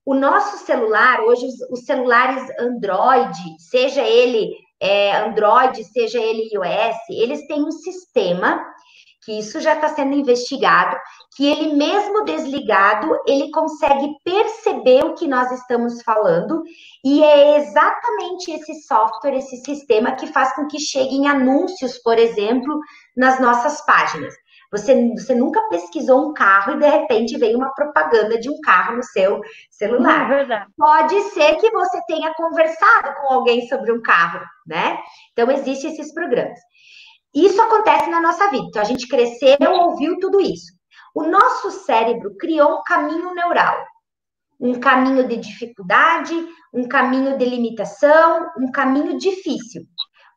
o 0.06 0.14
nosso 0.14 0.66
celular, 0.66 1.22
hoje 1.22 1.45
os, 1.45 1.62
os 1.70 1.86
celulares 1.86 2.43
Android, 2.60 3.38
seja 3.60 4.02
ele 4.02 4.56
é, 4.80 5.18
Android, 5.18 5.84
seja 5.84 6.20
ele 6.20 6.50
iOS, 6.54 6.98
eles 7.10 7.45
têm 7.48 7.64
um 7.64 7.72
sistema 7.72 8.64
que 9.28 9.38
isso 9.38 9.59
já 9.59 9.73
está 9.73 9.89
sendo 9.89 10.15
investigado, 10.15 10.95
que 11.36 11.45
ele 11.45 11.73
mesmo 11.73 12.23
desligado, 12.23 13.13
ele 13.28 13.51
consegue 13.51 14.07
perceber 14.23 15.03
o 15.03 15.15
que 15.15 15.28
nós 15.28 15.51
estamos 15.51 16.01
falando, 16.01 16.63
e 17.03 17.21
é 17.21 17.57
exatamente 17.57 18.53
esse 18.53 18.73
software, 18.84 19.36
esse 19.36 19.57
sistema 19.57 20.13
que 20.13 20.28
faz 20.28 20.55
com 20.55 20.65
que 20.65 20.80
cheguem 20.80 21.28
anúncios, 21.28 21.97
por 21.97 22.17
exemplo, 22.17 22.80
nas 23.17 23.38
nossas 23.38 23.86
páginas. 23.86 24.34
Você, 24.71 25.13
você 25.13 25.36
nunca 25.36 25.61
pesquisou 25.69 26.30
um 26.30 26.34
carro 26.34 26.75
e 26.75 26.80
de 26.80 26.88
repente 26.88 27.38
vem 27.38 27.53
uma 27.53 27.73
propaganda 27.73 28.39
de 28.39 28.49
um 28.49 28.59
carro 28.61 28.95
no 28.95 29.03
seu 29.03 29.41
celular. 29.69 30.32
É 30.32 30.65
Pode 30.78 31.19
ser 31.32 31.55
que 31.55 31.69
você 31.71 32.01
tenha 32.07 32.34
conversado 32.34 33.13
com 33.15 33.34
alguém 33.34 33.67
sobre 33.67 33.91
um 33.91 34.01
carro, 34.01 34.39
né? 34.65 34.97
Então, 35.34 35.51
existem 35.51 35.91
esses 35.91 36.13
programas. 36.13 36.59
Isso 37.34 37.61
acontece 37.61 38.09
na 38.09 38.21
nossa 38.21 38.49
vida. 38.49 38.65
Então, 38.67 38.82
a 38.82 38.86
gente 38.86 39.07
cresceu, 39.07 39.57
ouviu 39.71 40.19
tudo 40.19 40.41
isso. 40.41 40.71
O 41.13 41.23
nosso 41.23 41.71
cérebro 41.71 42.36
criou 42.38 42.80
um 42.80 42.84
caminho 42.84 43.34
neural, 43.34 43.84
um 44.59 44.80
caminho 44.80 45.28
de 45.28 45.38
dificuldade, 45.38 46.34
um 46.73 46.88
caminho 46.88 47.38
de 47.38 47.45
limitação, 47.45 48.49
um 48.59 48.71
caminho 48.71 49.17
difícil. 49.17 49.84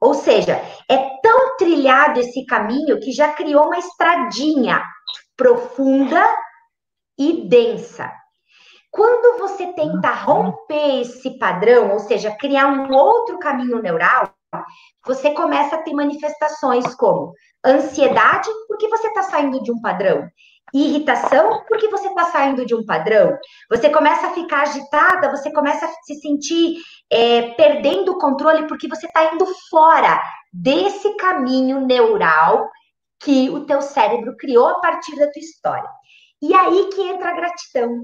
Ou 0.00 0.14
seja, 0.14 0.60
é 0.88 0.96
tão 1.22 1.56
trilhado 1.58 2.18
esse 2.20 2.46
caminho 2.46 2.98
que 2.98 3.12
já 3.12 3.32
criou 3.34 3.66
uma 3.66 3.78
estradinha 3.78 4.82
profunda 5.36 6.24
e 7.18 7.46
densa. 7.46 8.10
Quando 8.90 9.38
você 9.38 9.66
tenta 9.74 10.10
romper 10.10 11.02
esse 11.02 11.38
padrão, 11.38 11.92
ou 11.92 11.98
seja, 11.98 12.34
criar 12.34 12.66
um 12.68 12.92
outro 12.92 13.38
caminho 13.38 13.80
neural, 13.80 14.34
você 15.06 15.32
começa 15.32 15.76
a 15.76 15.82
ter 15.82 15.92
manifestações 15.92 16.94
como 16.94 17.32
ansiedade, 17.64 18.48
porque 18.68 18.88
você 18.88 19.08
está 19.08 19.22
saindo 19.24 19.62
de 19.62 19.72
um 19.72 19.80
padrão, 19.80 20.28
irritação, 20.72 21.64
porque 21.68 21.88
você 21.88 22.08
está 22.08 22.24
saindo 22.26 22.64
de 22.64 22.74
um 22.74 22.84
padrão. 22.84 23.36
Você 23.68 23.90
começa 23.90 24.28
a 24.28 24.34
ficar 24.34 24.62
agitada, 24.62 25.30
você 25.30 25.52
começa 25.52 25.86
a 25.86 25.88
se 26.02 26.14
sentir 26.16 26.76
é, 27.10 27.54
perdendo 27.54 28.12
o 28.12 28.18
controle, 28.18 28.66
porque 28.66 28.88
você 28.88 29.06
está 29.06 29.34
indo 29.34 29.46
fora 29.68 30.22
desse 30.52 31.14
caminho 31.16 31.86
neural 31.86 32.68
que 33.20 33.50
o 33.50 33.66
teu 33.66 33.82
cérebro 33.82 34.36
criou 34.36 34.68
a 34.68 34.80
partir 34.80 35.16
da 35.16 35.30
tua 35.30 35.40
história. 35.40 35.88
E 36.42 36.54
aí 36.54 36.88
que 36.94 37.02
entra 37.02 37.30
a 37.30 37.34
gratidão. 37.34 38.02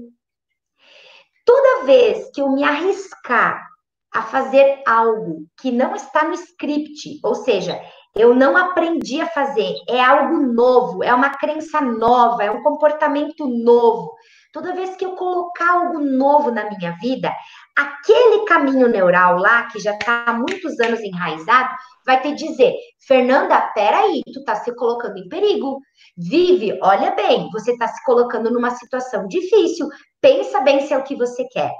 Toda 1.43 1.85
vez 1.85 2.29
que 2.33 2.41
eu 2.41 2.49
me 2.49 2.63
arriscar 2.63 3.65
a 4.13 4.21
fazer 4.23 4.81
algo 4.85 5.45
que 5.59 5.71
não 5.71 5.95
está 5.95 6.23
no 6.23 6.33
script, 6.33 7.19
ou 7.23 7.35
seja, 7.35 7.79
eu 8.15 8.33
não 8.33 8.57
aprendi 8.57 9.21
a 9.21 9.27
fazer, 9.27 9.75
é 9.87 10.03
algo 10.03 10.37
novo, 10.37 11.03
é 11.03 11.13
uma 11.13 11.29
crença 11.29 11.79
nova, 11.81 12.43
é 12.43 12.49
um 12.49 12.63
comportamento 12.63 13.47
novo. 13.47 14.11
Toda 14.51 14.73
vez 14.73 14.95
que 14.95 15.05
eu 15.05 15.11
colocar 15.11 15.73
algo 15.73 15.99
novo 15.99 16.49
na 16.49 16.67
minha 16.69 16.95
vida, 16.99 17.31
aquele 17.77 18.43
caminho 18.45 18.87
neural 18.87 19.37
lá, 19.37 19.67
que 19.67 19.79
já 19.79 19.91
está 19.91 20.23
há 20.25 20.33
muitos 20.33 20.79
anos 20.79 20.99
enraizado, 20.99 21.69
vai 22.05 22.19
te 22.21 22.33
dizer: 22.33 22.73
Fernanda, 23.05 23.59
peraí, 23.75 24.23
tu 24.33 24.39
está 24.39 24.55
se 24.55 24.73
colocando 24.75 25.17
em 25.17 25.29
perigo. 25.29 25.79
Vive, 26.17 26.79
olha 26.81 27.11
bem, 27.11 27.47
você 27.51 27.73
está 27.73 27.87
se 27.87 28.03
colocando 28.03 28.49
numa 28.49 28.71
situação 28.71 29.27
difícil, 29.27 29.87
pensa 30.19 30.59
bem 30.61 30.81
se 30.81 30.93
é 30.93 30.97
o 30.97 31.03
que 31.03 31.15
você 31.15 31.45
quer. 31.51 31.71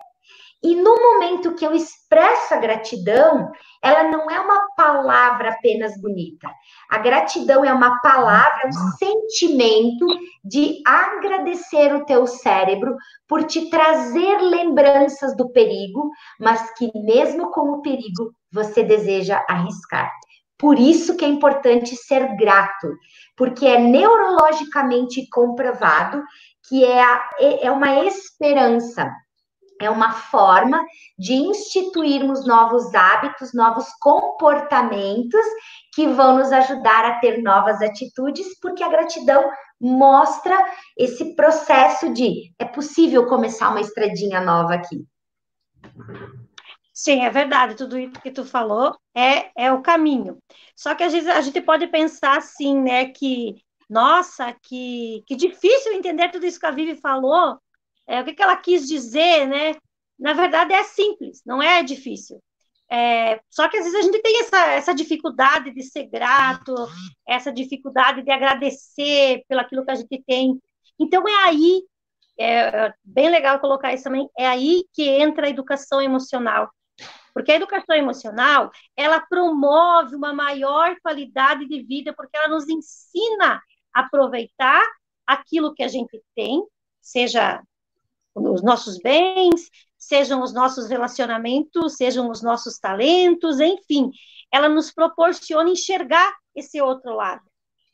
E 0.64 0.76
no 0.76 0.96
momento 0.96 1.54
que 1.54 1.66
eu 1.66 1.74
expresso 1.74 2.54
a 2.54 2.58
gratidão, 2.58 3.52
ela 3.84 4.06
não 4.06 4.30
é 4.30 4.40
uma 4.40 4.68
palavra 4.76 5.52
apenas 5.52 6.00
bonita. 6.02 6.50
A 6.90 6.98
gratidão 6.98 7.64
é 7.64 7.72
uma 7.72 8.02
palavra, 8.02 8.68
um 8.68 8.98
sentimento 8.98 10.08
de 10.44 10.82
agradecer 10.86 11.94
o 11.94 12.06
teu 12.06 12.26
cérebro 12.26 12.96
por 13.28 13.44
te 13.44 13.70
trazer 13.70 14.40
lembranças 14.40 15.38
do 15.38 15.52
perigo, 15.52 16.10
mas 16.40 16.74
que 16.74 16.92
mesmo 16.96 17.52
com 17.52 17.74
o 17.74 17.82
perigo, 17.82 18.34
você 18.52 18.84
deseja 18.84 19.46
arriscar. 19.48 20.12
Por 20.58 20.80
isso 20.80 21.16
que 21.16 21.24
é 21.24 21.28
importante 21.28 21.96
ser 21.96 22.36
grato, 22.36 22.88
porque 23.36 23.68
é 23.68 23.78
neurologicamente 23.78 25.30
comprovado 25.30 26.24
que 26.68 26.84
é, 26.84 27.00
a, 27.00 27.30
é 27.40 27.70
uma 27.70 28.06
esperança 28.06 29.08
é 29.82 29.90
uma 29.90 30.12
forma 30.12 30.84
de 31.18 31.34
instituirmos 31.34 32.46
novos 32.46 32.94
hábitos, 32.94 33.54
novos 33.54 33.86
comportamentos 34.00 35.46
que 35.94 36.08
vão 36.08 36.38
nos 36.38 36.52
ajudar 36.52 37.06
a 37.06 37.20
ter 37.20 37.42
novas 37.42 37.82
atitudes, 37.82 38.60
porque 38.60 38.84
a 38.84 38.90
gratidão 38.90 39.44
mostra 39.80 40.56
esse 40.98 41.36
processo 41.36 42.14
de 42.14 42.54
é 42.58 42.66
possível 42.66 43.28
começar 43.28 43.70
uma 43.70 43.82
estradinha 43.82 44.42
nova 44.42 44.74
aqui. 44.74 45.06
Sim, 46.94 47.24
é 47.24 47.30
verdade, 47.30 47.76
tudo 47.76 47.98
isso 47.98 48.20
que 48.22 48.32
tu 48.32 48.44
falou 48.44 48.98
é, 49.16 49.52
é 49.56 49.72
o 49.72 49.84
caminho. 49.84 50.40
Só 50.76 50.96
que 50.96 51.04
às 51.04 51.14
vezes 51.14 51.30
a 51.30 51.42
gente 51.42 51.62
pode 51.62 51.86
pensar 51.88 52.38
assim, 52.38 52.82
né, 52.82 53.10
que, 53.10 53.56
nossa, 53.88 54.52
que, 54.64 55.24
que 55.28 55.36
difícil 55.36 55.94
entender 55.94 56.32
tudo 56.32 56.48
isso 56.48 56.60
que 56.60 56.66
a 56.66 56.72
Vivi 56.72 56.96
falou, 56.96 57.60
é, 58.08 58.22
o 58.22 58.26
que, 58.26 58.34
que 58.34 58.42
ela 58.42 58.56
quis 58.58 58.88
dizer, 58.88 59.48
né? 59.48 59.76
Na 60.18 60.34
verdade, 60.34 60.74
é 60.74 60.84
simples, 60.84 61.42
não 61.46 61.62
é 61.62 61.84
difícil. 61.84 62.42
É, 62.90 63.42
só 63.50 63.68
que 63.68 63.78
às 63.78 63.84
vezes 63.84 64.00
a 64.00 64.02
gente 64.02 64.22
tem 64.22 64.40
essa, 64.40 64.58
essa 64.72 64.96
dificuldade 64.96 65.72
de 65.72 65.84
ser 65.84 66.08
grato, 66.08 66.74
essa 67.28 67.52
dificuldade 67.52 68.24
de 68.24 68.32
agradecer 68.32 69.44
pelo 69.48 69.62
aquilo 69.62 69.84
que 69.86 69.92
a 69.92 69.96
gente 69.96 70.24
tem. 70.26 70.60
Então 70.98 71.28
é 71.28 71.44
aí 71.46 71.84
é 72.40 72.94
bem 73.04 73.30
legal 73.30 73.60
colocar 73.60 73.94
isso 73.94 74.04
também, 74.04 74.30
é 74.38 74.48
aí 74.48 74.86
que 74.94 75.04
entra 75.10 75.48
a 75.48 75.50
educação 75.50 76.00
emocional. 76.00 76.70
Porque 77.34 77.52
a 77.52 77.56
educação 77.56 77.96
emocional, 77.96 78.72
ela 78.96 79.20
promove 79.20 80.16
uma 80.16 80.34
maior 80.34 80.96
qualidade 81.02 81.68
de 81.68 81.84
vida, 81.84 82.14
porque 82.14 82.36
ela 82.38 82.48
nos 82.48 82.68
ensina 82.68 83.62
a 83.94 84.02
aproveitar 84.02 84.84
aquilo 85.26 85.74
que 85.74 85.84
a 85.84 85.88
gente 85.88 86.22
tem, 86.36 86.64
seja 87.02 87.62
os 88.38 88.64
nossos 88.64 88.98
bens, 89.00 89.70
sejam 89.98 90.42
os 90.42 90.54
nossos 90.54 90.88
relacionamentos, 90.88 91.96
sejam 91.96 92.30
os 92.30 92.42
nossos 92.42 92.78
talentos, 92.78 93.60
enfim, 93.60 94.12
ela 94.52 94.70
nos 94.70 94.92
proporciona 94.92 95.70
enxergar 95.70 96.34
esse 96.56 96.82
outro 96.82 97.14
lado. 97.16 97.44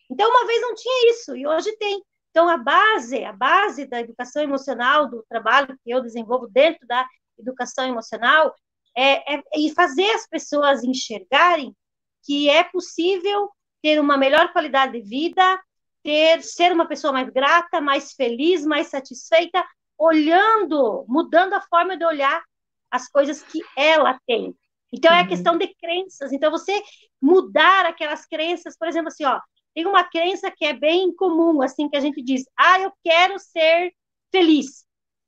Então, 0.10 0.30
uma 0.30 0.46
vez 0.46 0.62
não 0.62 0.76
tinha 0.76 1.12
isso, 1.12 1.36
e 1.36 1.48
hoje 1.48 1.72
tem. 1.78 2.02
Então, 2.30 2.50
a 2.50 2.58
base, 2.58 3.24
a 3.24 3.34
base 3.34 3.86
da 3.86 4.00
educação 4.02 4.44
emocional, 4.44 5.10
do 5.10 5.24
trabalho 5.30 5.78
que 5.84 5.92
eu 5.92 6.02
desenvolvo 6.02 6.48
dentro 6.48 6.86
da 6.88 7.08
educação 7.38 7.86
emocional, 7.86 8.54
é, 8.96 9.36
é, 9.36 9.38
é 9.38 9.74
fazer 9.76 10.10
as 10.12 10.28
pessoas 10.28 10.84
enxergarem 10.84 11.76
que 12.24 12.50
é 12.50 12.64
possível 12.64 13.50
ter 13.82 14.00
uma 14.00 14.18
melhor 14.18 14.52
qualidade 14.54 14.94
de 14.94 15.02
vida, 15.02 15.62
ter 16.04 16.42
ser 16.44 16.72
uma 16.72 16.88
pessoa 16.88 17.12
mais 17.12 17.30
grata, 17.30 17.82
mais 17.82 18.14
feliz, 18.14 18.66
mais 18.66 18.88
satisfeita, 18.88 19.64
olhando, 19.98 21.06
mudando 21.08 21.54
a 21.54 21.62
forma 21.62 21.98
de 21.98 22.06
olhar 22.06 22.44
as 22.92 23.10
coisas 23.10 23.42
que 23.42 23.60
ela 23.78 24.20
tem. 24.28 24.56
Então 24.92 25.12
é 25.12 25.20
a 25.20 25.22
uhum. 25.22 25.28
questão 25.28 25.58
de 25.58 25.74
crenças. 25.76 26.32
Então 26.32 26.52
você 26.52 26.82
mudar 27.22 27.86
aquelas 27.86 28.26
crenças, 28.26 28.78
por 28.78 28.88
exemplo, 28.88 29.08
assim, 29.08 29.26
ó, 29.26 29.40
tem 29.74 29.88
uma 29.88 30.04
crença 30.04 30.52
que 30.52 30.66
é 30.66 30.74
bem 30.74 31.14
comum, 31.16 31.62
assim, 31.62 31.90
que 31.90 31.98
a 31.98 32.00
gente 32.00 32.22
diz: 32.22 32.44
"Ah, 32.58 32.80
eu 32.80 32.94
quero 33.04 33.40
ser 33.40 33.92
feliz. 34.32 34.86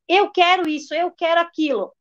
Eu 0.08 0.30
quero 0.32 0.70
isso, 0.70 0.94
eu 0.94 1.12
quero 1.12 1.42
aquilo". 1.42 1.92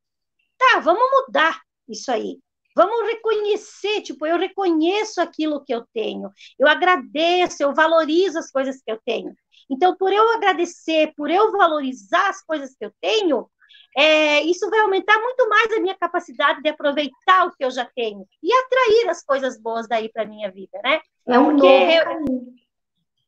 Tá, 0.59 0.81
vamos 0.81 1.03
mudar 1.27 1.62
isso 1.89 2.12
aí. 2.12 2.39
Vamos 2.75 3.07
reconhecer, 3.07 4.03
tipo, 4.03 4.27
eu 4.27 4.39
reconheço 4.39 5.20
aquilo 5.20 5.64
que 5.64 5.72
eu 5.72 5.85
tenho, 5.93 6.31
eu 6.59 6.66
agradeço, 6.66 7.62
eu 7.62 7.72
valorizo 7.75 8.39
as 8.39 8.51
coisas 8.51 8.83
que 8.83 8.91
eu 8.91 8.99
tenho. 9.05 9.35
Então, 9.70 9.97
por 9.97 10.12
eu 10.12 10.33
agradecer, 10.33 11.12
por 11.16 11.31
eu 11.31 11.53
valorizar 11.53 12.29
as 12.29 12.43
coisas 12.43 12.75
que 12.77 12.85
eu 12.85 12.93
tenho, 13.01 13.49
é, 13.97 14.43
isso 14.43 14.68
vai 14.70 14.81
aumentar 14.81 15.18
muito 15.20 15.49
mais 15.49 15.72
a 15.72 15.81
minha 15.81 15.95
capacidade 15.95 16.61
de 16.61 16.68
aproveitar 16.68 17.47
o 17.47 17.53
que 17.53 17.64
eu 17.64 17.70
já 17.70 17.89
tenho 17.95 18.27
e 18.43 18.53
atrair 18.53 19.09
as 19.09 19.25
coisas 19.25 19.61
boas 19.61 19.87
daí 19.87 20.11
para 20.12 20.25
a 20.25 20.27
minha 20.27 20.51
vida, 20.51 20.81
né? 20.83 21.01
É 21.27 21.39
um 21.39 21.51
porque 21.51 21.66
eu, 21.66 22.55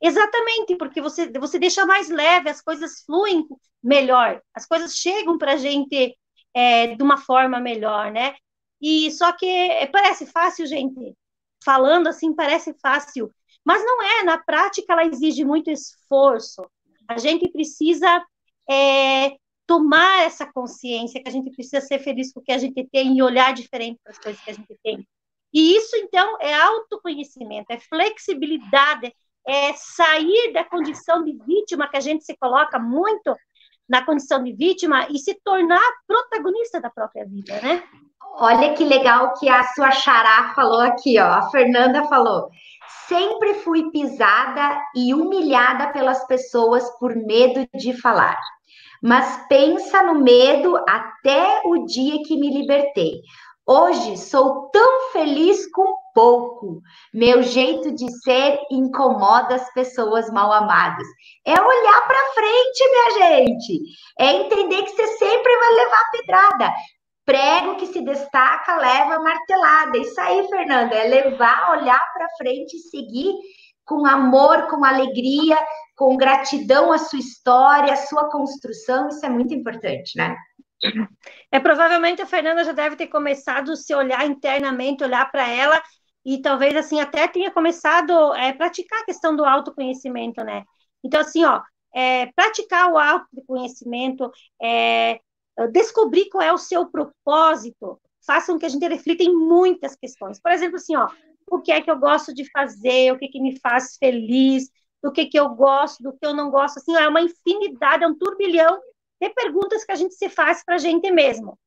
Exatamente, 0.01 0.77
porque 0.77 1.01
você, 1.01 1.31
você 1.39 1.59
deixa 1.59 1.87
mais 1.87 2.09
leve, 2.09 2.51
as 2.51 2.61
coisas 2.61 3.03
fluem 3.05 3.47
melhor, 3.83 4.43
as 4.55 4.67
coisas 4.67 4.95
chegam 4.95 5.39
para 5.39 5.53
a 5.53 5.57
gente 5.57 6.17
é, 6.55 6.95
de 6.95 7.03
uma 7.03 7.17
forma 7.17 7.59
melhor, 7.61 8.13
né? 8.13 8.35
E 8.81 9.11
só 9.11 9.33
que 9.33 9.47
é, 9.47 9.87
parece 9.87 10.27
fácil, 10.27 10.67
gente. 10.67 11.15
Falando 11.65 12.09
assim, 12.09 12.35
parece 12.35 12.75
fácil. 12.75 13.33
Mas 13.65 13.85
não 13.85 14.03
é. 14.03 14.25
Na 14.25 14.39
prática, 14.39 14.93
ela 14.93 15.07
exige 15.07 15.45
muito 15.45 15.71
esforço. 15.71 16.63
A 17.09 17.19
gente 17.19 17.49
precisa 17.51 18.25
é, 18.69 19.37
tomar 19.67 20.23
essa 20.23 20.47
consciência 20.47 21.23
que 21.23 21.29
a 21.29 21.33
gente 21.33 21.51
precisa 21.51 21.81
ser 21.81 21.99
feliz 21.99 22.33
com 22.33 22.41
o 22.41 22.43
que 22.43 22.53
a 22.53 22.59
gente 22.59 22.87
tem 22.91 23.17
e 23.17 23.23
olhar 23.23 23.53
diferente 23.53 23.99
para 24.03 24.13
as 24.13 24.19
coisas 24.19 24.43
que 24.43 24.51
a 24.51 24.55
gente 24.55 24.79
tem. 24.83 25.07
E 25.53 25.77
isso, 25.77 25.97
então, 25.97 26.37
é 26.41 26.55
autoconhecimento, 26.55 27.71
é 27.71 27.79
flexibilidade, 27.79 29.13
é 29.47 29.73
sair 29.75 30.53
da 30.53 30.65
condição 30.65 31.25
de 31.25 31.33
vítima 31.47 31.89
que 31.89 31.97
a 31.97 32.01
gente 32.01 32.25
se 32.25 32.37
coloca 32.37 32.79
muito 32.79 33.35
na 33.89 34.05
condição 34.05 34.43
de 34.43 34.53
vítima 34.53 35.09
e 35.11 35.19
se 35.19 35.35
tornar 35.43 35.83
protagonista 36.07 36.81
da 36.81 36.91
própria 36.91 37.25
vida, 37.25 37.61
né? 37.61 37.83
Olha 38.35 38.75
que 38.75 38.85
legal 38.85 39.33
que 39.35 39.49
a 39.49 39.63
sua 39.75 39.91
xará 39.91 40.53
falou 40.55 40.81
aqui, 40.81 41.19
ó. 41.19 41.27
A 41.27 41.51
Fernanda 41.51 42.05
falou: 42.05 42.49
sempre 43.09 43.55
fui 43.55 43.91
pisada 43.91 44.81
e 44.95 45.15
humilhada 45.15 45.93
pelas 45.93 46.27
pessoas 46.27 46.89
por 46.99 47.15
medo 47.15 47.67
de 47.75 47.93
falar. 48.01 48.39
Mas 49.03 49.47
pensa 49.49 50.03
no 50.03 50.21
medo 50.21 50.77
até 50.89 51.61
o 51.65 51.85
dia 51.87 52.23
que 52.27 52.37
me 52.39 52.51
libertei. 52.51 53.21
Hoje 53.69 54.17
sou 54.17 54.71
tão 54.71 55.11
feliz 55.11 55.69
com 55.73 55.97
pouco. 56.15 56.81
Meu 57.13 57.43
jeito 57.43 57.93
de 57.93 58.09
ser 58.23 58.61
incomoda 58.71 59.57
as 59.57 59.75
pessoas 59.75 60.31
mal 60.31 60.53
amadas. 60.53 61.07
É 61.45 61.53
olhar 61.53 62.07
para 62.07 62.33
frente, 62.35 62.91
minha 62.91 63.11
gente. 63.11 63.83
É 64.21 64.33
entender 64.33 64.83
que 64.85 64.91
você 64.91 65.07
sempre 65.19 65.57
vai 65.57 65.73
levar 65.73 66.11
pedrada. 66.13 66.73
Prego 67.27 67.77
que 67.77 67.87
se 67.87 68.01
destaca 68.03 68.77
leva 68.77 69.19
martelada. 69.19 69.99
Isso 69.99 70.19
aí, 70.21 70.49
Fernanda, 70.49 70.95
é 70.95 71.09
levar, 71.09 71.73
olhar 71.73 72.01
para 72.15 72.29
frente 72.39 72.77
e 72.77 72.81
seguir 72.81 73.35
com 73.85 74.07
amor, 74.07 74.69
com 74.69 74.85
alegria, 74.85 75.59
com 75.97 76.17
gratidão 76.17 76.93
à 76.93 76.99
sua 76.99 77.19
história, 77.19 77.93
à 77.93 77.97
sua 77.97 78.31
construção. 78.31 79.09
Isso 79.09 79.27
é 79.27 79.29
muito 79.29 79.53
importante, 79.53 80.17
né? 80.17 80.37
É 81.51 81.59
provavelmente 81.59 82.23
a 82.23 82.27
Fernanda 82.27 82.63
já 82.63 82.73
deve 82.73 82.97
ter 82.97 83.09
começado 83.09 83.73
a 83.73 83.77
se 83.77 83.95
olhar 83.95 84.25
internamente, 84.27 85.03
olhar 85.03 85.31
para 85.31 85.49
ela 85.49 85.83
e 86.25 86.41
talvez 86.41 86.77
assim 86.77 87.01
até 87.01 87.27
tenha 87.27 87.51
começado 87.51 88.13
a 88.33 88.39
é, 88.39 88.53
praticar 88.53 89.01
a 89.01 89.05
questão 89.05 89.35
do 89.35 89.45
autoconhecimento, 89.45 90.45
né? 90.45 90.65
Então 91.03 91.21
assim, 91.21 91.45
ó, 91.45 91.61
é, 91.95 92.27
praticar 92.37 92.93
o 92.93 92.99
autoconhecimento, 92.99 94.31
é, 94.63 95.19
descobrir 95.73 96.29
qual 96.29 96.43
é 96.43 96.53
o 96.53 96.59
seu 96.59 96.87
propósito, 96.87 97.99
faça 98.27 98.53
com 98.53 98.59
que 98.59 98.67
a 98.67 98.69
gente 98.69 98.87
reflita 98.87 99.23
em 99.23 99.35
muitas 99.35 99.97
questões. 99.97 100.41
Por 100.41 100.53
exemplo, 100.53 100.77
assim, 100.77 100.97
ó, 100.97 101.09
o 101.51 101.61
que 101.61 101.73
é 101.73 101.81
que 101.81 101.91
eu 101.91 101.99
gosto 101.99 102.35
de 102.35 102.45
fazer, 102.51 103.13
o 103.13 103.19
que, 103.19 103.29
que 103.29 103.41
me 103.41 103.59
faz 103.61 103.97
feliz, 103.97 104.69
do 105.03 105.13
que, 105.13 105.27
que 105.27 105.39
eu 105.39 105.51
gosto, 105.51 106.03
do 106.03 106.13
que 106.13 106.27
eu 106.27 106.35
não 106.35 106.51
gosto, 106.51 106.79
assim, 106.79 106.95
é 106.97 107.09
uma 107.09 107.21
infinidade, 107.21 108.05
é 108.05 108.07
um 108.09 108.19
turbilhão 108.19 108.81
de 109.21 109.31
perguntas 109.31 109.85
que 109.85 109.93
a 109.93 109.95
gente 109.95 110.15
se 110.15 110.29
faz 110.29 110.65
para 110.65 110.75
a 110.75 110.79
gente 110.79 111.11
mesmo. 111.11 111.59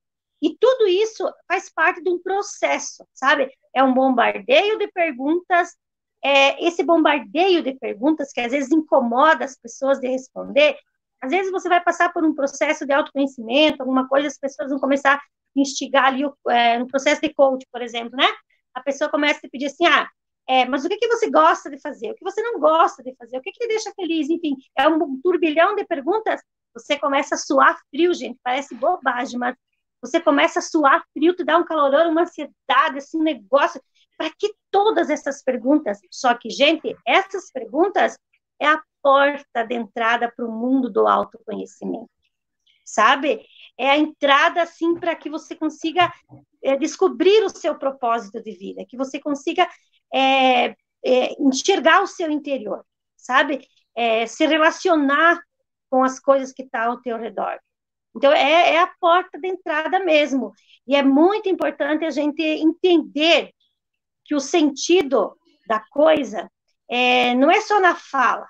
E 0.41 0.55
tudo 0.57 0.87
isso 0.87 1.29
faz 1.47 1.69
parte 1.69 2.01
de 2.01 2.09
um 2.09 2.19
processo, 2.21 3.05
sabe? 3.13 3.51
É 3.73 3.83
um 3.83 3.93
bombardeio 3.93 4.77
de 4.77 4.87
perguntas, 4.91 5.75
é, 6.23 6.65
esse 6.65 6.83
bombardeio 6.83 7.61
de 7.61 7.73
perguntas 7.75 8.31
que 8.31 8.41
às 8.41 8.51
vezes 8.51 8.71
incomoda 8.71 9.45
as 9.45 9.57
pessoas 9.57 9.99
de 9.99 10.07
responder, 10.07 10.77
às 11.21 11.31
vezes 11.31 11.51
você 11.51 11.67
vai 11.67 11.83
passar 11.83 12.11
por 12.13 12.23
um 12.23 12.33
processo 12.33 12.85
de 12.85 12.93
autoconhecimento, 12.93 13.81
alguma 13.81 14.07
coisa, 14.07 14.27
as 14.27 14.37
pessoas 14.37 14.69
vão 14.69 14.79
começar 14.79 15.15
a 15.15 15.21
instigar 15.55 16.05
ali 16.05 16.23
é, 16.49 16.77
no 16.77 16.87
processo 16.87 17.21
de 17.21 17.33
coach, 17.33 17.65
por 17.71 17.81
exemplo, 17.81 18.15
né? 18.15 18.27
A 18.73 18.81
pessoa 18.81 19.09
começa 19.09 19.39
a 19.45 19.49
pedir 19.49 19.65
assim, 19.65 19.85
ah, 19.85 20.07
é, 20.47 20.65
mas 20.65 20.83
o 20.83 20.89
que, 20.89 20.97
que 20.97 21.07
você 21.07 21.29
gosta 21.29 21.69
de 21.69 21.79
fazer? 21.79 22.11
O 22.11 22.15
que 22.15 22.23
você 22.23 22.41
não 22.41 22.59
gosta 22.59 23.03
de 23.03 23.13
fazer? 23.15 23.37
O 23.37 23.41
que, 23.41 23.51
que 23.51 23.67
deixa 23.67 23.91
feliz? 23.95 24.29
Enfim, 24.29 24.55
é 24.75 24.87
um 24.87 25.19
turbilhão 25.21 25.75
de 25.75 25.85
perguntas. 25.85 26.41
Você 26.73 26.97
começa 26.97 27.35
a 27.35 27.37
suar 27.37 27.77
frio, 27.91 28.13
gente, 28.13 28.39
parece 28.43 28.73
bobagem, 28.73 29.37
mas 29.37 29.55
você 30.01 30.19
começa 30.19 30.59
a 30.59 30.61
suar 30.61 31.03
frio, 31.13 31.35
te 31.35 31.43
dá 31.43 31.57
um 31.57 31.63
calorão, 31.63 32.11
uma 32.11 32.21
ansiedade, 32.21 32.97
assim, 32.97 33.19
um 33.19 33.23
negócio. 33.23 33.81
Para 34.17 34.31
que 34.31 34.53
todas 34.71 35.09
essas 35.09 35.43
perguntas? 35.43 35.99
Só 36.11 36.33
que, 36.33 36.49
gente, 36.49 36.95
essas 37.05 37.51
perguntas 37.51 38.17
é 38.59 38.67
a 38.67 38.81
porta 39.01 39.63
de 39.63 39.75
entrada 39.75 40.31
para 40.33 40.45
o 40.45 40.51
mundo 40.51 40.89
do 40.89 41.07
autoconhecimento, 41.07 42.09
sabe? 42.85 43.45
É 43.77 43.91
a 43.91 43.97
entrada, 43.97 44.61
assim, 44.61 44.95
para 44.99 45.15
que 45.15 45.29
você 45.29 45.55
consiga 45.55 46.11
é, 46.63 46.75
descobrir 46.75 47.43
o 47.43 47.49
seu 47.49 47.77
propósito 47.77 48.41
de 48.41 48.51
vida, 48.51 48.85
que 48.87 48.97
você 48.97 49.19
consiga 49.19 49.67
é, 50.13 50.75
é, 51.03 51.41
enxergar 51.41 52.01
o 52.01 52.07
seu 52.07 52.29
interior, 52.29 52.85
sabe? 53.15 53.67
É, 53.95 54.25
se 54.27 54.45
relacionar 54.45 55.41
com 55.89 56.03
as 56.03 56.19
coisas 56.19 56.53
que 56.53 56.63
estão 56.63 56.81
tá 56.81 56.87
ao 56.87 57.01
teu 57.01 57.17
redor. 57.17 57.59
Então, 58.15 58.31
é, 58.31 58.75
é 58.75 58.79
a 58.79 58.93
porta 58.99 59.39
de 59.39 59.47
entrada 59.47 59.99
mesmo. 59.99 60.51
E 60.87 60.95
é 60.95 61.03
muito 61.03 61.47
importante 61.49 62.05
a 62.05 62.09
gente 62.09 62.41
entender 62.41 63.51
que 64.25 64.35
o 64.35 64.39
sentido 64.39 65.35
da 65.67 65.79
coisa 65.91 66.49
é, 66.89 67.33
não 67.35 67.49
é 67.51 67.61
só 67.61 67.79
na 67.79 67.95
fala, 67.95 68.47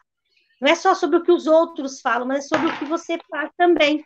não 0.59 0.69
é 0.69 0.75
só 0.75 0.93
sobre 0.93 1.17
o 1.17 1.23
que 1.23 1.31
os 1.31 1.47
outros 1.47 2.01
falam, 2.01 2.27
mas 2.27 2.45
é 2.45 2.47
sobre 2.47 2.67
o 2.67 2.77
que 2.77 2.85
você 2.85 3.17
faz 3.29 3.49
também. 3.57 4.03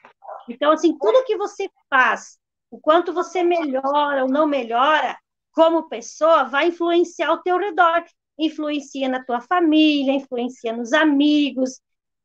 Então, 0.47 0.71
assim, 0.71 0.97
tudo 0.97 1.25
que 1.25 1.35
você 1.35 1.69
faz, 1.89 2.37
o 2.69 2.79
quanto 2.79 3.13
você 3.13 3.43
melhora 3.43 4.23
ou 4.23 4.29
não 4.29 4.45
melhora 4.45 5.17
como 5.51 5.89
pessoa, 5.89 6.43
vai 6.43 6.67
influenciar 6.67 7.29
ao 7.29 7.41
teu 7.41 7.57
redor. 7.57 8.03
Influencia 8.37 9.07
na 9.07 9.23
tua 9.23 9.41
família, 9.41 10.13
influencia 10.13 10.73
nos 10.73 10.91
amigos, 10.93 11.79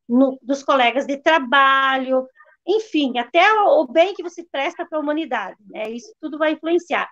no, 0.09 0.39
dos 0.43 0.63
colegas 0.63 1.07
de 1.07 1.19
trabalho, 1.19 2.27
enfim, 2.67 3.19
até 3.19 3.51
o, 3.61 3.81
o 3.81 3.87
bem 3.87 4.15
que 4.15 4.23
você 4.23 4.45
presta 4.51 4.87
para 4.87 4.99
a 4.99 5.01
humanidade. 5.01 5.57
Né? 5.71 5.91
Isso 5.91 6.13
tudo 6.21 6.39
vai 6.39 6.53
influenciar. 6.53 7.09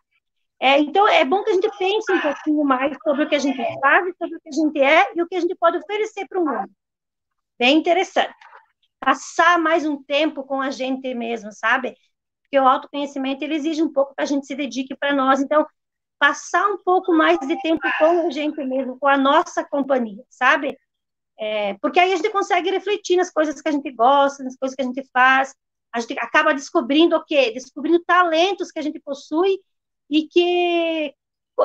É, 0.59 0.79
então, 0.79 1.07
é 1.07 1.25
bom 1.25 1.45
que 1.45 1.51
a 1.51 1.55
gente 1.55 1.71
pense 1.79 2.11
um 2.11 2.21
pouquinho 2.21 2.65
mais 2.65 2.97
sobre 3.05 3.25
o 3.25 3.29
que 3.29 3.35
a 3.35 3.39
gente 3.39 3.63
faz, 3.81 4.05
sobre 4.17 4.37
o 4.37 4.41
que 4.41 4.49
a 4.49 4.53
gente 4.53 4.81
é 4.81 5.13
e 5.15 5.23
o 5.23 5.29
que 5.29 5.37
a 5.37 5.41
gente 5.41 5.55
pode 5.55 5.77
oferecer 5.79 6.27
para 6.27 6.41
o 6.41 6.45
mundo. 6.45 6.71
Bem 7.59 7.79
interessante. 7.79 8.35
passar 9.01 9.59
mais 9.59 9.87
um 9.87 10.03
tempo 10.03 10.45
com 10.45 10.61
a 10.61 10.71
gente 10.71 11.15
mesmo, 11.15 11.53
sabe? 11.53 11.97
Porque 12.43 12.59
o 12.59 12.69
autoconhecimento 12.69 13.45
ele 13.45 13.55
exige 13.57 13.83
um 13.83 13.93
pouco 13.93 14.15
que 14.15 14.23
a 14.23 14.27
gente 14.27 14.47
se 14.47 14.55
dedique 14.55 14.97
para 14.97 15.15
nós. 15.15 15.41
Então, 15.41 15.67
passar 16.19 16.67
um 16.69 16.79
pouco 16.79 17.13
mais 17.15 17.39
de 17.41 17.61
tempo 17.63 17.83
com 17.99 18.27
a 18.27 18.31
gente 18.31 18.63
mesmo, 18.65 18.99
com 18.99 19.09
a 19.09 19.17
nossa 19.19 19.65
companhia, 19.65 20.25
sabe? 20.31 20.79
É, 21.39 21.75
porque 21.75 22.01
aí 22.01 22.13
a 22.13 22.17
gente 22.17 22.31
consegue 22.31 22.71
refletir 22.71 23.17
nas 23.17 23.31
coisas 23.31 23.61
que 23.61 23.69
a 23.69 23.73
gente 23.73 23.91
gosta, 23.93 24.45
nas 24.45 24.57
coisas 24.57 24.75
que 24.77 24.83
a 24.83 24.87
gente 24.87 25.05
faz, 25.13 25.55
a 25.93 26.01
gente 26.01 26.19
acaba 26.19 26.55
descobrindo 26.55 27.17
o 27.17 27.25
quê? 27.25 27.53
Descobrindo 27.53 28.03
talentos 28.05 28.71
que 28.73 28.79
a 28.79 28.83
gente 28.83 29.01
possui 29.01 29.59
e 30.11 30.29
que 30.29 31.15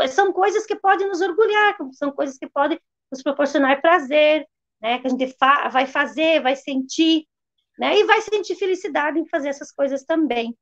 são 0.09 0.33
coisas 0.33 0.65
que 0.65 0.75
podem 0.75 1.07
nos 1.07 1.21
orgulhar, 1.21 1.75
são 1.93 2.11
coisas 2.11 2.37
que 2.37 2.47
podem 2.49 2.79
nos 3.11 3.23
proporcionar 3.23 3.81
prazer, 3.81 4.47
né? 4.81 4.99
Que 4.99 5.07
a 5.07 5.09
gente 5.09 5.27
fa 5.37 5.69
vai 5.69 5.85
fazer, 5.85 6.41
vai 6.41 6.55
sentir, 6.55 7.25
né? 7.77 7.97
E 7.97 8.03
vai 8.03 8.21
sentir 8.21 8.55
felicidade 8.55 9.19
em 9.19 9.27
fazer 9.27 9.49
essas 9.49 9.71
coisas 9.71 10.03
também. 10.03 10.55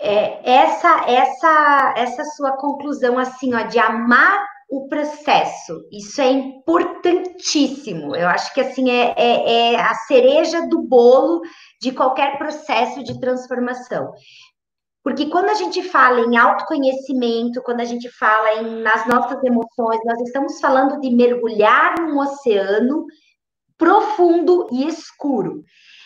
É, 0.00 0.48
essa, 0.48 1.04
essa, 1.10 1.94
essa 1.96 2.24
sua 2.36 2.52
conclusão, 2.52 3.18
assim, 3.18 3.54
ó, 3.54 3.62
de 3.62 3.78
amar 3.78 4.46
o 4.70 4.86
processo, 4.86 5.82
isso 5.90 6.20
é 6.20 6.30
importantíssimo. 6.30 8.14
Eu 8.14 8.28
acho 8.28 8.52
que, 8.52 8.60
assim, 8.60 8.90
é, 8.90 9.14
é, 9.16 9.72
é 9.72 9.80
a 9.80 9.94
cereja 9.94 10.68
do 10.68 10.82
bolo 10.82 11.40
de 11.80 11.90
qualquer 11.90 12.38
processo 12.38 13.02
de 13.02 13.18
transformação. 13.18 14.12
Porque 15.02 15.30
quando 15.30 15.48
a 15.48 15.54
gente 15.54 15.82
fala 15.82 16.20
em 16.20 16.36
autoconhecimento, 16.36 17.62
quando 17.62 17.80
a 17.80 17.84
gente 17.84 18.10
fala 18.10 18.60
em, 18.60 18.82
nas 18.82 19.06
nossas 19.06 19.42
emoções, 19.42 20.00
nós 20.04 20.20
estamos 20.20 20.60
falando 20.60 21.00
de 21.00 21.10
mergulhar 21.10 21.98
num 21.98 22.18
oceano 22.18 23.06
profundo 23.78 24.66
e 24.72 24.86
escuro. 24.86 25.62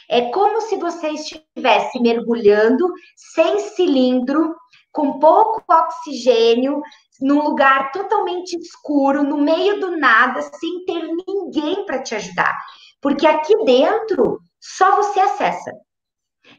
É 0.09 0.31
como 0.31 0.61
se 0.61 0.77
você 0.77 1.09
estivesse 1.09 1.99
mergulhando 1.99 2.87
sem 3.17 3.59
cilindro, 3.61 4.55
com 4.93 5.19
pouco 5.19 5.65
oxigênio, 5.67 6.83
num 7.21 7.43
lugar 7.43 7.91
totalmente 7.93 8.55
escuro, 8.57 9.23
no 9.23 9.39
meio 9.39 9.81
do 9.81 9.97
nada, 9.97 10.43
sem 10.43 10.85
ter 10.85 11.09
ninguém 11.27 11.87
para 11.87 12.03
te 12.03 12.15
ajudar. 12.15 12.55
Porque 13.01 13.27
aqui 13.27 13.57
dentro 13.65 14.39
só 14.61 14.97
você 14.97 15.21
acessa. 15.21 15.73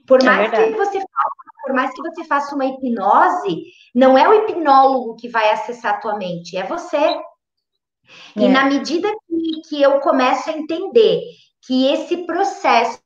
Por 0.08 0.22
é 0.22 0.26
mais 0.26 0.50
que 0.50 0.72
você 0.72 1.00
faça, 1.00 1.44
por 1.64 1.74
mais 1.74 1.94
que 1.94 2.02
você 2.02 2.24
faça 2.24 2.56
uma 2.56 2.66
hipnose, 2.66 3.64
não 3.94 4.18
é 4.18 4.28
o 4.28 4.34
hipnólogo 4.34 5.16
que 5.16 5.30
vai 5.30 5.52
acessar 5.52 5.96
a 5.96 6.00
tua 6.00 6.18
mente, 6.18 6.58
é 6.58 6.66
você. 6.66 6.98
É. 6.98 7.22
E 8.36 8.50
na 8.50 8.66
medida 8.66 9.10
que, 9.44 9.62
que 9.70 9.82
eu 9.82 10.00
começo 10.00 10.50
a 10.50 10.54
entender 10.54 11.22
que 11.66 11.88
esse 11.88 12.26
processo 12.26 13.02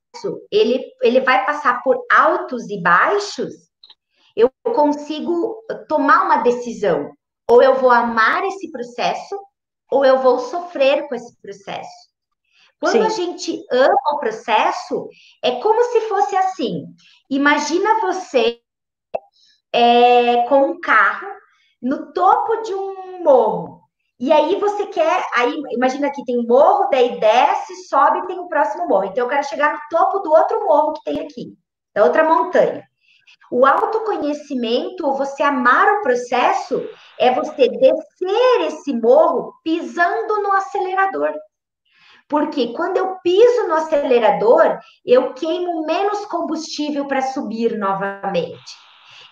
ele, 0.51 0.83
ele 1.01 1.21
vai 1.21 1.45
passar 1.45 1.81
por 1.83 2.05
altos 2.11 2.69
e 2.69 2.81
baixos, 2.81 3.53
eu 4.35 4.51
consigo 4.63 5.63
tomar 5.87 6.25
uma 6.25 6.37
decisão. 6.37 7.11
Ou 7.49 7.63
eu 7.63 7.75
vou 7.75 7.89
amar 7.89 8.43
esse 8.45 8.71
processo, 8.71 9.35
ou 9.89 10.03
eu 10.03 10.19
vou 10.19 10.39
sofrer 10.39 11.07
com 11.07 11.15
esse 11.15 11.39
processo. 11.41 12.07
Quando 12.79 12.93
Sim. 12.93 13.05
a 13.05 13.09
gente 13.09 13.65
ama 13.71 14.13
o 14.13 14.19
processo, 14.19 15.09
é 15.41 15.59
como 15.59 15.81
se 15.85 16.01
fosse 16.01 16.35
assim. 16.35 16.85
Imagina 17.29 18.01
você 18.01 18.59
é, 19.73 20.43
com 20.47 20.71
um 20.71 20.79
carro 20.79 21.27
no 21.81 22.11
topo 22.13 22.61
de 22.63 22.73
um 22.73 23.23
morro. 23.23 23.86
E 24.19 24.31
aí 24.31 24.59
você 24.59 24.87
quer, 24.87 25.27
aí 25.35 25.53
imagina 25.71 26.11
que 26.11 26.25
tem 26.25 26.45
morro, 26.47 26.89
daí 26.89 27.19
desce, 27.19 27.87
sobe 27.87 28.19
e 28.19 28.27
tem 28.27 28.39
o 28.39 28.47
próximo 28.47 28.87
morro. 28.87 29.05
Então 29.05 29.25
eu 29.25 29.29
quero 29.29 29.47
chegar 29.47 29.73
no 29.73 29.79
topo 29.91 30.19
do 30.19 30.31
outro 30.31 30.65
morro 30.65 30.93
que 30.93 31.03
tem 31.03 31.19
aqui, 31.19 31.53
da 31.93 32.03
outra 32.03 32.23
montanha. 32.23 32.83
O 33.51 33.65
autoconhecimento, 33.65 35.13
você 35.13 35.43
amar 35.43 35.87
o 35.87 36.01
processo, 36.01 36.83
é 37.19 37.31
você 37.31 37.69
descer 37.69 38.61
esse 38.67 38.93
morro 38.93 39.53
pisando 39.63 40.41
no 40.41 40.51
acelerador. 40.53 41.33
Porque 42.27 42.73
quando 42.73 42.97
eu 42.97 43.17
piso 43.23 43.67
no 43.67 43.75
acelerador, 43.75 44.79
eu 45.05 45.33
queimo 45.33 45.85
menos 45.85 46.25
combustível 46.25 47.05
para 47.07 47.21
subir 47.21 47.77
novamente. 47.77 48.86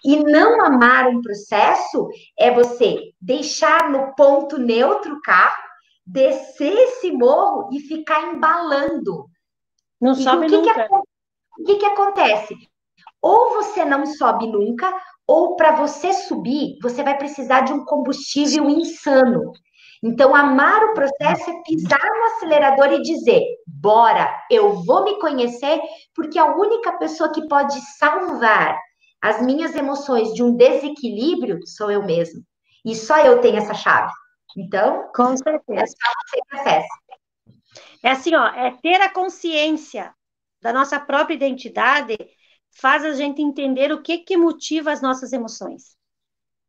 E 0.05 0.23
não 0.23 0.63
amar 0.63 1.07
um 1.07 1.19
processo 1.19 2.07
é 2.37 2.51
você 2.51 3.11
deixar 3.19 3.89
no 3.89 4.13
ponto 4.13 4.59
neutro 4.59 5.15
o 5.15 5.21
carro, 5.23 5.63
descer 6.05 6.77
esse 6.77 7.11
morro 7.11 7.69
e 7.73 7.79
ficar 7.79 8.31
embalando. 8.31 9.25
Não 9.99 10.11
e 10.11 10.21
sobe 10.23 10.45
o 10.45 10.49
que 10.49 10.57
nunca. 10.57 10.87
Que, 10.87 10.93
o 10.93 11.65
que, 11.65 11.75
que 11.77 11.85
acontece? 11.87 12.55
Ou 13.19 13.55
você 13.55 13.83
não 13.83 14.05
sobe 14.05 14.45
nunca, 14.45 14.93
ou 15.25 15.55
para 15.55 15.71
você 15.71 16.13
subir, 16.13 16.77
você 16.83 17.01
vai 17.01 17.17
precisar 17.17 17.61
de 17.61 17.73
um 17.73 17.83
combustível 17.83 18.69
insano. 18.69 19.53
Então, 20.03 20.35
amar 20.35 20.83
o 20.83 20.93
processo 20.93 21.49
é 21.49 21.63
pisar 21.63 21.97
no 21.99 22.23
acelerador 22.25 22.93
e 22.93 23.01
dizer: 23.01 23.41
bora, 23.65 24.31
eu 24.51 24.83
vou 24.83 25.03
me 25.03 25.17
conhecer, 25.19 25.81
porque 26.13 26.37
a 26.37 26.55
única 26.55 26.91
pessoa 26.99 27.31
que 27.31 27.47
pode 27.47 27.79
salvar 27.97 28.77
as 29.21 29.41
minhas 29.41 29.75
emoções 29.75 30.33
de 30.33 30.43
um 30.43 30.55
desequilíbrio 30.55 31.59
sou 31.65 31.91
eu 31.91 32.03
mesmo. 32.03 32.43
E 32.85 32.95
só 32.95 33.17
eu 33.19 33.41
tenho 33.41 33.57
essa 33.57 33.73
chave. 33.73 34.11
Então, 34.57 35.09
com 35.13 35.35
certeza. 35.35 35.81
É 35.81 35.85
só 35.87 36.63
você. 36.63 36.81
É 38.03 38.11
assim, 38.11 38.35
ó, 38.35 38.47
é 38.47 38.71
ter 38.81 39.01
a 39.01 39.11
consciência 39.11 40.13
da 40.61 40.71
nossa 40.71 40.99
própria 40.99 41.35
identidade 41.35 42.15
faz 42.71 43.03
a 43.03 43.13
gente 43.13 43.41
entender 43.41 43.91
o 43.91 44.01
que 44.01 44.19
que 44.19 44.37
motiva 44.37 44.91
as 44.91 45.01
nossas 45.01 45.33
emoções, 45.33 45.97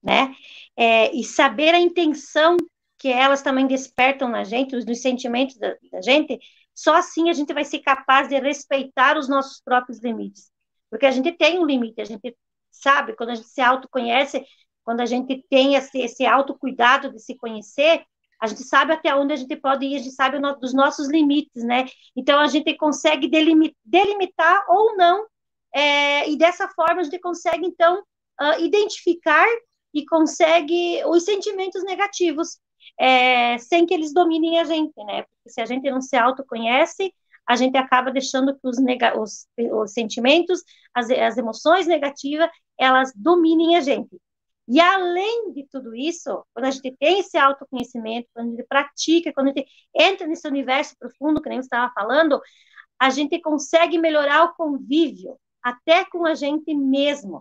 né? 0.02 0.34
É, 0.76 1.14
e 1.14 1.24
saber 1.24 1.74
a 1.74 1.80
intenção 1.80 2.56
que 2.98 3.08
elas 3.08 3.42
também 3.42 3.66
despertam 3.66 4.28
na 4.28 4.44
gente, 4.44 4.74
os, 4.74 4.84
nos 4.86 5.00
sentimentos 5.00 5.56
da, 5.58 5.76
da 5.92 6.00
gente, 6.00 6.38
só 6.74 6.94
assim 6.94 7.28
a 7.28 7.32
gente 7.32 7.52
vai 7.52 7.64
ser 7.64 7.80
capaz 7.80 8.28
de 8.28 8.38
respeitar 8.38 9.16
os 9.18 9.28
nossos 9.28 9.60
próprios 9.60 10.00
limites. 10.02 10.50
Porque 10.90 11.06
a 11.06 11.10
gente 11.10 11.32
tem 11.32 11.58
um 11.58 11.66
limite, 11.66 12.00
a 12.00 12.04
gente 12.04 12.36
sabe? 12.70 13.14
Quando 13.14 13.30
a 13.30 13.34
gente 13.34 13.48
se 13.48 13.60
autoconhece, 13.60 14.44
quando 14.84 15.00
a 15.00 15.06
gente 15.06 15.44
tem 15.48 15.74
esse, 15.74 15.98
esse 15.98 16.24
autocuidado 16.24 17.10
de 17.10 17.18
se 17.20 17.36
conhecer, 17.36 18.04
a 18.40 18.46
gente 18.46 18.62
sabe 18.64 18.92
até 18.92 19.14
onde 19.14 19.32
a 19.32 19.36
gente 19.36 19.56
pode 19.56 19.86
ir, 19.86 19.96
a 19.96 19.98
gente 19.98 20.14
sabe 20.14 20.38
no, 20.38 20.54
dos 20.56 20.74
nossos 20.74 21.08
limites, 21.08 21.64
né? 21.64 21.86
Então 22.14 22.38
a 22.38 22.46
gente 22.46 22.74
consegue 22.76 23.28
delimitar, 23.28 23.76
delimitar 23.84 24.64
ou 24.68 24.96
não, 24.96 25.26
é, 25.74 26.28
e 26.28 26.36
dessa 26.36 26.68
forma 26.68 27.00
a 27.00 27.04
gente 27.04 27.18
consegue 27.18 27.66
então 27.66 28.02
uh, 28.40 28.60
identificar 28.60 29.46
e 29.92 30.04
consegue 30.04 31.02
os 31.06 31.24
sentimentos 31.24 31.82
negativos, 31.82 32.58
é, 32.98 33.58
sem 33.58 33.86
que 33.86 33.94
eles 33.94 34.12
dominem 34.12 34.60
a 34.60 34.64
gente, 34.64 34.94
né? 35.04 35.22
Porque 35.22 35.50
se 35.50 35.60
a 35.60 35.66
gente 35.66 35.90
não 35.90 36.00
se 36.00 36.16
autoconhece, 36.16 37.12
a 37.48 37.56
gente 37.56 37.76
acaba 37.76 38.10
deixando 38.10 38.54
que 38.54 38.66
os, 38.66 38.78
os, 38.78 39.46
os 39.72 39.92
sentimentos, 39.92 40.62
as, 40.94 41.10
as 41.10 41.36
emoções 41.36 41.86
negativas, 41.86 42.48
elas 42.78 43.12
dominem 43.14 43.76
a 43.76 43.80
gente. 43.80 44.20
E 44.68 44.80
além 44.80 45.52
de 45.52 45.64
tudo 45.70 45.94
isso, 45.94 46.44
quando 46.52 46.66
a 46.66 46.70
gente 46.70 46.96
tem 46.98 47.20
esse 47.20 47.38
autoconhecimento, 47.38 48.28
quando 48.34 48.48
a 48.48 48.50
gente 48.50 48.66
pratica, 48.66 49.32
quando 49.32 49.48
a 49.48 49.52
gente 49.52 49.66
entra 49.94 50.26
nesse 50.26 50.46
universo 50.48 50.96
profundo, 50.98 51.40
que 51.40 51.48
nem 51.48 51.62
você 51.62 51.66
estava 51.66 51.92
falando, 51.94 52.40
a 52.98 53.10
gente 53.10 53.40
consegue 53.40 53.96
melhorar 53.98 54.44
o 54.44 54.54
convívio, 54.54 55.38
até 55.62 56.04
com 56.04 56.26
a 56.26 56.34
gente 56.34 56.74
mesmo, 56.74 57.40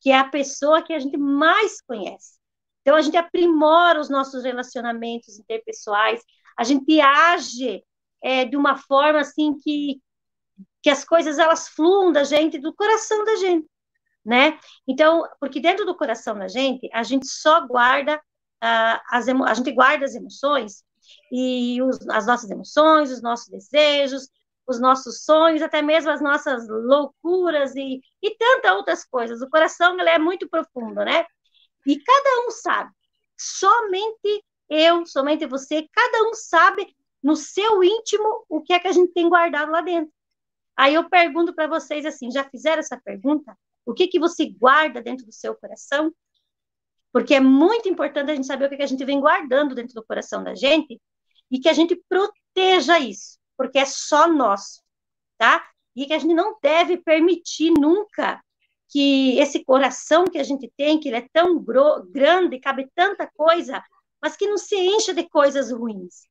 que 0.00 0.10
é 0.10 0.18
a 0.18 0.28
pessoa 0.28 0.82
que 0.82 0.92
a 0.92 0.98
gente 0.98 1.16
mais 1.18 1.82
conhece. 1.82 2.38
Então, 2.80 2.96
a 2.96 3.02
gente 3.02 3.16
aprimora 3.16 4.00
os 4.00 4.08
nossos 4.08 4.44
relacionamentos 4.44 5.38
interpessoais, 5.38 6.22
a 6.56 6.64
gente 6.64 7.00
age 7.00 7.82
é, 8.24 8.46
de 8.46 8.56
uma 8.56 8.78
forma 8.78 9.20
assim 9.20 9.56
que, 9.58 10.00
que 10.82 10.88
as 10.88 11.04
coisas 11.04 11.38
elas 11.38 11.68
fluam 11.68 12.10
da 12.10 12.24
gente, 12.24 12.58
do 12.58 12.74
coração 12.74 13.22
da 13.22 13.36
gente, 13.36 13.68
né? 14.24 14.58
Então, 14.88 15.28
porque 15.38 15.60
dentro 15.60 15.84
do 15.84 15.94
coração 15.94 16.38
da 16.38 16.48
gente, 16.48 16.88
a 16.92 17.02
gente 17.02 17.26
só 17.26 17.66
guarda 17.66 18.16
uh, 18.16 19.00
as 19.10 19.28
a 19.28 19.54
gente 19.54 19.70
guarda 19.72 20.06
as 20.06 20.14
emoções 20.14 20.82
e 21.30 21.82
os, 21.82 22.08
as 22.08 22.26
nossas 22.26 22.50
emoções, 22.50 23.10
os 23.10 23.20
nossos 23.20 23.48
desejos, 23.48 24.30
os 24.66 24.80
nossos 24.80 25.22
sonhos, 25.24 25.60
até 25.60 25.82
mesmo 25.82 26.10
as 26.10 26.22
nossas 26.22 26.66
loucuras 26.66 27.76
e, 27.76 28.00
e 28.22 28.36
tantas 28.38 28.72
outras 28.72 29.04
coisas. 29.04 29.42
O 29.42 29.50
coração 29.50 30.00
ele 30.00 30.08
é 30.08 30.18
muito 30.18 30.48
profundo, 30.48 31.04
né? 31.04 31.26
E 31.86 32.00
cada 32.00 32.46
um 32.46 32.50
sabe, 32.50 32.90
somente 33.36 34.42
eu, 34.70 35.04
somente 35.04 35.46
você, 35.46 35.86
cada 35.92 36.22
um 36.30 36.32
sabe 36.32 36.96
no 37.24 37.34
seu 37.34 37.82
íntimo 37.82 38.44
o 38.48 38.62
que 38.62 38.72
é 38.72 38.78
que 38.78 38.86
a 38.86 38.92
gente 38.92 39.12
tem 39.12 39.28
guardado 39.28 39.72
lá 39.72 39.80
dentro. 39.80 40.12
Aí 40.76 40.94
eu 40.94 41.08
pergunto 41.08 41.54
para 41.54 41.66
vocês 41.66 42.06
assim, 42.06 42.30
já 42.30 42.44
fizeram 42.44 42.80
essa 42.80 43.00
pergunta? 43.02 43.56
O 43.86 43.92
que 43.92 44.06
que 44.06 44.20
você 44.20 44.50
guarda 44.50 45.02
dentro 45.02 45.26
do 45.26 45.32
seu 45.32 45.54
coração? 45.56 46.14
Porque 47.12 47.34
é 47.34 47.40
muito 47.40 47.88
importante 47.88 48.30
a 48.30 48.34
gente 48.34 48.46
saber 48.46 48.66
o 48.66 48.68
que, 48.68 48.76
que 48.76 48.82
a 48.82 48.86
gente 48.86 49.04
vem 49.04 49.20
guardando 49.20 49.74
dentro 49.74 49.94
do 49.94 50.04
coração 50.04 50.44
da 50.44 50.54
gente 50.54 51.00
e 51.50 51.58
que 51.58 51.68
a 51.68 51.72
gente 51.72 51.96
proteja 52.08 52.98
isso, 52.98 53.38
porque 53.56 53.78
é 53.78 53.84
só 53.84 54.28
nosso, 54.28 54.82
tá? 55.38 55.64
e 55.94 56.06
que 56.06 56.12
a 56.12 56.18
gente 56.18 56.34
não 56.34 56.58
deve 56.60 56.96
permitir 56.96 57.72
nunca 57.78 58.42
que 58.88 59.38
esse 59.38 59.64
coração 59.64 60.24
que 60.24 60.38
a 60.38 60.42
gente 60.42 60.72
tem, 60.76 60.98
que 60.98 61.08
ele 61.08 61.18
é 61.18 61.28
tão 61.32 61.62
grande, 62.10 62.60
cabe 62.60 62.88
tanta 62.94 63.26
coisa, 63.34 63.82
mas 64.20 64.36
que 64.36 64.46
não 64.46 64.58
se 64.58 64.76
encha 64.76 65.14
de 65.14 65.28
coisas 65.28 65.70
ruins. 65.70 66.26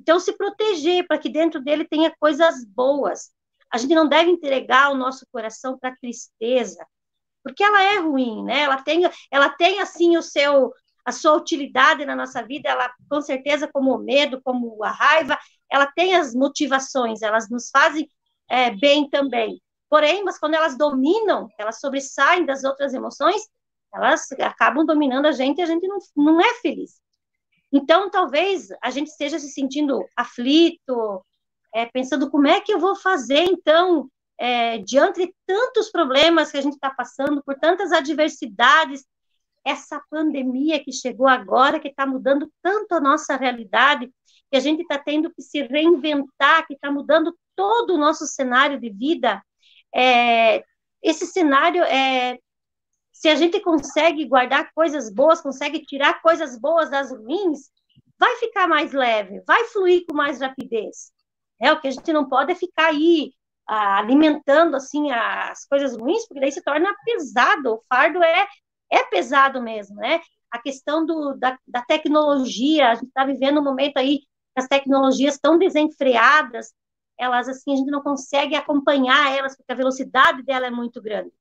Então, 0.00 0.20
se 0.20 0.32
proteger 0.36 1.06
para 1.06 1.18
que 1.18 1.28
dentro 1.28 1.62
dele 1.62 1.84
tenha 1.84 2.14
coisas 2.18 2.64
boas. 2.64 3.30
A 3.70 3.78
gente 3.78 3.94
não 3.94 4.08
deve 4.08 4.30
entregar 4.30 4.90
o 4.90 4.96
nosso 4.96 5.26
coração 5.30 5.78
para 5.78 5.96
tristeza, 5.96 6.86
porque 7.42 7.62
ela 7.62 7.82
é 7.82 7.98
ruim, 7.98 8.44
né? 8.44 8.60
Ela 8.60 8.82
tem, 8.82 9.02
ela 9.30 9.50
tem 9.50 9.80
assim 9.80 10.16
o 10.16 10.22
seu, 10.22 10.72
a 11.04 11.12
sua 11.12 11.34
utilidade 11.34 12.04
na 12.04 12.16
nossa 12.16 12.42
vida. 12.42 12.68
Ela, 12.68 12.90
com 13.08 13.20
certeza, 13.20 13.68
como 13.72 13.94
o 13.94 13.98
medo, 13.98 14.40
como 14.42 14.82
a 14.84 14.90
raiva, 14.90 15.38
ela 15.70 15.86
tem 15.86 16.16
as 16.16 16.34
motivações. 16.34 17.22
Elas 17.22 17.50
nos 17.50 17.70
fazem 17.70 18.08
é, 18.48 18.70
bem 18.70 19.08
também. 19.08 19.60
Porém, 19.88 20.22
mas 20.24 20.38
quando 20.38 20.54
elas 20.54 20.76
dominam, 20.76 21.48
elas 21.58 21.80
sobressaem 21.80 22.44
das 22.44 22.64
outras 22.64 22.92
emoções, 22.94 23.42
elas 23.94 24.30
acabam 24.32 24.84
dominando 24.84 25.26
a 25.26 25.32
gente 25.32 25.58
e 25.58 25.62
a 25.62 25.66
gente 25.66 25.86
não, 25.86 25.98
não 26.16 26.40
é 26.40 26.54
feliz. 26.60 27.00
Então, 27.72 28.10
talvez 28.10 28.68
a 28.82 28.90
gente 28.90 29.08
esteja 29.08 29.38
se 29.38 29.50
sentindo 29.50 30.04
aflito, 30.16 31.24
é, 31.74 31.86
pensando 31.86 32.30
como 32.30 32.46
é 32.46 32.60
que 32.60 32.72
eu 32.72 32.78
vou 32.78 32.96
fazer, 32.96 33.44
então, 33.44 34.08
é, 34.38 34.78
diante 34.78 35.26
de 35.26 35.34
tantos 35.46 35.90
problemas 35.90 36.50
que 36.50 36.58
a 36.58 36.62
gente 36.62 36.74
está 36.74 36.90
passando, 36.90 37.42
por 37.44 37.54
tantas 37.56 37.92
adversidades, 37.92 39.04
essa 39.64 40.00
pandemia 40.10 40.82
que 40.82 40.92
chegou 40.92 41.26
agora, 41.26 41.78
que 41.78 41.88
está 41.88 42.06
mudando 42.06 42.50
tanto 42.62 42.94
a 42.94 43.00
nossa 43.00 43.36
realidade, 43.36 44.10
que 44.50 44.56
a 44.56 44.60
gente 44.60 44.80
está 44.80 44.98
tendo 44.98 45.30
que 45.30 45.42
se 45.42 45.60
reinventar, 45.62 46.66
que 46.66 46.74
está 46.74 46.90
mudando 46.90 47.36
todo 47.54 47.94
o 47.94 47.98
nosso 47.98 48.26
cenário 48.26 48.80
de 48.80 48.88
vida, 48.88 49.42
é, 49.94 50.64
esse 51.02 51.26
cenário 51.26 51.82
é 51.84 52.38
se 53.18 53.28
a 53.28 53.34
gente 53.34 53.58
consegue 53.58 54.24
guardar 54.26 54.72
coisas 54.72 55.12
boas, 55.12 55.40
consegue 55.40 55.84
tirar 55.84 56.22
coisas 56.22 56.56
boas 56.56 56.88
das 56.88 57.10
ruins, 57.10 57.68
vai 58.16 58.36
ficar 58.36 58.68
mais 58.68 58.92
leve, 58.92 59.42
vai 59.44 59.64
fluir 59.64 60.04
com 60.06 60.14
mais 60.14 60.40
rapidez. 60.40 61.10
É 61.60 61.72
o 61.72 61.80
que 61.80 61.88
a 61.88 61.90
gente 61.90 62.12
não 62.12 62.28
pode 62.28 62.52
é 62.52 62.54
ficar 62.54 62.90
aí 62.90 63.32
ah, 63.66 63.98
alimentando 63.98 64.76
assim 64.76 65.10
as 65.10 65.66
coisas 65.66 65.96
ruins, 65.96 66.28
porque 66.28 66.38
daí 66.38 66.52
se 66.52 66.62
torna 66.62 66.94
pesado. 67.04 67.74
O 67.74 67.82
fardo 67.88 68.22
é 68.22 68.46
é 68.88 69.02
pesado 69.02 69.60
mesmo, 69.60 69.96
né? 69.96 70.20
A 70.48 70.62
questão 70.62 71.04
do, 71.04 71.34
da, 71.34 71.58
da 71.66 71.82
tecnologia, 71.82 72.90
a 72.90 72.94
gente 72.94 73.08
está 73.08 73.24
vivendo 73.24 73.58
um 73.58 73.64
momento 73.64 73.96
aí 73.96 74.20
as 74.54 74.68
tecnologias 74.68 75.34
estão 75.34 75.58
desenfreadas, 75.58 76.72
elas 77.18 77.48
assim 77.48 77.72
a 77.72 77.76
gente 77.76 77.90
não 77.90 78.00
consegue 78.00 78.54
acompanhar 78.54 79.36
elas 79.36 79.56
porque 79.56 79.72
a 79.72 79.76
velocidade 79.76 80.44
dela 80.44 80.66
é 80.68 80.70
muito 80.70 81.02
grande. 81.02 81.32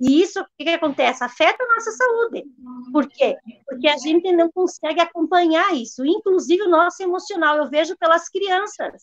E 0.00 0.22
isso, 0.22 0.40
o 0.40 0.44
que, 0.58 0.64
que 0.64 0.70
acontece? 0.70 1.22
Afeta 1.22 1.62
a 1.62 1.74
nossa 1.74 1.90
saúde. 1.92 2.44
Por 2.92 3.08
quê? 3.08 3.36
Porque 3.66 3.88
a 3.88 3.96
gente 3.96 4.32
não 4.32 4.50
consegue 4.50 5.00
acompanhar 5.00 5.74
isso, 5.74 6.04
inclusive 6.04 6.62
o 6.62 6.70
nosso 6.70 7.02
emocional. 7.02 7.56
Eu 7.56 7.70
vejo 7.70 7.96
pelas 7.96 8.28
crianças. 8.28 9.02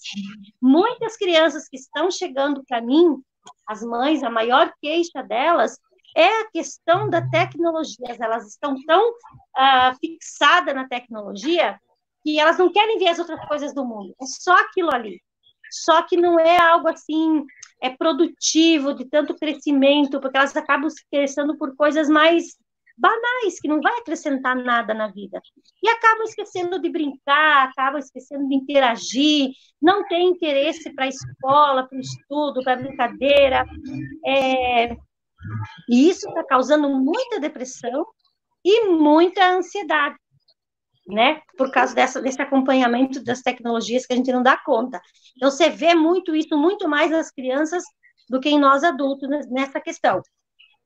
Muitas 0.61 1.15
crianças 1.15 1.67
que 1.67 1.77
estão 1.77 2.11
chegando 2.11 2.63
para 2.67 2.81
mim, 2.81 3.21
as 3.67 3.81
mães, 3.81 4.23
a 4.23 4.29
maior 4.29 4.71
queixa 4.81 5.23
delas 5.23 5.77
é 6.15 6.41
a 6.41 6.49
questão 6.51 7.09
da 7.09 7.21
tecnologia. 7.29 8.17
Elas 8.19 8.47
estão 8.47 8.75
tão 8.85 9.09
uh, 9.09 9.95
fixadas 9.99 10.75
na 10.75 10.87
tecnologia 10.87 11.79
que 12.23 12.39
elas 12.39 12.57
não 12.57 12.71
querem 12.71 12.97
ver 12.97 13.09
as 13.09 13.19
outras 13.19 13.45
coisas 13.47 13.73
do 13.73 13.85
mundo. 13.85 14.13
É 14.21 14.25
só 14.25 14.53
aquilo 14.53 14.93
ali 14.93 15.21
só 15.71 16.01
que 16.03 16.17
não 16.17 16.39
é 16.39 16.57
algo 16.59 16.87
assim 16.87 17.45
é 17.81 17.89
produtivo, 17.89 18.93
de 18.93 19.05
tanto 19.05 19.35
crescimento, 19.35 20.19
porque 20.19 20.37
elas 20.37 20.55
acabam 20.55 20.89
se 20.89 21.01
interessando 21.07 21.57
por 21.57 21.75
coisas 21.75 22.09
mais 22.09 22.57
banais, 22.97 23.59
que 23.61 23.67
não 23.67 23.79
vai 23.79 23.97
acrescentar 23.99 24.55
nada 24.55 24.93
na 24.93 25.07
vida. 25.07 25.41
E 25.81 25.89
acabam 25.89 26.23
esquecendo 26.23 26.79
de 26.79 26.89
brincar, 26.89 27.69
acabam 27.69 27.97
esquecendo 27.97 28.47
de 28.47 28.55
interagir, 28.55 29.51
não 29.81 30.05
tem 30.05 30.27
interesse 30.27 30.93
para 30.93 31.05
a 31.05 31.07
escola, 31.07 31.87
para 31.87 31.97
o 31.97 32.01
estudo, 32.01 32.61
para 32.61 32.73
a 32.73 32.75
brincadeira. 32.75 33.65
É... 34.25 34.91
E 35.89 36.09
isso 36.09 36.27
está 36.27 36.43
causando 36.43 36.89
muita 36.89 37.39
depressão 37.39 38.05
e 38.63 38.89
muita 38.89 39.49
ansiedade 39.49 40.17
né? 41.09 41.41
Por 41.57 41.71
causa 41.71 41.93
dessa, 41.95 42.21
desse 42.21 42.41
acompanhamento 42.41 43.23
das 43.23 43.41
tecnologias 43.41 44.05
que 44.05 44.13
a 44.13 44.15
gente 44.15 44.31
não 44.31 44.43
dá 44.43 44.55
conta. 44.57 45.01
Então, 45.35 45.49
você 45.49 45.69
vê 45.69 45.95
muito 45.95 46.35
isso, 46.35 46.55
muito 46.57 46.87
mais 46.87 47.09
nas 47.11 47.31
crianças 47.31 47.83
do 48.29 48.39
que 48.39 48.49
em 48.49 48.59
nós 48.59 48.83
adultos 48.83 49.27
nessa 49.49 49.81
questão. 49.81 50.21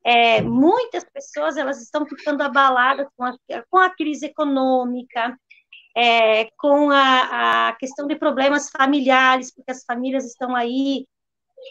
É, 0.04 0.42
muitas 0.42 1.04
pessoas 1.04 1.56
elas 1.56 1.80
estão 1.80 2.06
ficando 2.06 2.42
abaladas 2.42 3.06
com 3.16 3.24
a, 3.24 3.34
com 3.70 3.78
a 3.78 3.90
crise 3.90 4.26
econômica, 4.26 5.38
é, 5.96 6.46
com 6.58 6.90
a, 6.90 7.68
a, 7.68 7.72
questão 7.74 8.06
de 8.06 8.16
problemas 8.16 8.70
familiares, 8.70 9.54
porque 9.54 9.70
as 9.70 9.84
famílias 9.84 10.24
estão 10.26 10.54
aí, 10.56 11.06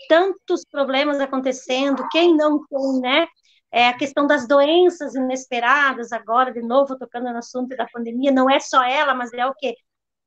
tantos 0.08 0.64
problemas 0.66 1.20
acontecendo, 1.20 2.08
quem 2.12 2.36
não 2.36 2.60
tem, 2.68 3.02
né? 3.02 3.28
É, 3.74 3.88
a 3.88 3.98
questão 3.98 4.28
das 4.28 4.48
doenças 4.48 5.16
inesperadas, 5.16 6.12
agora, 6.12 6.54
de 6.54 6.62
novo, 6.62 6.96
tocando 6.96 7.32
no 7.32 7.40
assunto 7.40 7.76
da 7.76 7.88
pandemia, 7.88 8.32
não 8.32 8.48
é 8.48 8.60
só 8.60 8.84
ela, 8.84 9.16
mas 9.16 9.34
é 9.34 9.44
o 9.48 9.56
que, 9.56 9.76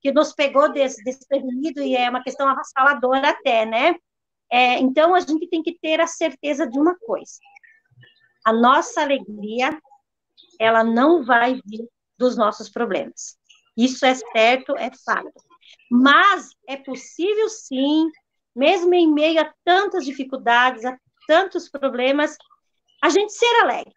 que 0.01 0.11
nos 0.11 0.32
pegou 0.32 0.72
des, 0.72 0.97
desprevenido 1.05 1.80
e 1.80 1.94
é 1.94 2.11
uma 2.11 2.24
questão 2.24 2.49
avassaladora 2.49 3.30
até, 3.30 3.64
né? 3.64 3.94
É, 4.51 4.80
então, 4.80 5.14
a 5.14 5.20
gente 5.20 5.49
tem 5.49 5.62
que 5.62 5.78
ter 5.80 6.01
a 6.01 6.09
certeza 6.09 6.66
de 6.66 6.76
uma 6.76 6.99
coisa: 6.99 7.38
a 8.44 8.53
nossa 8.53 9.03
alegria, 9.03 9.80
ela 10.59 10.82
não 10.82 11.24
vai 11.24 11.61
vir 11.64 11.88
dos 12.18 12.36
nossos 12.36 12.68
problemas. 12.68 13.38
Isso 13.76 14.05
é 14.05 14.14
certo, 14.16 14.76
é 14.76 14.90
fato. 15.05 15.30
Mas 15.88 16.51
é 16.68 16.76
possível 16.76 17.49
sim, 17.49 18.11
mesmo 18.57 18.92
em 18.92 19.12
meio 19.12 19.40
a 19.40 19.55
tantas 19.64 20.05
dificuldades, 20.05 20.84
a 20.84 20.99
tantos 21.28 21.68
problemas, 21.68 22.36
a 23.03 23.09
gente 23.09 23.32
ser 23.32 23.62
alegre. 23.62 23.94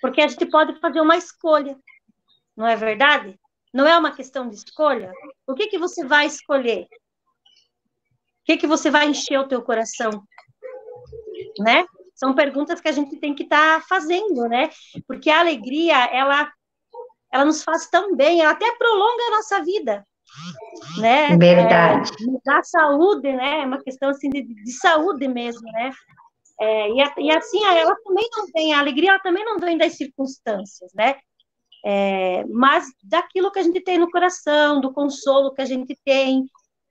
Porque 0.00 0.20
a 0.20 0.28
gente 0.28 0.46
pode 0.46 0.78
fazer 0.80 1.00
uma 1.00 1.16
escolha, 1.16 1.76
não 2.56 2.66
é 2.66 2.76
verdade? 2.76 3.38
Não 3.72 3.86
é 3.86 3.96
uma 3.96 4.12
questão 4.12 4.48
de 4.48 4.56
escolha. 4.56 5.12
O 5.46 5.54
que, 5.54 5.66
que 5.66 5.78
você 5.78 6.04
vai 6.04 6.26
escolher? 6.26 6.84
O 6.84 8.44
que, 8.46 8.56
que 8.56 8.66
você 8.66 8.90
vai 8.90 9.08
encher 9.08 9.38
o 9.38 9.48
teu 9.48 9.60
coração? 9.62 10.22
Né? 11.58 11.84
São 12.14 12.34
perguntas 12.34 12.80
que 12.80 12.88
a 12.88 12.92
gente 12.92 13.16
tem 13.16 13.34
que 13.34 13.42
estar 13.42 13.80
tá 13.80 13.86
fazendo, 13.86 14.48
né? 14.48 14.70
Porque 15.06 15.28
a 15.28 15.40
alegria, 15.40 16.06
ela, 16.06 16.50
ela 17.30 17.44
nos 17.44 17.62
faz 17.62 17.88
tão 17.88 18.16
bem, 18.16 18.40
ela 18.40 18.52
até 18.52 18.74
prolonga 18.76 19.22
a 19.24 19.30
nossa 19.32 19.62
vida, 19.62 20.06
né? 20.98 21.36
Verdade. 21.36 22.10
É, 22.10 22.40
da 22.44 22.62
saúde, 22.62 23.30
né? 23.32 23.60
É 23.60 23.66
uma 23.66 23.82
questão 23.82 24.08
assim 24.08 24.30
de, 24.30 24.42
de 24.42 24.72
saúde 24.72 25.28
mesmo, 25.28 25.70
né? 25.72 25.90
É, 26.58 26.88
e, 26.90 26.96
e, 27.18 27.30
assim, 27.30 27.64
ela 27.64 27.94
também 28.04 28.28
não 28.32 28.46
vem, 28.46 28.74
a 28.74 28.78
alegria 28.78 29.10
ela 29.10 29.18
também 29.18 29.44
não 29.44 29.58
vem 29.58 29.76
das 29.76 29.94
circunstâncias, 29.94 30.92
né? 30.94 31.16
É, 31.84 32.44
mas 32.46 32.86
daquilo 33.04 33.52
que 33.52 33.58
a 33.58 33.62
gente 33.62 33.80
tem 33.80 33.98
no 33.98 34.10
coração, 34.10 34.80
do 34.80 34.92
consolo 34.92 35.52
que 35.52 35.62
a 35.62 35.66
gente 35.66 35.96
tem, 36.04 36.46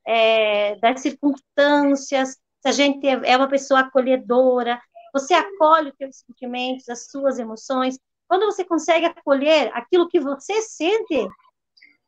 é, 0.05 0.75
das 0.75 1.01
circunstâncias, 1.01 2.37
se 2.61 2.69
a 2.69 2.71
gente 2.71 3.05
é, 3.07 3.31
é 3.31 3.37
uma 3.37 3.49
pessoa 3.49 3.81
acolhedora, 3.81 4.79
você 5.13 5.33
acolhe 5.33 5.89
os 5.89 5.95
seus 5.97 6.17
sentimentos, 6.17 6.87
as 6.89 7.07
suas 7.07 7.39
emoções. 7.39 7.97
Quando 8.27 8.45
você 8.45 8.63
consegue 8.63 9.05
acolher 9.05 9.71
aquilo 9.73 10.07
que 10.07 10.19
você 10.19 10.61
sente, 10.61 11.27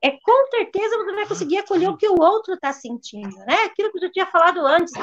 é 0.02 0.12
com 0.12 0.48
certeza 0.52 0.98
você 0.98 1.14
vai 1.14 1.28
conseguir 1.28 1.58
acolher 1.58 1.90
o 1.90 1.98
que 1.98 2.08
o 2.08 2.20
outro 2.20 2.54
está 2.54 2.72
sentindo, 2.72 3.36
né? 3.40 3.56
Aquilo 3.66 3.92
que 3.92 4.04
eu 4.04 4.12
tinha 4.12 4.26
falado 4.28 4.66
antes, 4.66 4.94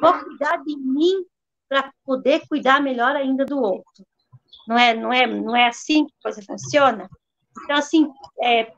vou 0.00 0.12
cuidar 0.24 0.56
de 0.58 0.76
mim 0.76 1.24
para 1.70 1.92
poder 2.04 2.42
cuidar 2.48 2.82
melhor 2.82 3.14
ainda 3.14 3.46
do 3.46 3.62
outro. 3.62 4.04
Não 4.66 4.76
é, 4.76 4.92
não 4.92 5.12
é, 5.12 5.26
não 5.26 5.56
é 5.56 5.68
assim 5.68 6.04
que 6.04 6.12
a 6.18 6.22
coisa 6.24 6.42
funciona? 6.42 7.08
Então, 7.64 7.76
assim, 7.76 8.10
é, 8.42 8.72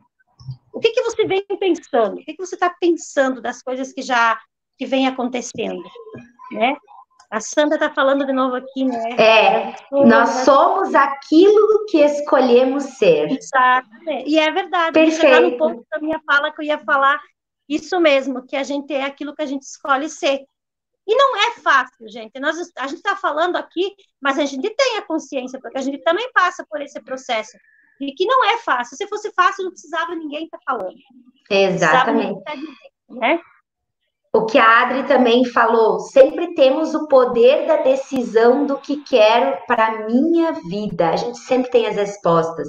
o 0.72 0.78
que, 0.78 0.90
que 0.90 1.02
você 1.02 1.26
vem 1.26 1.42
pensando? 1.58 2.16
O 2.16 2.24
que, 2.24 2.34
que 2.34 2.46
você 2.46 2.54
está 2.54 2.70
pensando 2.78 3.40
das 3.40 3.62
coisas 3.62 3.92
que 3.92 4.02
já 4.02 4.38
que 4.78 4.84
vem 4.84 5.06
acontecendo, 5.06 5.82
né? 6.52 6.76
A 7.30 7.40
Sandra 7.40 7.76
está 7.76 7.88
falando 7.88 8.26
de 8.26 8.32
novo 8.32 8.56
aqui, 8.56 8.84
né? 8.84 9.16
É, 9.18 9.74
nós 9.90 10.28
somos 10.44 10.94
aquilo 10.94 11.86
que 11.86 11.98
escolhemos 11.98 12.84
ser. 12.98 13.30
Exatamente. 13.30 14.28
E 14.28 14.38
é 14.38 14.50
verdade. 14.50 14.92
Perfeito. 14.92 15.40
No 15.40 15.56
ponto 15.56 15.86
da 15.90 15.98
minha 15.98 16.20
fala 16.26 16.52
que 16.52 16.60
eu 16.60 16.66
ia 16.66 16.78
falar 16.78 17.18
isso 17.66 17.98
mesmo, 17.98 18.46
que 18.46 18.54
a 18.54 18.62
gente 18.62 18.92
é 18.92 19.04
aquilo 19.04 19.34
que 19.34 19.40
a 19.40 19.46
gente 19.46 19.62
escolhe 19.62 20.10
ser. 20.10 20.44
E 21.06 21.14
não 21.14 21.36
é 21.36 21.50
fácil, 21.54 22.08
gente. 22.08 22.38
Nós, 22.38 22.56
a 22.76 22.86
gente 22.86 22.98
está 22.98 23.16
falando 23.16 23.56
aqui, 23.56 23.94
mas 24.20 24.38
a 24.38 24.44
gente 24.44 24.70
tem 24.70 24.98
a 24.98 25.02
consciência, 25.02 25.60
porque 25.60 25.78
a 25.78 25.82
gente 25.82 25.98
também 25.98 26.30
passa 26.32 26.64
por 26.68 26.80
esse 26.80 27.00
processo. 27.00 27.56
E 28.00 28.12
que 28.12 28.24
não 28.24 28.44
é 28.44 28.58
fácil. 28.58 28.96
Se 28.96 29.06
fosse 29.08 29.32
fácil, 29.32 29.64
não 29.64 29.72
precisava 29.72 30.14
ninguém 30.14 30.44
estar 30.44 30.58
tá 30.58 30.64
falando. 30.72 30.96
Exatamente. 31.50 32.42
Tá 32.44 32.54
né? 33.08 33.40
o 34.34 34.46
que 34.46 34.58
a 34.58 34.80
Adri 34.80 35.04
também 35.04 35.44
falou, 35.44 36.00
sempre 36.00 36.54
temos 36.54 36.94
o 36.94 37.06
poder 37.06 37.66
da 37.66 37.76
decisão 37.82 38.64
do 38.64 38.78
que 38.78 38.96
quero 39.04 39.58
para 39.66 39.86
a 39.86 40.06
minha 40.06 40.52
vida. 40.52 41.10
A 41.10 41.16
gente 41.16 41.38
sempre 41.38 41.70
tem 41.70 41.86
as 41.86 41.96
respostas. 41.96 42.66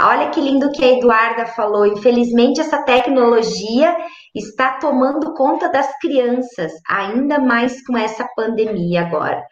Olha 0.00 0.30
que 0.30 0.40
lindo 0.40 0.72
que 0.72 0.84
a 0.84 0.98
Eduarda 0.98 1.46
falou. 1.46 1.86
Infelizmente, 1.86 2.60
essa 2.60 2.82
tecnologia 2.84 3.96
está 4.34 4.78
tomando 4.78 5.34
conta 5.34 5.68
das 5.68 5.98
crianças, 5.98 6.72
ainda 6.88 7.38
mais 7.38 7.84
com 7.86 7.96
essa 7.96 8.26
pandemia 8.34 9.02
agora. 9.02 9.44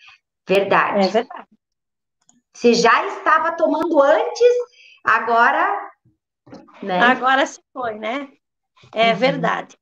Verdade. 0.49 1.07
É 1.07 1.09
verdade. 1.09 1.49
Se 2.55 2.75
já 2.75 3.07
estava 3.07 3.53
tomando 3.53 4.01
antes, 4.03 4.55
agora. 5.05 5.91
Né? 6.83 7.01
Agora 7.01 7.47
se 7.47 7.61
foi, 7.73 7.95
né? 7.95 8.29
É 8.95 9.13
uhum. 9.13 9.17
verdade. 9.17 9.77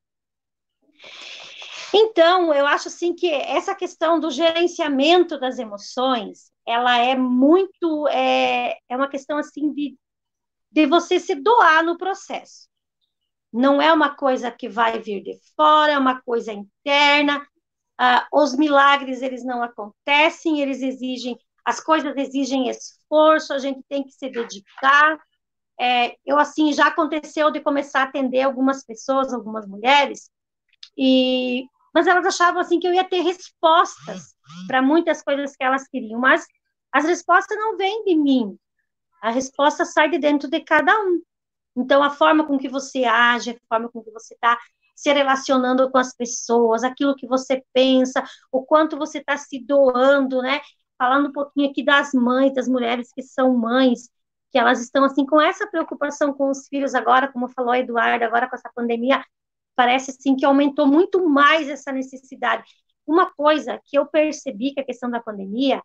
Então, 1.94 2.52
eu 2.52 2.66
acho 2.66 2.88
assim 2.88 3.14
que 3.14 3.30
essa 3.32 3.74
questão 3.74 4.20
do 4.20 4.30
gerenciamento 4.30 5.38
das 5.38 5.58
emoções, 5.58 6.50
ela 6.66 6.98
é 6.98 7.16
muito, 7.16 8.06
é, 8.08 8.76
é 8.88 8.96
uma 8.96 9.08
questão 9.08 9.38
assim 9.38 9.72
de, 9.72 9.96
de 10.70 10.86
você 10.86 11.18
se 11.18 11.34
doar 11.34 11.84
no 11.84 11.96
processo. 11.96 12.68
Não 13.52 13.80
é 13.80 13.92
uma 13.92 14.14
coisa 14.14 14.50
que 14.50 14.68
vai 14.68 15.00
vir 15.00 15.22
de 15.22 15.38
fora, 15.56 15.92
é 15.92 15.98
uma 15.98 16.20
coisa 16.20 16.52
interna. 16.52 17.46
Ah, 17.98 18.26
os 18.32 18.54
milagres, 18.56 19.22
eles 19.22 19.44
não 19.44 19.62
acontecem, 19.62 20.60
eles 20.60 20.82
exigem, 20.82 21.36
as 21.64 21.80
coisas 21.80 22.16
exigem 22.16 22.68
esforço, 22.68 23.52
a 23.52 23.58
gente 23.58 23.82
tem 23.88 24.04
que 24.04 24.12
se 24.12 24.28
dedicar. 24.28 25.18
É, 25.80 26.16
eu, 26.26 26.38
assim, 26.38 26.72
já 26.72 26.88
aconteceu 26.88 27.50
de 27.50 27.60
começar 27.60 28.00
a 28.00 28.04
atender 28.04 28.42
algumas 28.42 28.84
pessoas, 28.84 29.32
algumas 29.32 29.66
mulheres, 29.66 30.30
e 30.96 31.64
mas 31.94 32.06
elas 32.06 32.26
achavam 32.26 32.60
assim 32.60 32.78
que 32.78 32.86
eu 32.86 32.94
ia 32.94 33.02
ter 33.04 33.22
respostas 33.22 34.34
para 34.66 34.82
muitas 34.82 35.22
coisas 35.22 35.56
que 35.56 35.64
elas 35.64 35.88
queriam, 35.88 36.20
mas 36.20 36.46
as 36.92 37.04
respostas 37.04 37.58
não 37.58 37.76
vêm 37.76 38.04
de 38.04 38.16
mim. 38.16 38.58
A 39.22 39.30
resposta 39.30 39.84
sai 39.84 40.10
de 40.10 40.18
dentro 40.18 40.48
de 40.48 40.60
cada 40.60 40.92
um. 41.00 41.20
Então, 41.76 42.02
a 42.02 42.10
forma 42.10 42.46
com 42.46 42.58
que 42.58 42.68
você 42.68 43.04
age, 43.04 43.50
a 43.50 43.68
forma 43.68 43.88
com 43.88 44.02
que 44.02 44.10
você 44.10 44.34
está 44.34 44.58
se 44.94 45.12
relacionando 45.12 45.90
com 45.90 45.98
as 45.98 46.12
pessoas, 46.14 46.82
aquilo 46.82 47.14
que 47.14 47.26
você 47.26 47.64
pensa, 47.72 48.24
o 48.50 48.64
quanto 48.64 48.96
você 48.96 49.18
está 49.18 49.36
se 49.36 49.64
doando, 49.64 50.42
né? 50.42 50.60
Falando 50.98 51.28
um 51.28 51.32
pouquinho 51.32 51.70
aqui 51.70 51.84
das 51.84 52.12
mães, 52.12 52.52
das 52.52 52.66
mulheres 52.66 53.12
que 53.12 53.22
são 53.22 53.56
mães, 53.56 54.10
que 54.50 54.58
elas 54.58 54.80
estão 54.80 55.04
assim 55.04 55.24
com 55.24 55.40
essa 55.40 55.66
preocupação 55.68 56.32
com 56.32 56.50
os 56.50 56.66
filhos 56.66 56.94
agora, 56.94 57.28
como 57.32 57.48
falou 57.48 57.70
a 57.72 57.78
Eduardo, 57.78 58.24
agora 58.24 58.48
com 58.48 58.56
essa 58.56 58.70
pandemia, 58.74 59.24
parece 59.76 60.10
assim 60.10 60.34
que 60.34 60.44
aumentou 60.44 60.86
muito 60.86 61.28
mais 61.28 61.68
essa 61.68 61.92
necessidade. 61.92 62.64
Uma 63.06 63.32
coisa 63.32 63.80
que 63.84 63.96
eu 63.96 64.06
percebi 64.06 64.74
que 64.74 64.80
a 64.80 64.84
questão 64.84 65.08
da 65.08 65.20
pandemia 65.20 65.80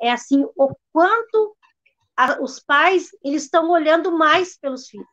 é 0.00 0.12
assim 0.12 0.44
o 0.56 0.76
quanto 0.92 1.56
a, 2.18 2.42
os 2.42 2.58
pais 2.58 3.10
eles 3.24 3.44
estão 3.44 3.70
olhando 3.70 4.10
mais 4.10 4.58
pelos 4.58 4.88
filhos, 4.88 5.06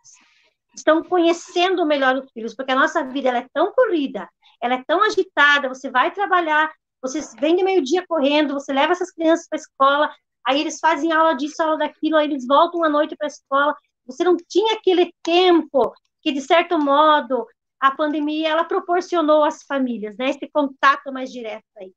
estão 0.76 1.04
conhecendo 1.04 1.86
melhor 1.86 2.16
os 2.16 2.32
filhos, 2.32 2.56
porque 2.56 2.72
a 2.72 2.76
nossa 2.76 3.04
vida 3.04 3.30
ela 3.30 3.38
é 3.38 3.48
tão 3.54 3.72
corrida, 3.72 4.28
ela 4.62 4.74
é 4.74 4.84
tão 4.86 5.04
agitada. 5.04 5.70
Você 5.70 5.92
vai 5.92 6.12
trabalhar, 6.12 6.72
você 7.00 7.22
vem 7.40 7.56
de 7.56 7.64
meio 7.64 7.84
dia 7.84 8.04
correndo, 8.08 8.56
você 8.56 8.74
leva 8.74 8.94
essas 8.94 9.12
crianças 9.12 9.48
para 9.48 9.60
a 9.60 9.62
escola, 9.62 10.16
aí 10.48 10.60
eles 10.60 10.80
fazem 10.80 11.12
aula 11.12 11.36
disso, 11.36 11.62
aula 11.62 11.78
daquilo, 11.78 12.18
aí 12.18 12.26
eles 12.26 12.46
voltam 12.48 12.84
à 12.84 12.90
noite 12.90 13.16
para 13.16 13.28
a 13.28 13.30
escola. 13.30 13.76
Você 14.08 14.24
não 14.24 14.36
tinha 14.36 14.74
aquele 14.74 15.14
tempo 15.22 15.94
que 16.24 16.32
de 16.32 16.42
certo 16.42 16.80
modo 16.80 17.46
a 17.80 17.92
pandemia 17.92 18.50
ela 18.50 18.64
proporcionou 18.64 19.44
às 19.44 19.62
famílias, 19.62 20.18
né, 20.18 20.32
esse 20.32 20.50
contato 20.52 21.14
mais 21.14 21.32
direto 21.32 21.66
aí. 21.78 21.94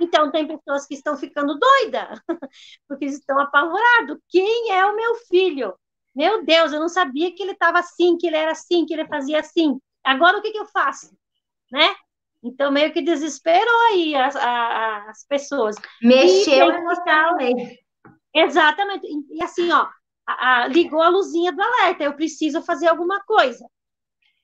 Então, 0.00 0.30
tem 0.30 0.46
pessoas 0.46 0.86
que 0.86 0.94
estão 0.94 1.16
ficando 1.16 1.58
doidas, 1.58 2.20
porque 2.88 3.06
estão 3.06 3.38
apavorados. 3.38 4.18
Quem 4.28 4.72
é 4.72 4.84
o 4.86 4.96
meu 4.96 5.14
filho? 5.28 5.74
Meu 6.14 6.44
Deus, 6.44 6.72
eu 6.72 6.80
não 6.80 6.88
sabia 6.88 7.34
que 7.34 7.42
ele 7.42 7.52
estava 7.52 7.78
assim, 7.78 8.16
que 8.16 8.26
ele 8.26 8.36
era 8.36 8.52
assim, 8.52 8.84
que 8.84 8.92
ele 8.92 9.06
fazia 9.06 9.40
assim. 9.40 9.78
Agora, 10.04 10.38
o 10.38 10.42
que, 10.42 10.50
que 10.50 10.58
eu 10.58 10.66
faço? 10.66 11.10
Né? 11.70 11.94
Então, 12.42 12.70
meio 12.72 12.92
que 12.92 13.00
desesperou 13.00 13.80
aí 13.90 14.14
as, 14.14 14.34
as, 14.36 15.08
as 15.08 15.26
pessoas. 15.26 15.76
Mexeu 16.02 16.70
emocionalmente. 16.70 17.78
Exatamente. 18.34 19.06
E 19.30 19.42
assim, 19.42 19.70
ó, 19.70 19.88
a, 20.26 20.62
a, 20.62 20.66
ligou 20.66 21.00
a 21.00 21.08
luzinha 21.08 21.52
do 21.52 21.62
alerta. 21.62 22.04
Eu 22.04 22.14
preciso 22.14 22.60
fazer 22.62 22.88
alguma 22.88 23.22
coisa. 23.24 23.64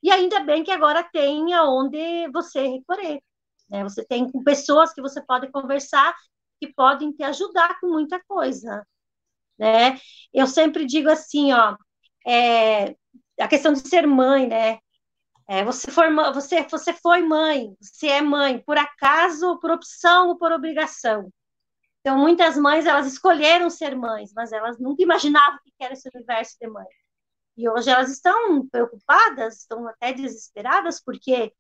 E 0.03 0.11
ainda 0.11 0.41
bem 0.41 0.63
que 0.63 0.71
agora 0.71 1.03
tem 1.03 1.53
aonde 1.55 2.29
você 2.33 2.67
recorrer. 2.67 3.21
Né? 3.69 3.83
Você 3.85 4.05
tem 4.05 4.31
pessoas 4.45 4.93
que 4.93 5.01
você 5.03 5.23
pode 5.23 5.51
conversar 5.51 6.15
que 6.61 6.73
podem 6.73 7.13
te 7.13 7.23
ajudar 7.23 7.79
com 7.81 7.89
muita 7.89 8.21
coisa. 8.27 8.87
Né? 9.59 9.99
Eu 10.33 10.47
sempre 10.47 10.87
digo 10.87 11.09
assim, 11.11 11.53
ó, 11.53 11.77
é, 12.27 12.95
a 13.41 13.49
questão 13.49 13.73
de 13.73 13.87
ser 13.89 14.07
mãe, 14.07 14.47
né? 14.47 14.79
É, 15.49 15.65
você, 15.65 15.91
for, 15.91 16.07
você, 16.35 16.63
você 16.65 16.93
foi 16.93 17.23
mãe, 17.23 17.75
você 17.81 18.09
é 18.09 18.21
mãe, 18.23 18.63
por 18.65 18.77
acaso, 18.77 19.59
por 19.61 19.71
opção 19.71 20.29
ou 20.29 20.39
por 20.39 20.53
obrigação. 20.53 21.33
Então, 22.01 22.19
muitas 22.19 22.57
mães, 22.57 22.87
elas 22.87 23.07
escolheram 23.07 23.71
ser 23.71 23.97
mães, 23.97 24.33
mas 24.35 24.53
elas 24.53 24.79
nunca 24.79 25.03
imaginavam 25.03 25.59
que 25.65 25.73
era 25.85 25.95
esse 25.95 26.09
universo 26.15 26.57
de 26.61 26.69
mãe. 26.69 26.87
E 27.57 27.69
hoje 27.69 27.91
elas 27.91 28.11
estão 28.11 28.67
preocupadas, 28.69 29.61
estão 29.61 29.87
até 29.89 30.13
desesperadas, 30.13 31.03
porque, 31.03 31.53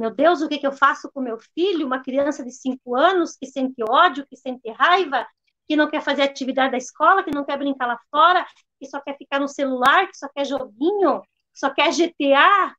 meu 0.00 0.10
Deus, 0.10 0.40
o 0.40 0.48
que, 0.48 0.56
que 0.56 0.66
eu 0.66 0.72
faço 0.72 1.10
com 1.12 1.20
meu 1.20 1.38
filho, 1.54 1.86
uma 1.86 2.02
criança 2.02 2.42
de 2.42 2.50
cinco 2.50 2.96
anos 2.96 3.36
que 3.36 3.46
sente 3.46 3.82
ódio, 3.86 4.26
que 4.26 4.34
sente 4.34 4.70
raiva, 4.70 5.26
que 5.68 5.76
não 5.76 5.90
quer 5.90 6.00
fazer 6.00 6.22
atividade 6.22 6.72
da 6.72 6.78
escola, 6.78 7.22
que 7.22 7.30
não 7.30 7.44
quer 7.44 7.58
brincar 7.58 7.86
lá 7.86 8.00
fora, 8.10 8.46
que 8.78 8.86
só 8.88 8.98
quer 8.98 9.18
ficar 9.18 9.38
no 9.38 9.46
celular, 9.46 10.08
que 10.08 10.16
só 10.16 10.26
quer 10.34 10.46
joguinho, 10.46 11.20
que 11.20 11.60
só 11.60 11.68
quer 11.68 11.92
GTA. 11.92 12.74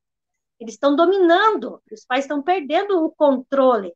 Eles 0.59 0.73
estão 0.73 0.95
dominando, 0.95 1.79
os 1.91 2.03
pais 2.05 2.25
estão 2.25 2.41
perdendo 2.41 3.05
o 3.05 3.11
controle. 3.11 3.93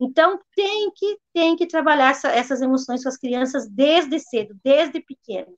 Então, 0.00 0.40
tem 0.54 0.90
que, 0.96 1.18
tem 1.34 1.56
que 1.56 1.66
trabalhar 1.66 2.12
essa, 2.12 2.28
essas 2.28 2.62
emoções 2.62 3.02
com 3.02 3.10
as 3.10 3.18
crianças 3.18 3.68
desde 3.68 4.18
cedo, 4.18 4.58
desde 4.64 4.98
pequenas. 5.00 5.54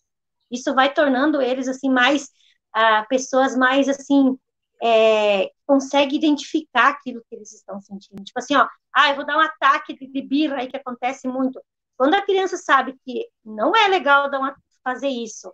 Isso 0.50 0.74
vai 0.74 0.92
tornando 0.92 1.40
eles 1.40 1.68
assim 1.68 1.90
mais 1.90 2.28
ah, 2.72 3.06
pessoas 3.08 3.56
mais 3.56 3.88
assim 3.88 4.36
é, 4.82 5.50
consegue 5.66 6.16
identificar 6.16 6.88
aquilo 6.88 7.22
que 7.28 7.34
eles 7.34 7.52
estão 7.52 7.80
sentindo. 7.80 8.22
Tipo 8.24 8.38
assim, 8.38 8.56
ó, 8.56 8.68
ah, 8.92 9.10
eu 9.10 9.16
vou 9.16 9.26
dar 9.26 9.36
um 9.36 9.40
ataque 9.40 9.94
de, 9.94 10.06
de 10.06 10.22
birra 10.22 10.58
aí 10.58 10.68
que 10.68 10.76
acontece 10.76 11.26
muito. 11.28 11.60
Quando 11.96 12.14
a 12.14 12.22
criança 12.22 12.56
sabe 12.56 12.96
que 13.04 13.26
não 13.44 13.74
é 13.74 13.88
legal 13.88 14.30
dar 14.30 14.38
uma, 14.38 14.56
fazer 14.84 15.08
isso, 15.08 15.52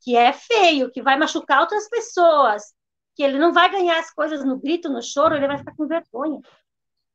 que 0.00 0.16
é 0.16 0.32
feio, 0.32 0.90
que 0.90 1.02
vai 1.02 1.16
machucar 1.16 1.60
outras 1.60 1.88
pessoas, 1.88 2.74
que 3.14 3.22
ele 3.22 3.38
não 3.38 3.52
vai 3.52 3.70
ganhar 3.70 3.98
as 3.98 4.12
coisas 4.12 4.44
no 4.44 4.58
grito, 4.58 4.88
no 4.88 5.02
choro, 5.02 5.36
ele 5.36 5.46
vai 5.46 5.58
ficar 5.58 5.74
com 5.76 5.86
vergonha. 5.86 6.40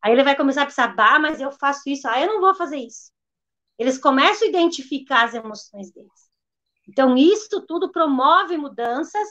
Aí 0.01 0.13
ele 0.13 0.23
vai 0.23 0.35
começar 0.35 0.63
a 0.63 0.65
pensar, 0.65 0.95
bah, 0.95 1.19
mas 1.19 1.41
eu 1.41 1.51
faço 1.51 1.89
isso, 1.89 2.07
ah, 2.07 2.19
eu 2.19 2.27
não 2.27 2.39
vou 2.39 2.55
fazer 2.55 2.77
isso. 2.77 3.11
Eles 3.77 3.97
começam 3.97 4.47
a 4.47 4.49
identificar 4.49 5.25
as 5.25 5.33
emoções 5.33 5.91
deles. 5.91 6.29
Então, 6.87 7.15
isso 7.15 7.65
tudo 7.67 7.91
promove 7.91 8.57
mudanças 8.57 9.27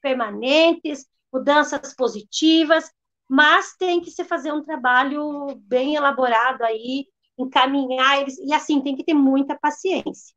permanentes, 0.00 1.06
mudanças 1.32 1.94
positivas, 1.94 2.90
mas 3.28 3.74
tem 3.76 4.00
que 4.00 4.10
se 4.10 4.24
fazer 4.24 4.52
um 4.52 4.62
trabalho 4.62 5.46
bem 5.66 5.94
elaborado 5.94 6.62
aí, 6.62 7.06
encaminhar 7.38 8.20
eles, 8.20 8.38
e 8.38 8.52
assim, 8.52 8.82
tem 8.82 8.94
que 8.96 9.04
ter 9.04 9.14
muita 9.14 9.58
paciência. 9.58 10.34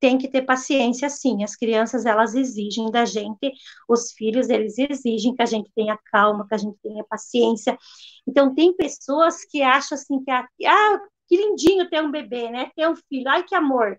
Tem 0.00 0.18
que 0.18 0.28
ter 0.28 0.42
paciência, 0.42 1.08
sim. 1.08 1.42
As 1.42 1.56
crianças, 1.56 2.04
elas 2.04 2.34
exigem 2.34 2.90
da 2.90 3.06
gente, 3.06 3.52
os 3.88 4.12
filhos, 4.12 4.50
eles 4.50 4.76
exigem 4.78 5.34
que 5.34 5.42
a 5.42 5.46
gente 5.46 5.70
tenha 5.74 5.98
calma, 6.12 6.46
que 6.46 6.54
a 6.54 6.58
gente 6.58 6.76
tenha 6.82 7.02
paciência. 7.04 7.78
Então, 8.26 8.54
tem 8.54 8.76
pessoas 8.76 9.44
que 9.46 9.62
acham 9.62 9.96
assim 9.96 10.22
que, 10.22 10.30
ah, 10.66 11.00
que 11.26 11.36
lindinho 11.36 11.88
ter 11.88 12.02
um 12.02 12.10
bebê, 12.10 12.50
né? 12.50 12.70
Ter 12.76 12.88
um 12.88 12.96
filho, 12.96 13.28
ai, 13.30 13.44
que 13.44 13.54
amor. 13.54 13.98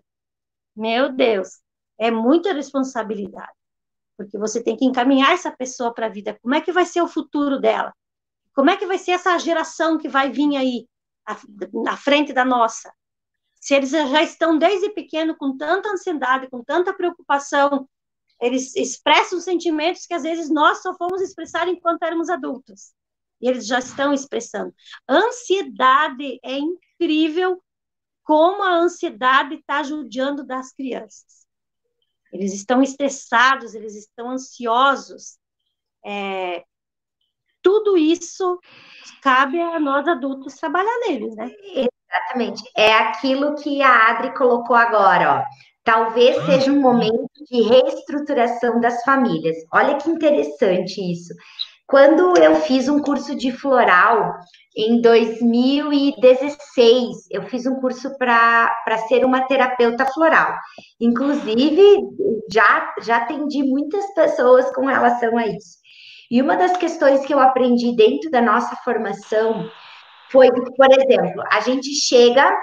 Meu 0.76 1.12
Deus, 1.12 1.60
é 1.98 2.10
muita 2.10 2.52
responsabilidade, 2.52 3.52
porque 4.16 4.38
você 4.38 4.62
tem 4.62 4.76
que 4.76 4.84
encaminhar 4.84 5.32
essa 5.32 5.50
pessoa 5.50 5.92
para 5.92 6.06
a 6.06 6.10
vida. 6.10 6.38
Como 6.42 6.54
é 6.54 6.60
que 6.60 6.72
vai 6.72 6.86
ser 6.86 7.02
o 7.02 7.08
futuro 7.08 7.60
dela? 7.60 7.94
Como 8.54 8.70
é 8.70 8.76
que 8.76 8.86
vai 8.86 8.98
ser 8.98 9.12
essa 9.12 9.38
geração 9.38 9.98
que 9.98 10.08
vai 10.08 10.30
vir 10.30 10.56
aí 10.56 10.88
na 11.72 11.96
frente 11.96 12.32
da 12.32 12.44
nossa? 12.44 12.92
Se 13.60 13.74
eles 13.74 13.90
já 13.90 14.22
estão 14.22 14.58
desde 14.58 14.90
pequeno 14.90 15.36
com 15.36 15.56
tanta 15.56 15.90
ansiedade, 15.90 16.48
com 16.48 16.62
tanta 16.64 16.94
preocupação, 16.94 17.88
eles 18.40 18.74
expressam 18.74 19.40
sentimentos 19.40 20.06
que 20.06 20.14
às 20.14 20.22
vezes 20.22 20.50
nós 20.50 20.82
só 20.82 20.94
fomos 20.96 21.20
expressar 21.20 21.68
enquanto 21.68 22.02
éramos 22.02 22.30
adultos. 22.30 22.92
E 23.40 23.48
eles 23.48 23.66
já 23.66 23.78
estão 23.78 24.14
expressando. 24.14 24.74
Ansiedade 25.08 26.38
é 26.42 26.58
incrível 26.58 27.62
como 28.22 28.62
a 28.62 28.74
ansiedade 28.74 29.56
está 29.56 29.82
judiando 29.82 30.44
das 30.44 30.72
crianças 30.72 31.45
eles 32.32 32.52
estão 32.54 32.82
estressados, 32.82 33.74
eles 33.74 33.94
estão 33.94 34.30
ansiosos. 34.30 35.38
É, 36.04 36.64
tudo 37.62 37.96
isso 37.96 38.60
cabe 39.22 39.60
a 39.60 39.80
nós 39.80 40.06
adultos 40.06 40.54
trabalhar 40.54 40.98
neles, 41.06 41.34
né? 41.34 41.50
Exatamente. 41.74 42.62
É 42.76 42.92
aquilo 42.92 43.56
que 43.56 43.82
a 43.82 44.10
Adri 44.10 44.34
colocou 44.34 44.76
agora, 44.76 45.40
ó. 45.40 45.66
Talvez 45.82 46.36
seja 46.46 46.72
um 46.72 46.80
momento 46.80 47.30
de 47.48 47.62
reestruturação 47.62 48.80
das 48.80 49.02
famílias. 49.02 49.56
Olha 49.72 49.96
que 49.96 50.10
interessante 50.10 51.00
isso. 51.00 51.32
Quando 51.86 52.36
eu 52.38 52.56
fiz 52.56 52.88
um 52.88 53.00
curso 53.00 53.36
de 53.36 53.52
floral 53.52 54.32
em 54.76 55.00
2016, 55.00 57.28
eu 57.30 57.44
fiz 57.44 57.64
um 57.64 57.76
curso 57.76 58.14
para 58.18 58.98
ser 59.08 59.24
uma 59.24 59.46
terapeuta 59.46 60.04
floral. 60.04 60.54
Inclusive, 61.00 62.02
já, 62.52 62.94
já 63.00 63.16
atendi 63.16 63.62
muitas 63.62 64.12
pessoas 64.12 64.70
com 64.74 64.84
relação 64.84 65.38
a 65.38 65.46
isso. 65.46 65.78
E 66.30 66.42
uma 66.42 66.56
das 66.56 66.76
questões 66.76 67.24
que 67.24 67.32
eu 67.32 67.38
aprendi 67.38 67.96
dentro 67.96 68.30
da 68.30 68.42
nossa 68.42 68.76
formação 68.84 69.66
foi, 70.30 70.50
por 70.50 70.92
exemplo, 70.92 71.42
a 71.50 71.60
gente 71.60 71.94
chega 71.94 72.54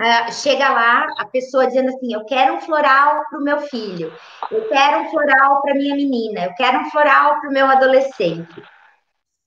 Uh, 0.00 0.32
chega 0.32 0.70
lá 0.70 1.04
a 1.18 1.26
pessoa 1.26 1.66
dizendo 1.66 1.90
assim: 1.90 2.14
Eu 2.14 2.24
quero 2.24 2.54
um 2.54 2.60
floral 2.60 3.22
para 3.28 3.38
o 3.38 3.42
meu 3.42 3.60
filho, 3.60 4.10
eu 4.50 4.66
quero 4.68 5.00
um 5.00 5.10
floral 5.10 5.60
para 5.60 5.74
minha 5.74 5.94
menina, 5.94 6.44
eu 6.44 6.54
quero 6.54 6.78
um 6.78 6.90
floral 6.90 7.38
para 7.38 7.50
o 7.50 7.52
meu 7.52 7.66
adolescente. 7.66 8.62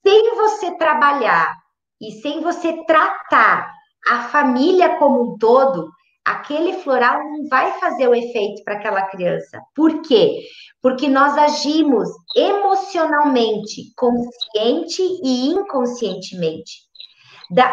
Sem 0.06 0.36
você 0.36 0.76
trabalhar 0.76 1.63
e 2.00 2.12
sem 2.20 2.40
você 2.40 2.84
tratar 2.84 3.72
a 4.08 4.24
família 4.28 4.96
como 4.96 5.34
um 5.34 5.38
todo, 5.38 5.90
aquele 6.24 6.74
floral 6.80 7.22
não 7.24 7.48
vai 7.48 7.72
fazer 7.78 8.08
o 8.08 8.14
efeito 8.14 8.62
para 8.64 8.74
aquela 8.74 9.02
criança. 9.02 9.60
Por 9.74 10.02
quê? 10.02 10.42
Porque 10.82 11.08
nós 11.08 11.36
agimos 11.36 12.08
emocionalmente, 12.36 13.92
consciente 13.96 15.02
e 15.22 15.48
inconscientemente. 15.48 16.82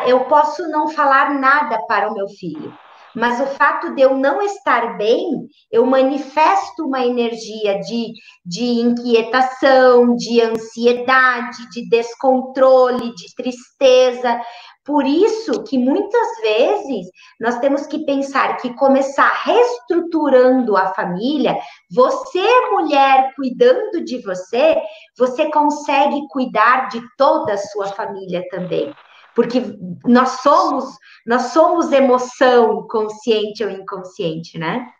Eu 0.06 0.26
posso 0.26 0.68
não 0.70 0.90
falar 0.90 1.40
nada 1.40 1.82
para 1.88 2.10
o 2.10 2.14
meu 2.14 2.28
filho, 2.28 2.74
mas 3.16 3.40
o 3.40 3.46
fato 3.56 3.94
de 3.94 4.02
eu 4.02 4.16
não 4.16 4.42
estar 4.42 4.98
bem, 4.98 5.48
eu 5.72 5.86
manifesto 5.86 6.86
uma 6.86 7.06
energia 7.06 7.80
de, 7.80 8.14
de 8.46 8.64
inquietação, 8.64 10.16
de 10.16 10.42
ansiedade, 10.42 11.70
de 11.72 11.90
descontrole, 11.90 13.14
de 13.14 13.36
tristeza. 13.36 14.40
Por 14.84 15.06
isso 15.06 15.64
que 15.64 15.78
muitas 15.78 16.42
vezes 16.42 17.08
nós 17.40 17.60
temos 17.60 17.86
que 17.86 18.04
pensar 18.06 18.58
que 18.58 18.74
começar 18.76 19.32
reestruturando 19.44 20.76
a 20.76 20.88
família, 20.94 21.56
você, 21.90 22.46
mulher, 22.72 23.32
cuidando 23.36 24.04
de 24.04 24.20
você, 24.24 24.82
você 25.18 25.52
consegue 25.52 26.28
cuidar 26.30 26.88
de 26.90 27.02
toda 27.18 27.54
a 27.54 27.58
sua 27.58 27.88
família 27.88 28.44
também 28.50 28.92
porque 29.36 29.62
nós 30.06 30.42
somos, 30.42 30.98
nós 31.26 31.44
somos 31.54 31.92
emoção, 31.92 32.88
consciente 32.88 33.64
ou 33.64 33.70
inconsciente, 33.70 34.58
né? 34.58 34.92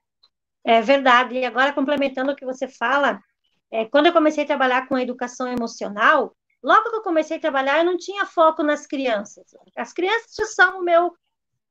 É 0.64 0.82
verdade. 0.82 1.36
E 1.36 1.46
agora, 1.46 1.74
complementando 1.74 2.32
o 2.32 2.36
que 2.36 2.46
você 2.46 2.68
fala, 2.68 3.20
é, 3.72 3.86
quando 3.86 4.08
eu 4.08 4.14
comecei 4.14 4.44
a 4.44 4.48
trabalhar 4.48 4.88
com 4.88 4.98
educação 4.98 5.48
emocional, 5.48 6.36
logo 6.64 6.90
que 6.90 6.96
eu 6.96 7.02
comecei 7.02 7.38
a 7.38 7.42
trabalhar, 7.42 7.80
eu 7.80 7.86
não 7.86 7.98
tinha 7.98 8.26
foco 8.26 8.64
nas 8.64 8.86
crianças. 8.86 9.46
As 9.76 9.92
crianças 9.94 10.36
já 10.38 10.46
são 10.46 10.80
o 10.80 10.84
meu, 10.84 11.14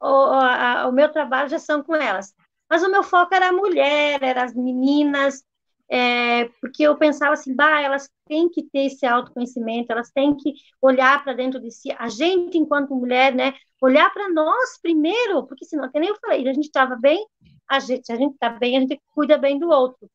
o, 0.01 0.07
a, 0.07 0.87
o 0.89 0.93
meu 0.93 1.11
trabalho, 1.11 1.49
já 1.49 1.59
são 1.59 1.82
com 1.82 1.95
elas. 1.95 2.35
Mas 2.69 2.82
o 2.82 2.91
meu 2.91 3.03
foco 3.03 3.35
era 3.35 3.49
a 3.49 3.53
mulher, 3.53 4.23
eram 4.23 4.43
as 4.43 4.55
meninas, 4.55 5.43
é, 5.91 6.45
porque 6.61 6.85
eu 6.85 6.97
pensava 6.97 7.33
assim, 7.35 7.55
bah, 7.55 7.81
elas 7.81 8.09
têm 8.27 8.49
que 8.49 8.62
ter 8.62 8.87
esse 8.87 9.05
autoconhecimento, 9.05 9.91
elas 9.91 10.11
têm 10.11 10.37
que 10.37 10.55
olhar 10.81 11.23
para 11.25 11.33
dentro 11.33 11.61
de 11.61 11.71
si, 11.73 11.91
a 11.99 12.09
gente, 12.09 12.57
enquanto 12.57 12.95
mulher, 12.95 13.35
né, 13.35 13.55
olhar 13.81 14.09
para 14.12 14.29
nós 14.31 14.79
primeiro, 14.81 15.47
porque 15.47 15.65
senão, 15.65 15.91
que 15.91 15.99
nem 15.99 16.09
eu 16.11 16.17
falei, 16.21 16.49
a 16.49 16.53
gente 16.53 16.67
estava 16.67 16.95
bem, 16.97 17.27
a 17.69 17.81
gente, 17.81 18.12
a 18.12 18.17
gente 18.17 18.35
está 18.35 18.51
bem, 18.51 18.77
a 18.77 18.81
gente 18.81 19.01
cuida 19.15 19.37
bem 19.37 19.59
do 19.59 19.69
outro. 19.69 20.09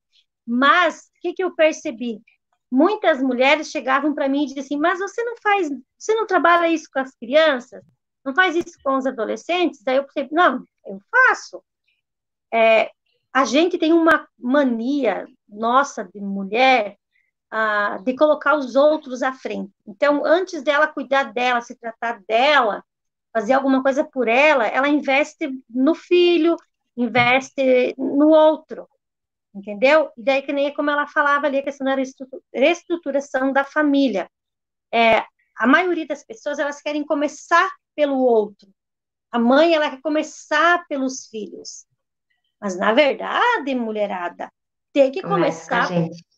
Mas, 0.47 1.11
o 1.18 1.22
que, 1.22 1.34
que 1.34 1.43
eu 1.43 1.53
percebi? 1.56 2.22
Muitas 2.72 3.22
mulheres 3.22 3.69
chegavam 3.69 4.14
para 4.14 4.30
mim 4.30 4.43
e 4.43 4.45
diziam 4.47 4.64
assim, 4.64 4.77
mas 4.77 4.99
você 4.99 5.23
não 5.23 5.35
faz, 5.41 5.69
você 5.97 6.15
não 6.15 6.26
trabalha 6.26 6.68
isso 6.69 6.89
com 6.91 6.99
as 6.99 7.14
crianças? 7.15 7.84
Não 8.23 8.34
faz 8.34 8.56
isso 8.56 8.77
com 8.84 8.95
os 8.97 9.06
adolescentes? 9.06 9.84
Daí 9.84 9.97
eu 9.97 10.03
percebi, 10.03 10.34
não, 10.34 10.64
eu 10.85 10.99
faço. 11.11 11.64
É, 12.53 12.91
a 13.36 13.44
gente 13.44 13.78
tem 13.78 13.91
uma 13.91 14.26
mania 14.40 15.28
nossa 15.45 16.06
de 16.06 16.22
mulher 16.22 16.95
ah, 17.52 17.98
de 18.02 18.16
colocar 18.16 18.56
os 18.56 18.78
outros 18.78 19.22
à 19.22 19.34
frente. 19.34 19.74
Então, 19.86 20.26
antes 20.26 20.64
dela 20.64 20.88
cuidar 20.88 21.34
dela, 21.34 21.60
se 21.60 21.76
tratar 21.76 22.22
dela, 22.26 22.82
fazer 23.34 23.52
alguma 23.52 23.84
coisa 23.84 24.06
por 24.06 24.30
ela, 24.30 24.66
ela 24.66 24.88
investe 24.88 25.49
no 25.70 25.94
filho, 25.94 26.56
investe 26.95 27.94
no 27.98 28.30
outro, 28.30 28.88
entendeu? 29.53 30.10
E 30.16 30.24
daí 30.24 30.41
que 30.41 30.53
nem 30.53 30.74
como 30.74 30.90
ela 30.90 31.06
falava 31.06 31.45
ali, 31.45 31.57
a 31.57 31.64
questão 31.64 31.86
da 31.86 31.98
reestruturação 32.53 33.52
da 33.52 33.66
família. 33.66 34.30
É, 34.94 35.26
a 35.57 35.68
maioria 35.68 36.07
das 36.07 36.24
pessoas, 36.24 36.57
elas 36.57 36.82
querem 36.82 37.06
começar 37.06 37.70
pelo 37.98 38.18
outro. 38.18 38.70
A 39.30 39.38
mãe, 39.38 39.74
ela 39.74 39.90
quer 39.90 39.99
começar 39.99 40.88
pelos 40.88 41.28
filhos. 41.28 41.86
Mas, 42.65 42.79
na 42.79 42.93
verdade, 42.93 43.75
mulherada, 43.75 44.51
tem 44.91 45.11
que 45.11 45.21
começar 45.21 45.87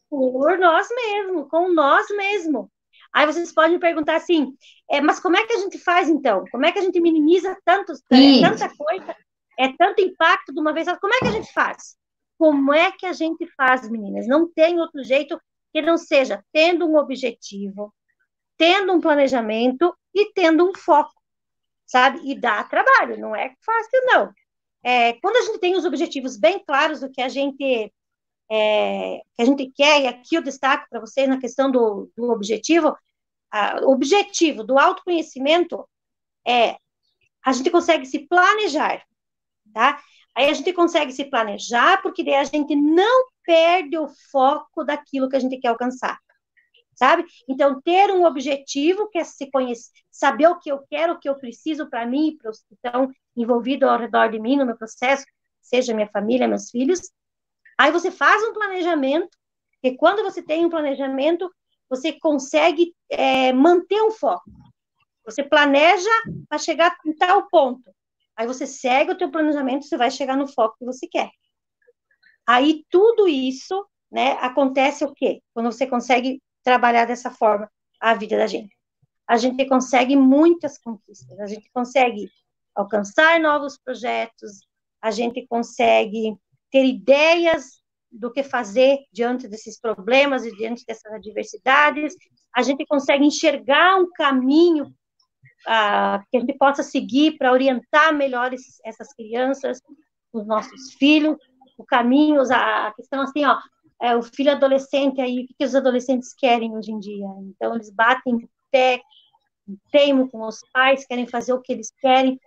por 0.09 0.59
nós 0.59 0.85
mesmos, 0.89 1.47
com 1.49 1.71
nós 1.71 2.05
mesmos. 2.09 2.67
Aí 3.13 3.25
vocês 3.25 3.53
podem 3.53 3.75
me 3.75 3.79
perguntar 3.79 4.17
assim, 4.17 4.53
é, 4.91 4.99
mas 4.99 5.21
como 5.21 5.37
é 5.37 5.47
que 5.47 5.53
a 5.53 5.59
gente 5.59 5.77
faz 5.77 6.09
então? 6.09 6.43
Como 6.51 6.65
é 6.65 6.71
que 6.73 6.79
a 6.79 6.81
gente 6.81 6.99
minimiza 6.99 7.57
tantos, 7.63 8.01
é, 8.11 8.41
tanta 8.41 8.67
coisa, 8.75 9.15
é 9.57 9.71
tanto 9.77 10.01
impacto 10.01 10.53
de 10.53 10.59
uma 10.59 10.73
vez? 10.73 10.89
Como 10.99 11.13
é 11.13 11.19
que 11.19 11.27
a 11.27 11.31
gente 11.31 11.53
faz? 11.53 11.95
Como 12.37 12.73
é 12.73 12.91
que 12.91 13.05
a 13.05 13.13
gente 13.13 13.47
faz, 13.55 13.89
meninas? 13.89 14.27
Não 14.27 14.51
tem 14.51 14.81
outro 14.81 15.01
jeito 15.05 15.39
que 15.71 15.81
não 15.81 15.97
seja 15.97 16.43
tendo 16.51 16.85
um 16.85 16.97
objetivo, 16.97 17.93
tendo 18.57 18.91
um 18.91 18.99
planejamento 18.99 19.95
e 20.13 20.29
tendo 20.33 20.69
um 20.69 20.75
foco, 20.75 21.13
sabe? 21.85 22.19
E 22.29 22.37
dá 22.37 22.65
trabalho, 22.65 23.17
não 23.17 23.33
é 23.33 23.53
fácil, 23.65 24.01
não. 24.07 24.33
É, 24.87 25.11
quando 25.19 25.35
a 25.35 25.41
gente 25.41 25.59
tem 25.59 25.75
os 25.75 25.83
objetivos 25.83 26.37
bem 26.37 26.63
claros 26.63 27.01
do 27.01 27.11
que 27.11 27.21
a 27.21 27.27
gente 27.27 27.91
é, 28.49 29.17
que 29.35 29.41
a 29.41 29.43
gente 29.43 29.69
quer, 29.75 30.01
e 30.01 30.07
aqui 30.07 30.35
eu 30.35 30.41
destaco 30.41 30.87
para 30.89 31.01
vocês 31.01 31.27
na 31.27 31.41
questão 31.41 31.69
do, 31.69 32.09
do 32.15 32.31
objetivo, 32.31 32.95
o 33.83 33.91
objetivo 33.91 34.63
do 34.63 34.79
autoconhecimento 34.79 35.85
é 36.47 36.77
a 37.45 37.51
gente 37.51 37.69
consegue 37.69 38.05
se 38.05 38.19
planejar, 38.27 39.03
tá? 39.73 40.01
Aí 40.33 40.49
a 40.49 40.53
gente 40.53 40.71
consegue 40.71 41.11
se 41.11 41.25
planejar, 41.25 42.01
porque 42.01 42.23
daí 42.23 42.35
a 42.35 42.45
gente 42.45 42.73
não 42.73 43.25
perde 43.43 43.97
o 43.97 44.07
foco 44.31 44.85
daquilo 44.85 45.27
que 45.27 45.35
a 45.35 45.39
gente 45.39 45.57
quer 45.59 45.67
alcançar 45.67 46.17
sabe? 46.97 47.25
Então, 47.47 47.79
ter 47.81 48.09
um 48.09 48.25
objetivo 48.25 49.07
que 49.09 49.19
é 49.19 49.23
se 49.23 49.51
conhecer, 49.51 49.91
saber 50.09 50.47
o 50.47 50.59
que 50.59 50.71
eu 50.71 50.79
quero, 50.89 51.13
o 51.13 51.19
que 51.19 51.29
eu 51.29 51.35
preciso 51.35 51.87
para 51.87 52.07
mim 52.07 52.29
e 52.29 52.37
envolvidos 53.37 53.87
ao 53.87 53.99
redor 53.99 54.29
de 54.29 54.39
mim 54.39 54.57
no 54.57 54.65
meu 54.65 54.77
processo, 54.77 55.25
seja 55.61 55.93
minha 55.93 56.07
família, 56.07 56.47
meus 56.47 56.69
filhos. 56.69 57.01
Aí 57.77 57.91
você 57.91 58.09
faz 58.09 58.43
um 58.43 58.53
planejamento, 58.53 59.37
e 59.83 59.95
quando 59.95 60.23
você 60.23 60.41
tem 60.41 60.65
um 60.65 60.69
planejamento, 60.69 61.49
você 61.89 62.13
consegue 62.13 62.93
é, 63.09 63.53
manter 63.53 64.01
um 64.01 64.11
foco. 64.11 64.49
Você 65.25 65.43
planeja 65.43 66.09
para 66.49 66.57
chegar 66.57 66.95
em 67.05 67.13
tal 67.13 67.47
ponto. 67.47 67.93
Aí 68.35 68.47
você 68.47 68.65
segue 68.65 69.11
o 69.11 69.17
teu 69.17 69.29
planejamento, 69.29 69.85
você 69.85 69.97
vai 69.97 70.11
chegar 70.11 70.35
no 70.35 70.47
foco 70.47 70.77
que 70.79 70.85
você 70.85 71.07
quer. 71.07 71.29
Aí 72.45 72.85
tudo 72.89 73.27
isso, 73.27 73.85
né, 74.11 74.33
acontece 74.39 75.03
o 75.03 75.13
quê? 75.13 75.41
Quando 75.53 75.71
você 75.71 75.85
consegue 75.85 76.41
trabalhar 76.63 77.05
dessa 77.05 77.31
forma 77.31 77.69
a 77.99 78.13
vida 78.13 78.37
da 78.37 78.47
gente. 78.47 78.75
A 79.27 79.37
gente 79.37 79.65
consegue 79.65 80.15
muitas 80.15 80.77
conquistas, 80.77 81.37
a 81.39 81.45
gente 81.45 81.69
consegue 81.73 82.29
alcançar 82.77 83.39
novos 83.39 83.77
projetos, 83.77 84.59
a 85.01 85.11
gente 85.11 85.45
consegue 85.47 86.35
ter 86.71 86.85
ideias 86.85 87.81
do 88.11 88.31
que 88.31 88.43
fazer 88.43 88.99
diante 89.11 89.47
desses 89.47 89.79
problemas 89.79 90.45
e 90.45 90.55
diante 90.55 90.85
dessas 90.85 91.11
adversidades, 91.11 92.15
a 92.55 92.61
gente 92.61 92.85
consegue 92.85 93.25
enxergar 93.25 93.97
um 93.97 94.09
caminho 94.11 94.93
ah, 95.67 96.23
que 96.31 96.37
a 96.37 96.39
gente 96.39 96.53
possa 96.53 96.83
seguir 96.83 97.37
para 97.37 97.51
orientar 97.51 98.13
melhor 98.13 98.53
esses, 98.53 98.79
essas 98.85 99.13
crianças, 99.13 99.81
os 100.31 100.45
nossos 100.45 100.93
filhos, 100.93 101.35
o 101.77 101.85
caminho, 101.85 102.41
a 102.51 102.93
questão 102.95 103.21
assim, 103.21 103.45
ó, 103.45 103.57
é, 104.01 104.15
o 104.15 104.21
filho 104.21 104.51
adolescente 104.51 105.19
aí, 105.19 105.43
o 105.43 105.47
que, 105.47 105.53
que 105.57 105.65
os 105.65 105.75
adolescentes 105.75 106.33
querem 106.33 106.75
hoje 106.75 106.91
em 106.91 106.99
dia? 106.99 107.27
Então, 107.49 107.75
eles 107.75 107.89
batem 107.89 108.47
pé, 108.71 109.01
teimam 109.91 110.27
com 110.27 110.41
os 110.41 110.59
pais, 110.71 111.05
querem 111.05 111.27
fazer 111.27 111.53
o 111.53 111.61
que 111.61 111.73
eles 111.73 111.91
querem, 111.99 112.39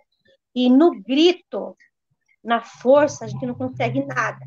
e 0.55 0.69
no 0.69 0.91
grito, 1.01 1.75
na 2.43 2.61
força, 2.61 3.25
a 3.25 3.27
gente 3.27 3.45
não 3.45 3.53
consegue 3.53 4.03
nada. 4.05 4.45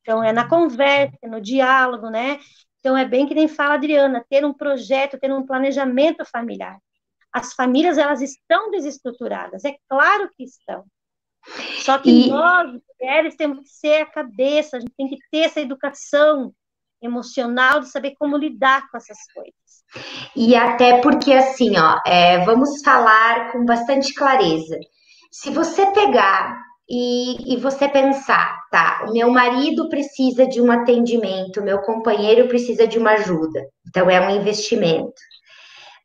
Então, 0.00 0.22
é 0.22 0.32
na 0.32 0.48
conversa, 0.48 1.16
no 1.24 1.40
diálogo, 1.40 2.10
né? 2.10 2.38
Então, 2.80 2.96
é 2.96 3.04
bem 3.04 3.26
que 3.26 3.34
nem 3.34 3.46
fala 3.46 3.74
a 3.74 3.76
Adriana, 3.76 4.24
ter 4.28 4.44
um 4.44 4.52
projeto, 4.52 5.18
ter 5.18 5.32
um 5.32 5.46
planejamento 5.46 6.24
familiar. 6.24 6.78
as 7.32 7.54
famílias 7.54 7.96
elas 7.96 8.20
estão 8.20 8.70
desestruturadas, 8.70 9.64
é 9.64 9.74
claro 9.88 10.28
que 10.36 10.44
estão. 10.44 10.84
Só 11.82 11.98
que 11.98 12.26
e... 12.26 12.30
nós, 12.30 12.70
mulheres, 13.00 13.36
temos 13.36 13.60
que 13.60 13.68
ser 13.70 14.02
a 14.02 14.06
cabeça, 14.06 14.76
a 14.76 14.80
gente 14.80 14.92
tem 14.96 15.08
que 15.08 15.18
ter 15.30 15.38
essa 15.38 15.60
educação 15.60 16.52
emocional 17.00 17.80
de 17.80 17.88
saber 17.88 18.14
como 18.18 18.36
lidar 18.36 18.88
com 18.90 18.96
essas 18.96 19.18
coisas. 19.32 19.54
E 20.36 20.54
até 20.54 21.00
porque, 21.00 21.32
assim, 21.32 21.76
ó, 21.76 22.00
é, 22.06 22.44
vamos 22.44 22.82
falar 22.82 23.50
com 23.50 23.64
bastante 23.64 24.14
clareza. 24.14 24.78
Se 25.34 25.48
você 25.48 25.86
pegar 25.92 26.60
e, 26.86 27.54
e, 27.54 27.56
você 27.56 27.88
pensar, 27.88 28.54
tá, 28.70 29.06
o 29.08 29.12
meu 29.12 29.30
marido 29.30 29.88
precisa 29.88 30.46
de 30.46 30.60
um 30.60 30.70
atendimento, 30.70 31.62
meu 31.62 31.80
companheiro 31.80 32.48
precisa 32.48 32.86
de 32.86 32.98
uma 32.98 33.12
ajuda, 33.12 33.66
então 33.88 34.10
é 34.10 34.20
um 34.20 34.36
investimento. 34.36 35.14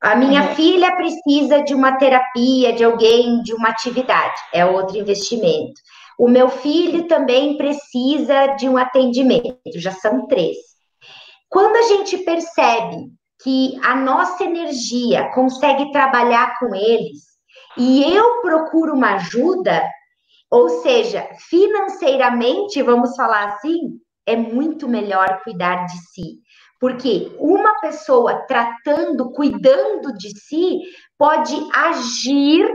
A 0.02 0.16
minha 0.16 0.44
uhum. 0.44 0.56
filha 0.56 0.96
precisa 0.96 1.62
de 1.62 1.74
uma 1.74 1.98
terapia, 1.98 2.72
de 2.72 2.86
alguém, 2.86 3.42
de 3.42 3.54
uma 3.54 3.68
atividade, 3.68 4.40
é 4.54 4.66
outro 4.66 4.98
investimento. 4.98 5.74
O 6.18 6.30
meu 6.30 6.48
filho 6.48 7.06
também 7.10 7.58
precisa 7.58 8.56
de 8.56 8.70
um 8.70 8.78
atendimento, 8.78 9.58
já 9.76 9.92
são 9.92 10.26
três. 10.26 10.56
Quando 11.50 11.76
a 11.76 11.82
gente 11.82 12.18
percebe 12.20 13.12
que 13.44 13.78
a 13.84 13.94
nossa 13.94 14.46
energia 14.46 15.30
consegue 15.34 15.92
trabalhar 15.92 16.58
com 16.60 16.74
eles 16.74 17.37
e 17.78 18.04
eu 18.14 18.42
procuro 18.42 18.94
uma 18.94 19.16
ajuda, 19.16 19.84
ou 20.50 20.70
seja, 20.82 21.28
financeiramente, 21.50 22.82
vamos 22.82 23.16
falar 23.16 23.50
assim, 23.50 24.00
é 24.26 24.36
muito 24.36 24.88
melhor 24.88 25.42
cuidar 25.44 25.86
de 25.86 25.98
si. 25.98 26.40
Porque 26.80 27.32
uma 27.40 27.80
pessoa 27.80 28.46
tratando, 28.48 29.32
cuidando 29.32 30.14
de 30.14 30.30
si, 30.40 30.82
pode 31.18 31.56
agir 31.74 32.68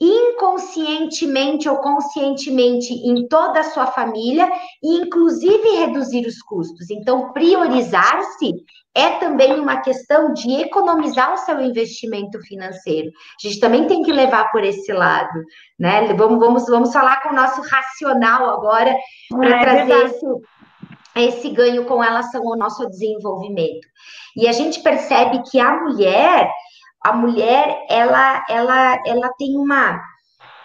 inconscientemente 0.00 1.68
ou 1.68 1.78
conscientemente 1.78 2.92
em 2.92 3.26
toda 3.26 3.60
a 3.60 3.64
sua 3.64 3.86
família 3.86 4.48
e 4.82 4.96
inclusive 4.98 5.76
reduzir 5.76 6.26
os 6.26 6.40
custos. 6.40 6.88
Então, 6.90 7.32
priorizar-se 7.32 8.54
é 8.94 9.10
também 9.18 9.58
uma 9.60 9.80
questão 9.80 10.32
de 10.32 10.50
economizar 10.60 11.32
o 11.32 11.38
seu 11.38 11.60
investimento 11.60 12.40
financeiro. 12.42 13.10
A 13.10 13.46
gente 13.46 13.60
também 13.60 13.86
tem 13.86 14.02
que 14.02 14.12
levar 14.12 14.50
por 14.50 14.64
esse 14.64 14.92
lado, 14.92 15.40
né? 15.78 16.12
Vamos, 16.14 16.38
vamos, 16.38 16.66
vamos 16.66 16.92
falar 16.92 17.22
com 17.22 17.30
o 17.30 17.36
nosso 17.36 17.60
racional 17.62 18.50
agora 18.50 18.96
para 19.30 19.50
é, 19.50 19.60
trazer 19.60 20.04
esse, 20.06 20.26
esse 21.16 21.50
ganho 21.50 21.84
com 21.84 21.98
relação 21.98 22.42
ao 22.48 22.58
nosso 22.58 22.88
desenvolvimento. 22.88 23.86
E 24.36 24.48
a 24.48 24.52
gente 24.52 24.80
percebe 24.80 25.42
que 25.48 25.60
a 25.60 25.80
mulher 25.80 26.50
a 27.08 27.12
mulher 27.12 27.86
ela 27.88 28.44
ela 28.48 29.02
ela 29.06 29.32
tem 29.38 29.56
uma 29.56 30.00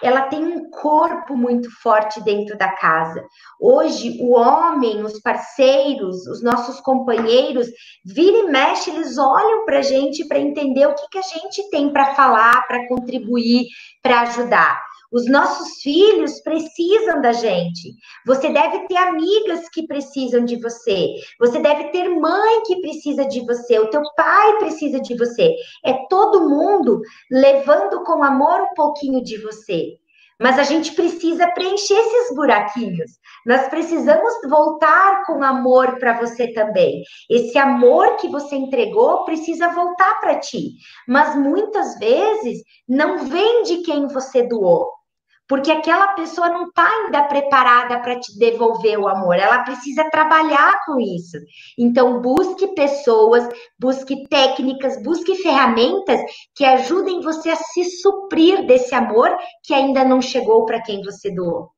ela 0.02 0.24
tem 0.24 0.44
um 0.44 0.70
corpo 0.70 1.34
muito 1.34 1.72
forte 1.82 2.22
dentro 2.22 2.58
da 2.58 2.70
casa. 2.74 3.26
Hoje, 3.58 4.18
o 4.20 4.34
homem, 4.34 5.02
os 5.02 5.22
parceiros, 5.22 6.28
os 6.28 6.44
nossos 6.44 6.82
companheiros, 6.82 7.68
vira 8.04 8.40
e 8.40 8.52
mexe, 8.52 8.90
eles 8.90 9.18
olham 9.18 9.64
para 9.64 9.80
a 9.80 9.82
gente 9.82 10.28
para 10.28 10.40
entender 10.40 10.86
o 10.88 10.94
que, 10.94 11.08
que 11.10 11.18
a 11.18 11.22
gente 11.22 11.70
tem 11.70 11.90
para 11.90 12.14
falar, 12.16 12.68
para 12.68 12.86
contribuir, 12.90 13.68
para 14.02 14.22
ajudar. 14.24 14.82
Os 15.14 15.30
nossos 15.30 15.80
filhos 15.84 16.42
precisam 16.42 17.22
da 17.22 17.34
gente. 17.34 17.94
Você 18.26 18.50
deve 18.50 18.88
ter 18.88 18.98
amigas 18.98 19.70
que 19.70 19.86
precisam 19.86 20.44
de 20.44 20.60
você. 20.60 21.08
Você 21.40 21.60
deve 21.60 21.90
ter 21.92 22.10
mãe 22.10 22.64
que 22.66 22.82
precisa 22.82 23.24
de 23.24 23.46
você. 23.46 23.78
O 23.78 23.92
teu 23.92 24.02
pai 24.18 24.58
precisa 24.58 25.00
de 25.00 25.16
você. 25.16 25.54
É 25.86 25.94
todo 26.10 26.50
mundo 26.50 27.00
levando 27.30 28.04
com 28.04 28.24
amor 28.24 28.62
um 28.62 28.74
pouquinho 28.74 29.24
de 29.24 29.38
você. 29.38 30.00
Mas 30.42 30.58
a 30.58 30.64
gente 30.64 30.94
precisa 30.96 31.48
preencher 31.52 31.94
esses 31.94 32.36
buraquinhos. 32.36 33.12
Nós 33.46 33.68
precisamos 33.68 34.34
voltar 34.50 35.26
com 35.28 35.44
amor 35.44 36.00
para 36.00 36.20
você 36.20 36.52
também. 36.54 37.04
Esse 37.30 37.56
amor 37.60 38.16
que 38.16 38.28
você 38.30 38.56
entregou 38.56 39.26
precisa 39.26 39.70
voltar 39.70 40.20
para 40.20 40.40
ti. 40.40 40.72
Mas 41.08 41.36
muitas 41.36 42.00
vezes 42.00 42.64
não 42.90 43.28
vem 43.28 43.62
de 43.62 43.84
quem 43.84 44.08
você 44.08 44.42
doou 44.42 45.03
porque 45.48 45.72
aquela 45.72 46.10
pessoa 46.10 46.50
não 46.50 46.68
está 46.68 46.88
ainda 46.88 47.24
preparada 47.24 48.00
para 48.00 48.20
te 48.20 48.38
devolver 48.38 48.98
o 48.98 49.08
amor, 49.08 49.36
ela 49.36 49.64
precisa 49.64 50.10
trabalhar 50.10 50.86
com 50.86 51.00
isso. 51.00 51.38
Então, 51.78 52.22
busque 52.22 52.68
pessoas, 52.74 53.48
busque 53.78 54.28
técnicas, 54.30 55.02
busque 55.04 55.36
ferramentas 55.36 56.20
que 56.56 56.64
ajudem 56.64 57.22
você 57.22 57.50
a 57.50 57.56
se 57.56 57.84
suprir 58.02 58.66
desse 58.66 58.96
amor 58.96 59.36
que 59.64 59.74
ainda 59.74 60.04
não 60.04 60.22
chegou 60.22 60.66
para 60.66 60.82
quem 60.82 61.04
você 61.04 61.34
doou. 61.34 61.72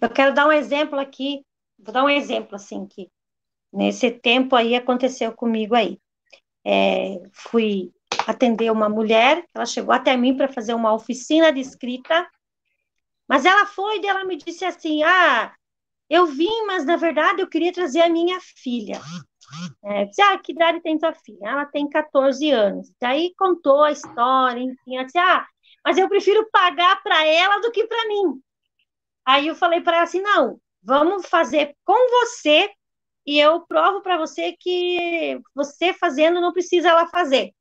Eu 0.00 0.10
quero 0.10 0.34
dar 0.34 0.48
um 0.48 0.52
exemplo 0.52 0.98
aqui, 0.98 1.44
vou 1.78 1.94
dar 1.94 2.04
um 2.04 2.08
exemplo 2.08 2.56
assim 2.56 2.86
que 2.86 3.08
nesse 3.72 4.10
tempo 4.10 4.56
aí 4.56 4.74
aconteceu 4.74 5.32
comigo 5.32 5.74
aí. 5.76 5.98
É, 6.64 7.22
fui 7.32 7.92
atender 8.26 8.70
uma 8.70 8.88
mulher, 8.88 9.44
ela 9.54 9.66
chegou 9.66 9.94
até 9.94 10.16
mim 10.16 10.36
para 10.36 10.48
fazer 10.48 10.74
uma 10.74 10.92
oficina 10.92 11.52
de 11.52 11.60
escrita, 11.60 12.28
mas 13.28 13.44
ela 13.44 13.66
foi 13.66 14.00
e 14.00 14.06
ela 14.06 14.24
me 14.24 14.36
disse 14.36 14.64
assim: 14.64 15.02
Ah, 15.02 15.54
eu 16.08 16.26
vim, 16.26 16.64
mas 16.66 16.84
na 16.84 16.96
verdade 16.96 17.42
eu 17.42 17.48
queria 17.48 17.72
trazer 17.72 18.02
a 18.02 18.08
minha 18.08 18.38
filha. 18.40 19.00
É, 19.84 20.04
disse, 20.04 20.22
ah, 20.22 20.38
que 20.38 20.52
idade 20.52 20.80
tem 20.80 20.98
tua 20.98 21.12
filha? 21.12 21.48
Ela 21.48 21.66
tem 21.66 21.88
14 21.88 22.50
anos. 22.50 22.92
Daí 23.00 23.32
contou 23.36 23.82
a 23.82 23.90
história, 23.90 24.60
enfim, 24.60 24.96
ela 24.96 25.04
disse, 25.04 25.18
ah, 25.18 25.44
mas 25.84 25.98
eu 25.98 26.08
prefiro 26.08 26.48
pagar 26.52 27.02
para 27.02 27.24
ela 27.26 27.58
do 27.60 27.70
que 27.70 27.86
para 27.86 28.06
mim. 28.06 28.40
Aí 29.24 29.46
eu 29.46 29.54
falei 29.54 29.80
para 29.80 29.98
ela 29.98 30.04
assim: 30.04 30.20
não, 30.20 30.60
vamos 30.82 31.26
fazer 31.26 31.74
com 31.84 32.10
você 32.10 32.70
e 33.26 33.38
eu 33.38 33.60
provo 33.62 34.02
para 34.02 34.18
você 34.18 34.56
que 34.58 35.40
você 35.54 35.92
fazendo 35.92 36.40
não 36.40 36.52
precisa 36.52 36.88
ela 36.88 37.06
fazer. 37.06 37.52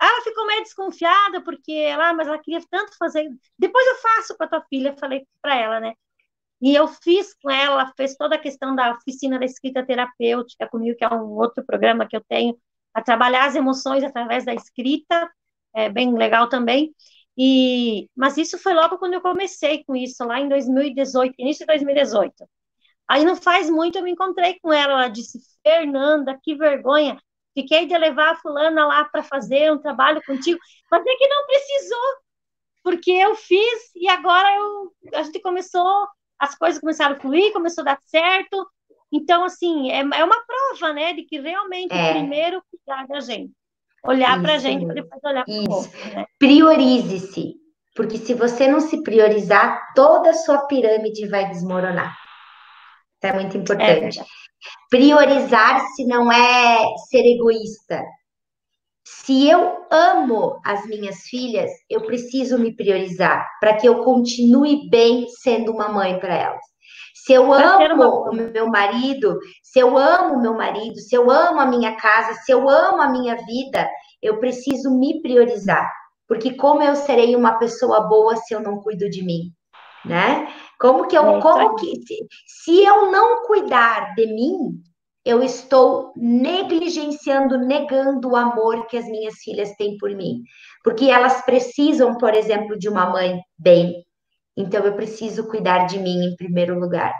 Ela 0.00 0.22
ficou 0.22 0.46
meio 0.46 0.62
desconfiada, 0.62 1.42
porque 1.42 1.72
ela, 1.72 2.12
mas 2.12 2.28
ela 2.28 2.38
queria 2.38 2.60
tanto 2.70 2.96
fazer. 2.98 3.28
Depois 3.58 3.86
eu 3.86 3.96
faço 3.96 4.36
com 4.36 4.44
a 4.44 4.48
tua 4.48 4.62
filha, 4.68 4.96
falei 4.98 5.26
para 5.40 5.56
ela, 5.56 5.80
né? 5.80 5.94
E 6.60 6.74
eu 6.74 6.88
fiz 6.88 7.34
com 7.34 7.50
ela, 7.50 7.92
fez 7.96 8.16
toda 8.16 8.36
a 8.36 8.38
questão 8.38 8.74
da 8.74 8.92
oficina 8.94 9.38
da 9.38 9.44
escrita 9.44 9.84
terapêutica 9.84 10.68
comigo, 10.68 10.96
que 10.96 11.04
é 11.04 11.08
um 11.08 11.32
outro 11.36 11.64
programa 11.64 12.06
que 12.06 12.16
eu 12.16 12.24
tenho, 12.28 12.58
a 12.94 13.02
trabalhar 13.02 13.46
as 13.46 13.54
emoções 13.54 14.02
através 14.02 14.44
da 14.44 14.54
escrita, 14.54 15.30
é 15.74 15.88
bem 15.90 16.14
legal 16.16 16.48
também. 16.48 16.94
E, 17.36 18.08
mas 18.16 18.38
isso 18.38 18.58
foi 18.58 18.72
logo 18.72 18.98
quando 18.98 19.14
eu 19.14 19.20
comecei 19.20 19.84
com 19.84 19.94
isso, 19.94 20.24
lá 20.24 20.40
em 20.40 20.48
2018, 20.48 21.34
início 21.38 21.60
de 21.60 21.66
2018. 21.66 22.48
Aí 23.08 23.24
não 23.24 23.36
faz 23.36 23.70
muito 23.70 23.98
eu 23.98 24.02
me 24.02 24.10
encontrei 24.12 24.58
com 24.60 24.72
ela, 24.72 24.92
ela 24.94 25.08
disse, 25.08 25.38
Fernanda, 25.62 26.38
que 26.42 26.54
vergonha, 26.56 27.18
Fiquei 27.56 27.86
de 27.86 27.96
levar 27.96 28.32
a 28.32 28.36
fulana 28.36 28.86
lá 28.86 29.04
para 29.06 29.22
fazer 29.22 29.72
um 29.72 29.78
trabalho 29.78 30.22
contigo, 30.26 30.58
mas 30.90 31.00
é 31.00 31.16
que 31.16 31.26
não 31.26 31.46
precisou, 31.46 32.14
porque 32.84 33.10
eu 33.10 33.34
fiz 33.34 33.90
e 33.96 34.06
agora 34.10 34.46
eu, 34.56 34.92
a 35.14 35.22
gente 35.22 35.40
começou, 35.40 36.06
as 36.38 36.54
coisas 36.54 36.78
começaram 36.78 37.16
a 37.16 37.18
fluir, 37.18 37.54
começou 37.54 37.80
a 37.80 37.86
dar 37.86 37.98
certo. 38.02 38.68
Então, 39.10 39.42
assim, 39.42 39.90
é, 39.90 40.00
é 40.00 40.24
uma 40.24 40.44
prova, 40.44 40.92
né, 40.92 41.14
de 41.14 41.22
que 41.22 41.40
realmente 41.40 41.94
é. 41.94 42.12
primeiro 42.12 42.62
cuidar 42.70 43.06
da 43.06 43.20
gente. 43.20 43.54
Olhar 44.04 44.38
para 44.42 44.56
a 44.56 44.58
gente 44.58 44.84
para 44.84 44.94
depois 44.94 45.24
olhar 45.24 45.44
para 45.46 45.54
o 45.54 45.72
outro. 45.72 45.98
Né? 46.14 46.26
Priorize-se, 46.38 47.54
porque 47.94 48.18
se 48.18 48.34
você 48.34 48.68
não 48.68 48.80
se 48.80 49.02
priorizar, 49.02 49.94
toda 49.94 50.28
a 50.28 50.34
sua 50.34 50.66
pirâmide 50.66 51.26
vai 51.26 51.48
desmoronar. 51.48 52.14
Isso 53.16 53.32
é 53.32 53.32
muito 53.32 53.56
importante. 53.56 54.20
É 54.20 54.45
Priorizar-se 54.90 56.06
não 56.06 56.30
é 56.30 56.84
ser 57.08 57.24
egoísta. 57.24 58.02
Se 59.04 59.48
eu 59.48 59.86
amo 59.90 60.60
as 60.64 60.84
minhas 60.86 61.22
filhas, 61.22 61.70
eu 61.88 62.04
preciso 62.06 62.58
me 62.58 62.74
priorizar 62.74 63.46
para 63.60 63.76
que 63.76 63.86
eu 63.86 64.02
continue 64.02 64.88
bem 64.90 65.26
sendo 65.28 65.72
uma 65.72 65.88
mãe 65.88 66.18
para 66.18 66.34
elas. 66.34 66.64
Se 67.14 67.32
eu 67.32 67.52
amo 67.52 68.30
o 68.30 68.32
meu 68.32 68.68
marido, 68.68 69.38
se 69.62 69.80
eu 69.80 69.96
amo 69.98 70.34
o 70.34 70.40
meu 70.40 70.54
marido, 70.54 70.96
se 71.00 71.14
eu 71.14 71.28
amo 71.28 71.58
a 71.60 71.66
minha 71.66 71.96
casa, 71.96 72.34
se 72.44 72.52
eu 72.52 72.68
amo 72.68 73.02
a 73.02 73.08
minha 73.08 73.36
vida, 73.36 73.88
eu 74.22 74.38
preciso 74.38 74.96
me 74.96 75.20
priorizar. 75.20 75.90
Porque 76.28 76.54
como 76.54 76.82
eu 76.82 76.94
serei 76.94 77.34
uma 77.34 77.58
pessoa 77.58 78.08
boa 78.08 78.36
se 78.36 78.54
eu 78.54 78.60
não 78.60 78.80
cuido 78.80 79.08
de 79.08 79.24
mim, 79.24 79.52
né? 80.04 80.48
Como 80.78 81.08
que 81.08 81.16
eu, 81.16 81.38
é 81.38 81.40
como 81.40 81.76
que 81.76 81.96
se, 82.06 82.26
se 82.46 82.84
eu 82.84 83.10
não 83.10 83.46
cuidar 83.46 84.14
de 84.14 84.26
mim, 84.26 84.82
eu 85.24 85.42
estou 85.42 86.12
negligenciando, 86.16 87.58
negando 87.58 88.28
o 88.28 88.36
amor 88.36 88.86
que 88.86 88.96
as 88.96 89.06
minhas 89.06 89.36
filhas 89.36 89.74
têm 89.76 89.96
por 89.98 90.10
mim. 90.10 90.42
Porque 90.84 91.06
elas 91.06 91.44
precisam, 91.44 92.16
por 92.16 92.34
exemplo, 92.34 92.78
de 92.78 92.88
uma 92.88 93.10
mãe 93.10 93.40
bem. 93.58 94.04
Então 94.56 94.84
eu 94.84 94.94
preciso 94.94 95.48
cuidar 95.48 95.86
de 95.86 95.98
mim 95.98 96.24
em 96.24 96.36
primeiro 96.36 96.78
lugar. 96.78 97.12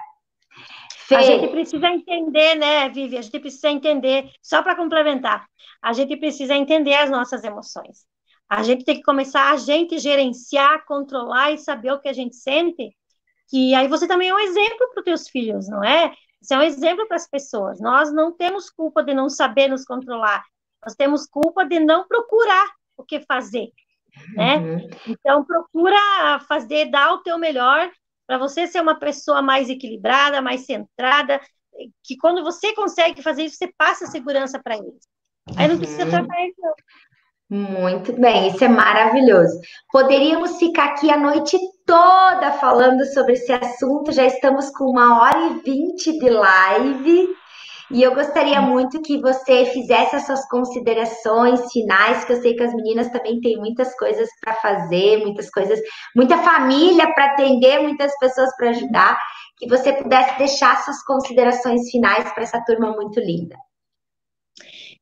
Fê. 1.07 1.17
A 1.17 1.23
gente 1.23 1.49
precisa 1.49 1.89
entender, 1.89 2.55
né, 2.57 2.89
Vivi? 2.89 3.17
A 3.17 3.23
gente 3.23 3.39
precisa 3.39 3.71
entender, 3.71 4.31
só 4.43 4.63
para 4.63 4.75
complementar, 4.75 5.47
a 5.81 5.93
gente 5.93 6.17
precisa 6.17 6.55
entender 6.55 6.95
as 6.95 7.11
nossas 7.11 7.45
emoções. 7.45 8.05
A 8.49 8.63
gente 8.63 8.85
tem 8.85 8.97
que 8.97 9.03
começar 9.03 9.53
a 9.53 9.57
gente 9.57 9.99
gerenciar, 9.99 10.85
controlar 10.87 11.53
e 11.53 11.59
saber 11.59 11.93
o 11.93 12.01
que 12.01 12.09
a 12.09 12.13
gente 12.13 12.37
sente, 12.37 12.93
que 13.49 13.75
aí 13.75 13.89
você 13.89 14.07
também 14.07 14.29
é 14.29 14.35
um 14.35 14.39
exemplo 14.39 14.89
para 14.91 15.01
os 15.01 15.05
teus 15.05 15.29
filhos, 15.29 15.69
não 15.69 15.83
é? 15.85 16.13
Você 16.41 16.55
é 16.55 16.59
um 16.59 16.63
exemplo 16.63 17.07
para 17.07 17.17
as 17.17 17.29
pessoas. 17.29 17.81
Nós 17.81 18.13
não 18.13 18.33
temos 18.33 18.71
culpa 18.71 19.03
de 19.03 19.15
não 19.15 19.29
saber 19.29 19.69
nos 19.69 19.85
controlar. 19.85 20.45
Nós 20.85 20.95
temos 20.95 21.27
culpa 21.27 21.65
de 21.65 21.81
não 21.81 22.07
procurar 22.07 22.67
o 22.97 23.05
que 23.05 23.21
fazer, 23.21 23.71
né? 24.35 24.59
Uhum. 24.59 24.89
Então 25.09 25.45
procura 25.45 26.41
fazer, 26.49 26.91
dar 26.91 27.13
o 27.15 27.23
teu 27.23 27.39
melhor 27.39 27.91
para 28.27 28.39
você 28.39 28.67
ser 28.67 28.81
uma 28.81 28.99
pessoa 28.99 29.41
mais 29.41 29.69
equilibrada, 29.69 30.43
mais 30.43 30.67
centrada, 30.67 31.41
que 32.03 32.17
quando 32.17 32.43
você 32.43 32.75
consegue 32.75 33.23
fazer 33.23 33.45
isso, 33.45 33.57
você 33.57 33.73
passa 33.77 34.07
segurança 34.07 34.61
para 34.63 34.77
eles. 34.77 35.07
Aí 35.57 35.69
não 35.69 35.79
precisa 35.79 36.05
uhum. 36.05 36.11
tratar 36.11 36.47
isso. 36.47 36.61
Muito 37.49 38.13
bem, 38.21 38.49
isso 38.49 38.65
é 38.65 38.69
maravilhoso. 38.69 39.61
Poderíamos 39.93 40.59
ficar 40.59 40.87
aqui 40.87 41.11
a 41.13 41.17
noite 41.17 41.57
toda 41.87 42.51
falando 42.53 43.05
sobre 43.15 43.35
esse 43.35 43.53
assunto, 43.53 44.11
já 44.11 44.25
estamos 44.25 44.69
com 44.71 44.87
uma 44.87 45.21
hora 45.21 45.39
e 45.47 45.61
vinte 45.61 46.19
de 46.19 46.29
live. 46.29 47.29
E 47.89 48.03
eu 48.03 48.17
gostaria 48.17 48.61
muito 48.61 49.01
que 49.01 49.21
você 49.21 49.65
fizesse 49.67 50.17
as 50.17 50.27
suas 50.27 50.45
considerações 50.49 51.71
finais, 51.71 52.25
que 52.25 52.33
eu 52.33 52.43
sei 52.43 52.55
que 52.57 52.65
as 52.65 52.75
meninas 52.75 53.11
também 53.11 53.41
têm 53.41 53.57
muitas 53.59 53.97
coisas 53.97 54.29
para 54.41 54.55
fazer, 54.55 55.19
muitas 55.19 55.49
coisas, 55.49 55.79
muita 56.17 56.37
família 56.39 57.15
para 57.15 57.27
atender, 57.27 57.81
muitas 57.81 58.11
pessoas 58.19 58.51
para 58.57 58.71
ajudar, 58.71 59.17
que 59.57 59.69
você 59.69 59.93
pudesse 59.93 60.37
deixar 60.37 60.83
suas 60.83 61.01
considerações 61.05 61.89
finais 61.89 62.29
para 62.33 62.43
essa 62.43 62.61
turma 62.67 62.91
muito 62.91 63.21
linda. 63.21 63.55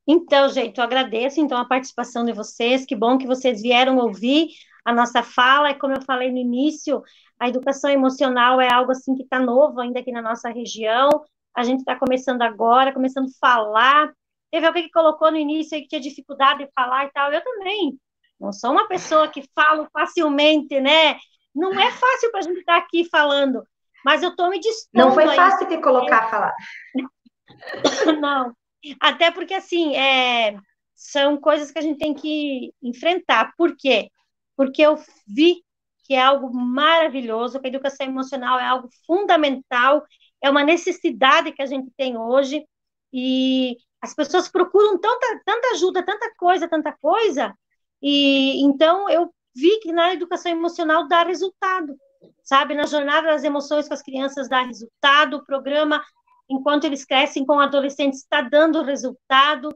Então, 0.07 0.49
gente, 0.49 0.79
eu 0.79 0.85
agradeço 0.85 1.41
então 1.41 1.57
a 1.57 1.65
participação 1.65 2.25
de 2.25 2.33
vocês. 2.33 2.85
Que 2.85 2.95
bom 2.95 3.17
que 3.17 3.27
vocês 3.27 3.63
vieram 3.63 3.97
ouvir 3.99 4.49
a 4.85 4.93
nossa 4.93 5.23
fala. 5.23 5.71
E 5.71 5.79
como 5.79 5.95
eu 5.95 6.03
falei 6.03 6.31
no 6.31 6.39
início, 6.39 7.03
a 7.39 7.49
educação 7.49 7.91
emocional 7.91 8.61
é 8.61 8.73
algo 8.73 8.93
assim 8.93 9.15
que 9.15 9.23
está 9.23 9.41
novo 9.41 9.81
ainda 9.81 10.01
aqui 10.01 10.13
na 10.13 10.23
nossa 10.23 10.51
região. 10.51 11.09
A 11.57 11.63
gente 11.63 11.81
está 11.81 11.97
começando 11.97 12.43
agora, 12.43 12.93
começando 12.93 13.27
a 13.27 13.39
falar. 13.41 14.13
Teve 14.51 14.67
alguém 14.67 14.85
que 14.85 14.91
colocou 14.91 15.31
no 15.31 15.37
início 15.37 15.75
aí 15.75 15.83
que 15.83 15.89
tinha 15.89 16.01
dificuldade 16.01 16.65
de 16.65 16.71
falar 16.73 17.07
e 17.07 17.11
tal. 17.13 17.33
Eu 17.33 17.43
também. 17.43 17.99
Não 18.39 18.53
sou 18.53 18.73
uma 18.73 18.87
pessoa 18.87 19.29
que 19.29 19.43
falo 19.55 19.89
facilmente, 19.93 20.81
né? 20.81 21.17
Não 21.55 21.73
é 21.73 21.91
fácil 21.91 22.31
para 22.31 22.41
a 22.41 22.43
gente 22.43 22.59
estar 22.59 22.81
tá 22.81 22.85
aqui 22.85 23.09
falando, 23.09 23.63
mas 24.05 24.23
eu 24.23 24.31
estou 24.31 24.51
me 24.51 24.59
dispondo. 24.59 25.05
Não 25.05 25.13
foi 25.13 25.29
fácil 25.29 25.69
te 25.69 25.81
colocar 25.81 26.25
a 26.25 26.29
falar. 26.29 26.55
Não, 28.21 28.53
até 29.01 29.31
porque, 29.31 29.55
assim, 29.55 29.97
é, 29.97 30.57
são 30.95 31.37
coisas 31.37 31.71
que 31.71 31.79
a 31.79 31.83
gente 31.83 31.99
tem 31.99 32.15
que 32.15 32.73
enfrentar. 32.83 33.53
Por 33.57 33.77
quê? 33.77 34.11
Porque 34.57 34.83
eu 34.83 34.97
vi 35.27 35.63
que 36.05 36.15
é 36.15 36.23
algo 36.23 36.53
maravilhoso, 36.55 37.59
que 37.61 37.67
a 37.67 37.71
educação 37.71 38.07
emocional 38.07 38.59
é 38.59 38.67
algo 38.67 38.89
fundamental, 39.07 40.05
é 40.43 40.51
uma 40.51 40.63
necessidade 40.63 41.53
que 41.53 41.63
a 41.63 41.67
gente 41.67 41.91
tem 41.97 42.17
hoje, 42.17 42.65
e 43.13 43.77
as 44.03 44.15
pessoas 44.15 44.49
procuram 44.49 44.99
tanta, 44.99 45.41
tanta 45.47 45.69
ajuda, 45.69 46.05
tanta 46.05 46.31
coisa, 46.37 46.69
tanta 46.69 46.93
coisa, 47.01 47.55
e 48.03 48.63
então 48.63 49.09
eu 49.09 49.33
vi 49.55 49.81
que 49.81 49.93
na 49.93 50.13
educação 50.13 50.53
emocional 50.53 51.09
dá 51.09 51.23
resultado, 51.23 51.97
sabe? 52.43 52.75
Na 52.75 52.85
jornada 52.85 53.29
das 53.29 53.45
emoções 53.45 53.89
com 53.89 53.95
as 53.95 54.03
crianças 54.03 54.49
dá 54.49 54.61
resultado, 54.63 55.39
o 55.39 55.45
programa 55.45 56.05
enquanto 56.49 56.85
eles 56.85 57.05
crescem 57.05 57.45
com 57.45 57.61
adolescentes, 57.61 58.21
está 58.21 58.43
dando 58.43 58.83
resultado. 58.83 59.69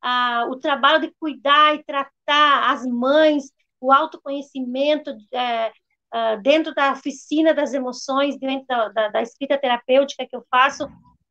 Ah, 0.00 0.46
o 0.50 0.56
trabalho 0.56 1.00
de 1.00 1.14
cuidar 1.18 1.76
e 1.76 1.84
tratar 1.84 2.72
as 2.72 2.84
mães, 2.84 3.44
o 3.80 3.92
autoconhecimento 3.92 5.14
é, 5.32 5.72
ah, 6.12 6.36
dentro 6.36 6.74
da 6.74 6.92
oficina 6.92 7.54
das 7.54 7.72
emoções, 7.72 8.38
dentro 8.38 8.66
da, 8.66 8.88
da, 8.88 9.08
da 9.08 9.22
escrita 9.22 9.56
terapêutica 9.58 10.26
que 10.26 10.36
eu 10.36 10.44
faço, 10.50 10.88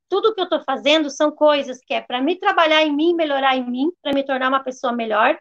tudo 0.09 0.33
que 0.33 0.41
eu 0.41 0.45
estou 0.45 0.61
fazendo 0.63 1.09
são 1.09 1.31
coisas 1.31 1.79
que 1.85 1.93
é 1.93 2.01
para 2.01 2.21
me 2.21 2.35
trabalhar 2.37 2.81
em 2.83 2.93
mim, 2.93 3.13
melhorar 3.13 3.55
em 3.55 3.69
mim, 3.69 3.89
para 4.01 4.11
me 4.13 4.25
tornar 4.25 4.49
uma 4.49 4.63
pessoa 4.63 4.91
melhor. 4.91 5.39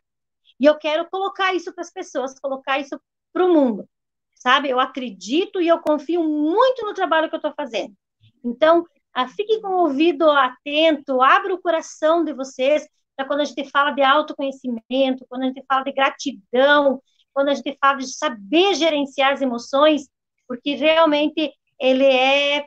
E 0.60 0.66
eu 0.66 0.78
quero 0.78 1.08
colocar 1.10 1.52
isso 1.54 1.72
para 1.72 1.82
as 1.82 1.90
pessoas, 1.90 2.38
colocar 2.38 2.78
isso 2.78 3.00
para 3.32 3.44
o 3.44 3.52
mundo, 3.52 3.88
sabe? 4.34 4.68
Eu 4.68 4.78
acredito 4.78 5.60
e 5.60 5.66
eu 5.66 5.80
confio 5.80 6.22
muito 6.22 6.84
no 6.84 6.94
trabalho 6.94 7.28
que 7.28 7.34
eu 7.34 7.38
estou 7.38 7.52
fazendo. 7.52 7.94
Então, 8.44 8.86
ah, 9.14 9.28
fique 9.28 9.60
com 9.60 9.68
o 9.68 9.82
ouvido 9.82 10.30
atento, 10.30 11.20
abra 11.20 11.54
o 11.54 11.60
coração 11.60 12.24
de 12.24 12.32
vocês 12.32 12.86
para 13.16 13.26
quando 13.26 13.40
a 13.40 13.44
gente 13.44 13.68
fala 13.70 13.90
de 13.90 14.02
autoconhecimento, 14.02 15.26
quando 15.28 15.42
a 15.42 15.46
gente 15.46 15.64
fala 15.68 15.82
de 15.82 15.92
gratidão, 15.92 17.02
quando 17.32 17.48
a 17.48 17.54
gente 17.54 17.76
fala 17.80 17.98
de 17.98 18.06
saber 18.06 18.74
gerenciar 18.74 19.32
as 19.32 19.42
emoções, 19.42 20.08
porque 20.48 20.74
realmente 20.74 21.52
ele 21.78 22.04
é 22.04 22.60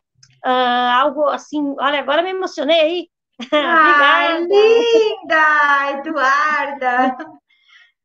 uh, 0.46 0.92
algo 1.00 1.24
assim. 1.26 1.76
Olha, 1.80 2.00
agora 2.00 2.24
me 2.24 2.32
emocionei 2.32 2.80
aí. 2.80 3.10
Ah, 3.52 4.38
linda, 4.40 6.00
Eduarda! 6.00 7.18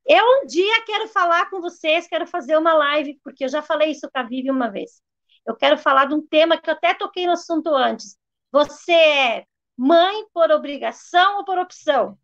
Eu 0.07 0.25
um 0.25 0.47
dia 0.47 0.85
quero 0.87 1.07
falar 1.09 1.51
com 1.51 1.61
vocês, 1.61 2.09
quero 2.09 2.27
fazer 2.27 2.57
uma 2.57 2.73
live, 2.73 3.21
porque 3.23 3.45
eu 3.45 3.49
já 3.49 3.61
falei 3.61 3.91
isso 3.91 4.09
com 4.11 4.19
a 4.19 4.23
Vivi 4.23 4.51
uma 4.51 4.71
vez. 4.71 5.03
Eu 5.47 5.55
quero 5.55 5.77
falar 5.77 6.07
de 6.07 6.15
um 6.15 6.27
tema 6.27 6.57
que 6.57 6.69
eu 6.69 6.75
até 6.75 6.95
toquei 6.95 7.27
no 7.27 7.33
assunto 7.33 7.69
antes, 7.75 8.17
você 8.51 8.93
é 8.93 9.45
mãe 9.77 10.25
por 10.33 10.51
obrigação 10.51 11.39
ou 11.39 11.45
por 11.45 11.59
opção? 11.59 12.19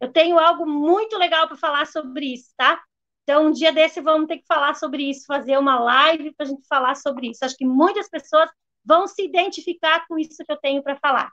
Eu 0.00 0.12
tenho 0.12 0.38
algo 0.38 0.66
muito 0.66 1.16
legal 1.16 1.48
para 1.48 1.56
falar 1.56 1.86
sobre 1.86 2.34
isso, 2.34 2.52
tá? 2.56 2.80
Então, 3.22 3.46
um 3.48 3.52
dia 3.52 3.72
desse 3.72 4.00
vamos 4.00 4.26
ter 4.26 4.38
que 4.38 4.46
falar 4.46 4.74
sobre 4.74 5.10
isso, 5.10 5.26
fazer 5.26 5.58
uma 5.58 5.78
live 5.78 6.32
para 6.34 6.46
a 6.46 6.48
gente 6.48 6.66
falar 6.66 6.94
sobre 6.94 7.30
isso. 7.30 7.44
Acho 7.44 7.56
que 7.56 7.66
muitas 7.66 8.08
pessoas 8.08 8.48
vão 8.84 9.06
se 9.06 9.22
identificar 9.22 10.06
com 10.06 10.18
isso 10.18 10.44
que 10.44 10.50
eu 10.52 10.56
tenho 10.56 10.82
para 10.82 10.96
falar, 10.96 11.30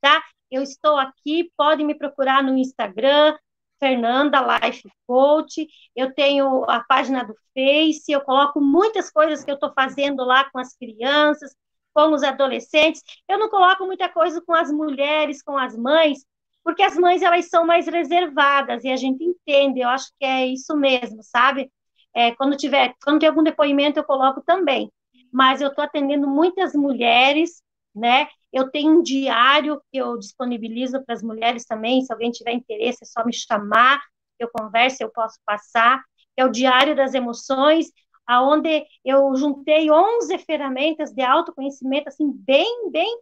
tá? 0.00 0.24
Eu 0.50 0.62
estou 0.62 0.96
aqui, 0.96 1.50
pode 1.56 1.84
me 1.84 1.94
procurar 1.94 2.42
no 2.42 2.56
Instagram, 2.56 3.36
Fernanda 3.78 4.40
Life 4.40 4.88
Coach. 5.06 5.68
Eu 5.94 6.12
tenho 6.14 6.64
a 6.68 6.82
página 6.84 7.24
do 7.24 7.34
Face, 7.54 8.10
eu 8.10 8.20
coloco 8.22 8.60
muitas 8.60 9.10
coisas 9.10 9.44
que 9.44 9.50
eu 9.50 9.54
estou 9.54 9.72
fazendo 9.72 10.24
lá 10.24 10.50
com 10.50 10.58
as 10.58 10.74
crianças, 10.76 11.54
com 11.96 12.12
os 12.12 12.22
adolescentes. 12.22 13.02
Eu 13.26 13.38
não 13.38 13.48
coloco 13.48 13.86
muita 13.86 14.06
coisa 14.06 14.42
com 14.42 14.52
as 14.52 14.70
mulheres, 14.70 15.42
com 15.42 15.56
as 15.56 15.74
mães, 15.74 16.18
porque 16.62 16.82
as 16.82 16.94
mães 16.94 17.22
elas 17.22 17.48
são 17.48 17.64
mais 17.64 17.86
reservadas 17.86 18.84
e 18.84 18.90
a 18.90 18.96
gente 18.96 19.24
entende. 19.24 19.80
Eu 19.80 19.88
acho 19.88 20.12
que 20.18 20.26
é 20.26 20.46
isso 20.46 20.76
mesmo, 20.76 21.22
sabe? 21.22 21.72
É, 22.14 22.34
quando 22.34 22.54
tiver, 22.54 22.94
quando 23.02 23.20
tem 23.20 23.28
algum 23.30 23.42
depoimento 23.42 23.98
eu 23.98 24.04
coloco 24.04 24.42
também. 24.44 24.92
Mas 25.32 25.62
eu 25.62 25.68
estou 25.68 25.82
atendendo 25.82 26.28
muitas 26.28 26.74
mulheres, 26.74 27.62
né? 27.94 28.28
Eu 28.52 28.70
tenho 28.70 28.98
um 28.98 29.02
diário 29.02 29.80
que 29.90 29.96
eu 29.98 30.18
disponibilizo 30.18 31.02
para 31.02 31.14
as 31.14 31.22
mulheres 31.22 31.64
também. 31.64 32.02
Se 32.02 32.12
alguém 32.12 32.30
tiver 32.30 32.52
interesse, 32.52 32.98
é 33.04 33.06
só 33.06 33.24
me 33.24 33.32
chamar, 33.32 34.02
eu 34.38 34.50
converso, 34.52 35.02
eu 35.02 35.10
posso 35.10 35.38
passar. 35.46 36.02
É 36.36 36.44
o 36.44 36.50
diário 36.50 36.94
das 36.94 37.14
emoções 37.14 37.86
aonde 38.26 38.84
eu 39.04 39.34
juntei 39.36 39.90
11 39.90 40.38
ferramentas 40.38 41.12
de 41.12 41.22
autoconhecimento, 41.22 42.08
assim, 42.08 42.30
bem, 42.32 42.90
bem, 42.90 43.20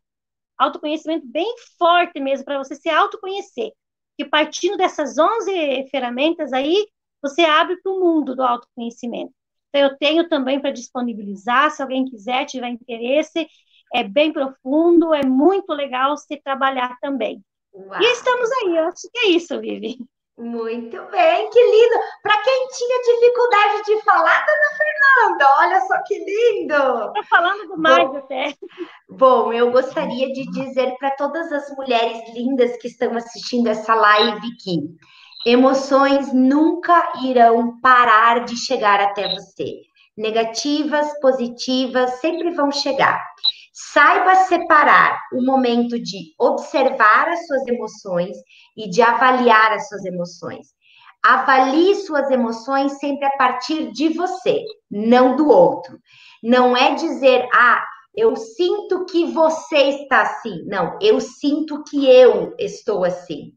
autoconhecimento 0.56 1.26
bem 1.26 1.54
forte 1.78 2.20
mesmo, 2.20 2.44
para 2.44 2.58
você 2.58 2.74
se 2.74 2.88
autoconhecer. 2.88 3.72
Que 4.16 4.24
partindo 4.24 4.76
dessas 4.76 5.18
11 5.18 5.88
ferramentas 5.90 6.52
aí, 6.52 6.86
você 7.20 7.42
abre 7.42 7.76
para 7.82 7.92
o 7.92 8.00
mundo 8.00 8.34
do 8.34 8.42
autoconhecimento. 8.42 9.32
Então, 9.68 9.82
eu 9.82 9.98
tenho 9.98 10.28
também 10.28 10.60
para 10.60 10.70
disponibilizar, 10.70 11.70
se 11.70 11.82
alguém 11.82 12.04
quiser, 12.04 12.44
tiver 12.46 12.68
interesse, 12.68 13.48
é 13.92 14.04
bem 14.04 14.32
profundo, 14.32 15.12
é 15.12 15.24
muito 15.24 15.72
legal 15.72 16.16
se 16.16 16.36
trabalhar 16.36 16.96
também. 17.00 17.44
Uau. 17.72 18.00
E 18.00 18.04
estamos 18.04 18.50
aí, 18.52 18.76
eu 18.76 18.84
acho 18.84 19.08
que 19.12 19.18
é 19.18 19.28
isso, 19.30 19.60
Vivi. 19.60 19.98
Muito 20.36 21.00
bem, 21.10 21.48
que 21.48 21.60
lindo. 21.60 21.94
Para 22.20 22.42
quem 22.42 22.68
tinha 22.68 23.02
dificuldade 23.02 23.84
de 23.84 24.02
falar, 24.02 24.44
dona 24.44 24.76
Fernanda, 24.76 25.56
olha 25.60 25.80
só 25.82 26.02
que 26.04 26.18
lindo. 26.18 26.74
Estou 26.74 27.24
falando 27.30 27.68
demais 27.68 28.08
bom, 28.08 28.16
até. 28.16 28.54
Bom, 29.08 29.52
eu 29.52 29.70
gostaria 29.70 30.32
de 30.32 30.44
dizer 30.50 30.96
para 30.98 31.12
todas 31.12 31.52
as 31.52 31.70
mulheres 31.76 32.34
lindas 32.34 32.76
que 32.78 32.88
estão 32.88 33.16
assistindo 33.16 33.68
essa 33.68 33.94
live 33.94 34.48
que 34.60 34.80
emoções 35.46 36.32
nunca 36.32 37.12
irão 37.22 37.80
parar 37.80 38.44
de 38.44 38.56
chegar 38.56 39.00
até 39.00 39.28
você. 39.28 39.82
Negativas, 40.16 41.16
positivas, 41.20 42.10
sempre 42.20 42.50
vão 42.50 42.72
chegar. 42.72 43.24
Saiba 43.76 44.36
separar 44.46 45.18
o 45.32 45.44
momento 45.44 45.98
de 45.98 46.32
observar 46.38 47.28
as 47.28 47.44
suas 47.44 47.66
emoções 47.66 48.36
e 48.76 48.88
de 48.88 49.02
avaliar 49.02 49.72
as 49.72 49.88
suas 49.88 50.04
emoções. 50.04 50.68
Avalie 51.24 51.96
suas 51.96 52.30
emoções 52.30 52.92
sempre 53.00 53.24
a 53.24 53.36
partir 53.36 53.90
de 53.90 54.10
você, 54.10 54.62
não 54.88 55.34
do 55.34 55.48
outro. 55.48 55.98
Não 56.40 56.76
é 56.76 56.94
dizer, 56.94 57.48
ah, 57.52 57.84
eu 58.14 58.36
sinto 58.36 59.06
que 59.06 59.24
você 59.32 59.76
está 59.76 60.22
assim. 60.22 60.64
Não, 60.66 60.96
eu 61.00 61.20
sinto 61.20 61.82
que 61.82 62.08
eu 62.08 62.54
estou 62.56 63.04
assim. 63.04 63.54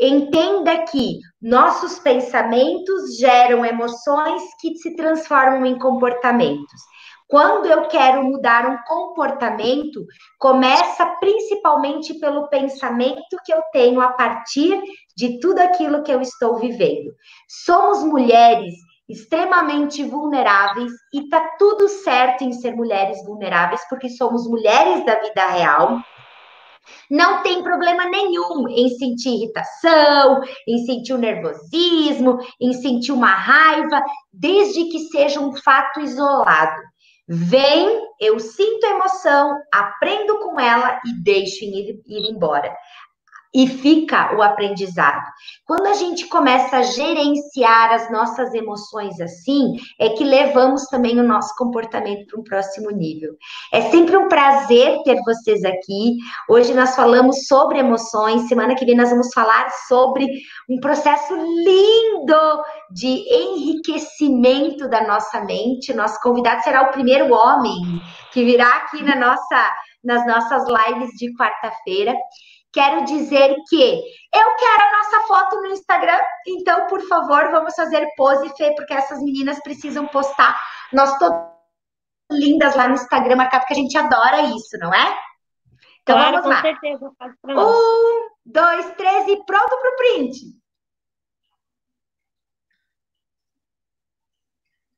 Entenda 0.00 0.84
que 0.86 1.20
nossos 1.40 2.00
pensamentos 2.00 3.16
geram 3.18 3.64
emoções 3.64 4.42
que 4.60 4.74
se 4.78 4.96
transformam 4.96 5.64
em 5.64 5.78
comportamentos. 5.78 6.82
Quando 7.26 7.66
eu 7.66 7.88
quero 7.88 8.22
mudar 8.22 8.68
um 8.68 8.78
comportamento, 8.86 10.04
começa 10.38 11.06
principalmente 11.18 12.14
pelo 12.14 12.48
pensamento 12.48 13.36
que 13.44 13.52
eu 13.52 13.62
tenho 13.72 14.00
a 14.00 14.12
partir 14.12 14.80
de 15.16 15.40
tudo 15.40 15.58
aquilo 15.58 16.02
que 16.02 16.12
eu 16.12 16.20
estou 16.20 16.56
vivendo. 16.58 17.12
Somos 17.48 18.04
mulheres 18.04 18.74
extremamente 19.08 20.02
vulneráveis 20.02 20.92
e 21.12 21.28
tá 21.28 21.40
tudo 21.58 21.88
certo 21.88 22.42
em 22.42 22.52
ser 22.52 22.74
mulheres 22.74 23.24
vulneráveis 23.24 23.82
porque 23.88 24.08
somos 24.08 24.48
mulheres 24.48 25.04
da 25.04 25.20
vida 25.20 25.46
real. 25.46 26.00
Não 27.10 27.42
tem 27.42 27.62
problema 27.62 28.04
nenhum 28.06 28.68
em 28.68 28.90
sentir 28.90 29.30
irritação, 29.30 30.40
em 30.68 30.84
sentir 30.84 31.14
o 31.14 31.18
nervosismo, 31.18 32.38
em 32.60 32.74
sentir 32.74 33.12
uma 33.12 33.34
raiva, 33.34 34.02
desde 34.32 34.84
que 34.84 34.98
seja 35.10 35.40
um 35.40 35.54
fato 35.56 36.00
isolado. 36.00 36.82
Vem, 37.26 38.06
eu 38.20 38.38
sinto 38.38 38.84
emoção, 38.84 39.58
aprendo 39.72 40.38
com 40.40 40.60
ela 40.60 41.00
e 41.06 41.22
deixo 41.22 41.64
ir, 41.64 42.02
ir 42.06 42.30
embora 42.30 42.74
e 43.54 43.68
fica 43.68 44.34
o 44.36 44.42
aprendizado. 44.42 45.22
Quando 45.64 45.86
a 45.86 45.94
gente 45.94 46.26
começa 46.26 46.78
a 46.78 46.82
gerenciar 46.82 47.92
as 47.92 48.10
nossas 48.10 48.52
emoções 48.52 49.20
assim, 49.20 49.76
é 50.00 50.08
que 50.10 50.24
levamos 50.24 50.86
também 50.86 51.20
o 51.20 51.22
nosso 51.22 51.54
comportamento 51.56 52.26
para 52.26 52.40
um 52.40 52.44
próximo 52.44 52.90
nível. 52.90 53.34
É 53.72 53.82
sempre 53.82 54.16
um 54.16 54.28
prazer 54.28 55.02
ter 55.04 55.20
vocês 55.24 55.64
aqui. 55.64 56.16
Hoje 56.48 56.74
nós 56.74 56.96
falamos 56.96 57.46
sobre 57.46 57.78
emoções, 57.78 58.48
semana 58.48 58.74
que 58.74 58.84
vem 58.84 58.96
nós 58.96 59.10
vamos 59.10 59.32
falar 59.32 59.70
sobre 59.86 60.26
um 60.68 60.80
processo 60.80 61.34
lindo 61.36 62.64
de 62.90 63.06
enriquecimento 63.06 64.88
da 64.88 65.06
nossa 65.06 65.40
mente. 65.44 65.94
Nosso 65.94 66.20
convidado 66.20 66.62
será 66.62 66.82
o 66.82 66.92
primeiro 66.92 67.32
homem 67.32 68.02
que 68.32 68.44
virá 68.44 68.78
aqui 68.78 69.02
na 69.04 69.14
nossa 69.14 69.72
nas 70.04 70.26
nossas 70.26 70.64
lives 70.68 71.10
de 71.16 71.34
quarta-feira. 71.34 72.14
Quero 72.74 73.04
dizer 73.04 73.54
que 73.68 74.02
eu 74.34 74.56
quero 74.56 74.82
a 74.82 74.92
nossa 74.96 75.28
foto 75.28 75.60
no 75.60 75.68
Instagram, 75.68 76.18
então, 76.44 76.88
por 76.88 77.00
favor, 77.06 77.52
vamos 77.52 77.72
fazer 77.74 78.04
pose, 78.16 78.48
Fê, 78.56 78.74
porque 78.74 78.92
essas 78.92 79.22
meninas 79.22 79.60
precisam 79.60 80.08
postar. 80.08 80.60
Nós 80.92 81.16
todas 81.18 81.54
lindas 82.32 82.74
lá 82.74 82.88
no 82.88 82.94
Instagram, 82.94 83.36
marcado, 83.36 83.62
porque 83.62 83.74
a 83.74 83.82
gente 83.82 83.96
adora 83.96 84.42
isso, 84.42 84.76
não 84.78 84.92
é? 84.92 85.18
Então 86.02 86.16
claro, 86.16 86.42
vamos 86.42 86.50
lá. 86.50 86.62
Certeza, 86.62 87.12
um, 87.44 88.28
dois, 88.44 88.90
três 88.96 89.28
e 89.28 89.44
pronto 89.44 89.78
para 89.78 89.90
o 89.90 89.96
print. 89.96 90.36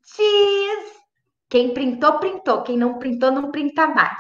Cheese! 0.03 1.06
Quem 1.49 1.73
printou, 1.73 2.15
printou. 2.15 2.63
Quem 2.63 2.77
não 2.77 2.99
printou, 2.99 3.31
não 3.31 3.51
printa 3.51 3.87
mais. 3.87 4.19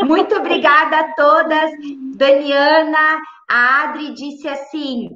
Muito 0.00 0.34
obrigada 0.36 1.00
a 1.00 1.14
todas. 1.14 1.70
Daniana, 2.16 3.20
a 3.50 3.82
Adri 3.82 4.14
disse 4.14 4.48
assim: 4.48 5.10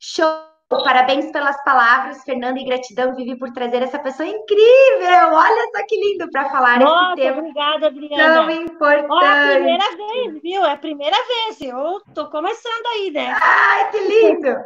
show. 0.00 0.52
Parabéns 0.84 1.30
pelas 1.30 1.62
palavras, 1.64 2.24
Fernanda, 2.24 2.58
e 2.58 2.64
gratidão, 2.64 3.14
Vivi, 3.14 3.36
por 3.36 3.52
trazer 3.52 3.82
essa 3.82 3.98
pessoa 3.98 4.26
incrível. 4.26 5.34
Olha 5.34 5.70
só 5.76 5.84
que 5.86 6.00
lindo 6.00 6.30
para 6.30 6.48
falar 6.48 6.80
Nossa, 6.80 7.12
esse 7.12 7.22
tema. 7.22 7.38
Obrigada, 7.40 7.86
Adriana. 7.88 8.34
Tão 8.34 8.50
importante. 8.50 9.10
Ó, 9.10 9.20
é 9.20 9.28
a 9.28 9.54
primeira 9.54 9.96
vez, 9.96 10.42
viu? 10.42 10.64
É 10.64 10.72
a 10.72 10.76
primeira 10.78 11.16
vez. 11.26 11.60
Eu 11.60 12.00
tô 12.14 12.30
começando 12.30 12.86
aí, 12.94 13.10
né? 13.10 13.36
Ai, 13.38 13.90
que 13.90 13.98
lindo. 13.98 14.56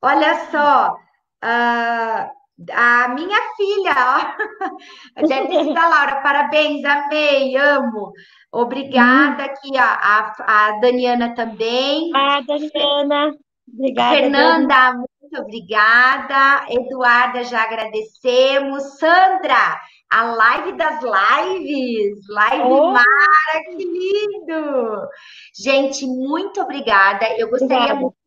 Olha 0.00 0.46
só. 0.52 0.96
Uh, 1.44 2.37
a 2.72 3.08
minha 3.08 3.38
filha, 3.56 3.94
ó. 3.96 5.26
Ter 5.28 5.74
da 5.74 5.88
Laura, 5.88 6.20
parabéns, 6.22 6.84
amei, 6.84 7.56
amo. 7.56 8.12
Obrigada 8.52 9.44
aqui, 9.44 9.70
ó, 9.74 9.80
a, 9.80 10.34
a 10.38 10.80
Daniana 10.80 11.34
também. 11.34 12.10
A 12.14 12.40
Daniana, 12.40 13.34
obrigada. 13.72 14.16
Fernanda, 14.16 14.74
Dani. 14.74 15.04
muito 15.20 15.40
obrigada. 15.40 16.66
Eduarda, 16.70 17.44
já 17.44 17.62
agradecemos. 17.62 18.82
Sandra, 18.98 19.80
a 20.10 20.24
live 20.24 20.72
das 20.72 21.00
lives, 21.02 22.26
live 22.28 22.62
oh. 22.64 22.92
Mara, 22.92 23.64
que 23.66 23.84
lindo! 23.84 25.08
Gente, 25.54 26.06
muito 26.06 26.60
obrigada. 26.60 27.26
Eu 27.36 27.50
gostaria 27.50 27.94
obrigada. 27.94 28.17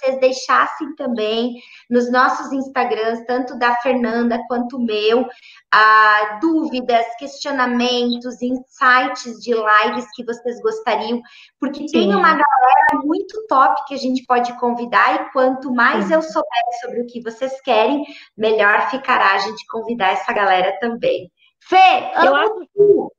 Vocês 0.00 0.18
deixassem 0.18 0.94
também 0.96 1.54
nos 1.88 2.10
nossos 2.10 2.52
Instagrams, 2.52 3.24
tanto 3.26 3.58
da 3.58 3.74
Fernanda 3.76 4.42
quanto 4.48 4.76
o 4.76 4.84
meu, 4.84 5.26
ah, 5.72 6.38
dúvidas, 6.40 7.06
questionamentos, 7.18 8.40
insights 8.40 9.40
de 9.40 9.52
lives 9.52 10.06
que 10.14 10.24
vocês 10.24 10.60
gostariam, 10.60 11.20
porque 11.58 11.86
Sim. 11.88 11.92
tem 11.92 12.14
uma 12.14 12.30
galera 12.30 13.04
muito 13.04 13.46
top 13.46 13.84
que 13.86 13.94
a 13.94 13.98
gente 13.98 14.24
pode 14.24 14.58
convidar, 14.58 15.14
e 15.14 15.32
quanto 15.32 15.72
mais 15.72 16.06
Sim. 16.06 16.14
eu 16.14 16.22
souber 16.22 16.64
sobre 16.80 17.02
o 17.02 17.06
que 17.06 17.22
vocês 17.22 17.60
querem, 17.60 18.04
melhor 18.36 18.90
ficará 18.90 19.34
a 19.34 19.38
gente 19.38 19.66
convidar 19.66 20.12
essa 20.12 20.32
galera 20.32 20.76
também. 20.80 21.30
Fê, 21.62 22.10
eu 22.24 22.34
acho... 22.34 23.12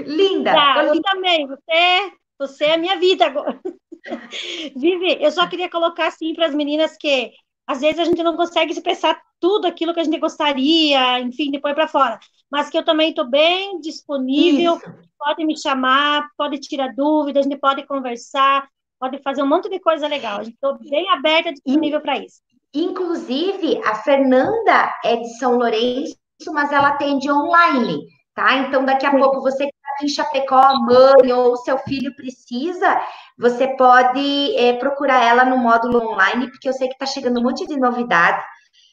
Linda! 0.00 0.52
Tá, 0.52 0.84
eu 0.84 1.02
também, 1.02 1.48
você, 1.48 2.12
você 2.38 2.64
é 2.66 2.76
minha 2.76 2.96
vida 2.96 3.26
agora. 3.26 3.58
Vivi, 4.76 5.18
eu 5.20 5.30
só 5.30 5.46
queria 5.46 5.70
colocar 5.70 6.08
assim 6.08 6.34
para 6.34 6.46
as 6.46 6.54
meninas 6.54 6.96
que 6.96 7.32
às 7.66 7.80
vezes 7.80 7.98
a 7.98 8.04
gente 8.04 8.22
não 8.22 8.36
consegue 8.36 8.72
expressar 8.72 9.18
tudo 9.40 9.66
aquilo 9.66 9.94
que 9.94 10.00
a 10.00 10.04
gente 10.04 10.18
gostaria, 10.18 11.20
enfim, 11.20 11.50
depois 11.50 11.74
para 11.74 11.88
fora. 11.88 12.18
Mas 12.50 12.68
que 12.68 12.78
eu 12.78 12.84
também 12.84 13.10
estou 13.10 13.28
bem 13.28 13.80
disponível, 13.80 14.76
Isso. 14.76 14.94
pode 15.18 15.44
me 15.44 15.58
chamar, 15.58 16.28
pode 16.36 16.58
tirar 16.60 16.94
dúvidas, 16.94 17.46
a 17.46 17.48
gente 17.48 17.58
pode 17.58 17.86
conversar, 17.86 18.68
pode 18.98 19.18
fazer 19.22 19.42
um 19.42 19.46
monte 19.46 19.68
de 19.68 19.80
coisa 19.80 20.06
legal. 20.06 20.42
Estou 20.42 20.78
bem 20.78 21.08
aberta, 21.10 21.52
disponível 21.52 22.00
para 22.00 22.18
isso. 22.18 22.40
Inclusive, 22.74 23.80
a 23.84 23.94
Fernanda 23.96 24.92
é 25.04 25.16
de 25.16 25.28
São 25.38 25.56
Lourenço, 25.56 26.16
mas 26.52 26.72
ela 26.72 26.88
atende 26.88 27.30
online, 27.30 28.06
tá? 28.34 28.56
Então, 28.58 28.84
daqui 28.84 29.06
a 29.06 29.10
Sim. 29.10 29.18
pouco 29.18 29.40
você 29.40 29.68
em 30.02 30.08
Chapecó, 30.08 30.56
a 30.56 30.78
mãe 30.78 31.32
ou 31.32 31.56
seu 31.56 31.78
filho 31.78 32.14
precisa, 32.16 33.00
você 33.38 33.68
pode 33.76 34.56
é, 34.56 34.74
procurar 34.74 35.22
ela 35.22 35.44
no 35.44 35.56
módulo 35.56 36.12
online, 36.12 36.50
porque 36.50 36.68
eu 36.68 36.72
sei 36.72 36.88
que 36.88 36.94
está 36.94 37.06
chegando 37.06 37.40
um 37.40 37.42
monte 37.42 37.66
de 37.66 37.78
novidade, 37.78 38.42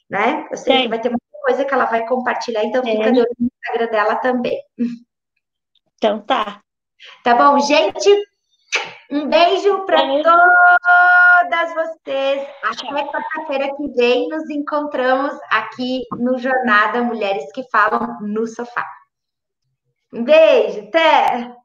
né? 0.10 0.48
Eu 0.52 0.58
sei 0.58 0.76
Sim. 0.76 0.82
que 0.84 0.90
vai 0.90 1.00
ter 1.00 1.10
muita 1.10 1.26
coisa 1.44 1.66
que 1.66 1.74
ela 1.74 1.86
vai 1.86 2.06
compartilhar, 2.06 2.64
então 2.64 2.84
fica 2.84 3.10
é. 3.10 3.12
de 3.12 3.20
olho 3.20 3.36
no 3.40 3.48
Instagram 3.48 3.92
dela 3.92 4.16
também. 4.18 4.60
Então 5.96 6.20
tá. 6.22 6.62
Tá 7.24 7.36
bom, 7.36 7.60
gente? 7.60 8.10
Um 9.12 9.28
beijo 9.28 9.86
para 9.86 10.02
é. 10.02 10.24
todas 10.24 11.74
vocês. 11.74 12.48
Até 12.64 13.04
quarta-feira 13.04 13.76
que 13.76 13.88
vem 13.90 14.30
nos 14.30 14.50
encontramos 14.50 15.38
aqui 15.50 16.04
no 16.18 16.38
Jornada 16.38 17.04
Mulheres 17.04 17.52
que 17.54 17.64
Falam 17.70 18.18
no 18.22 18.48
Sofá. 18.48 18.86
Um 20.14 20.24
beijo, 20.24 20.80
até! 20.88 21.61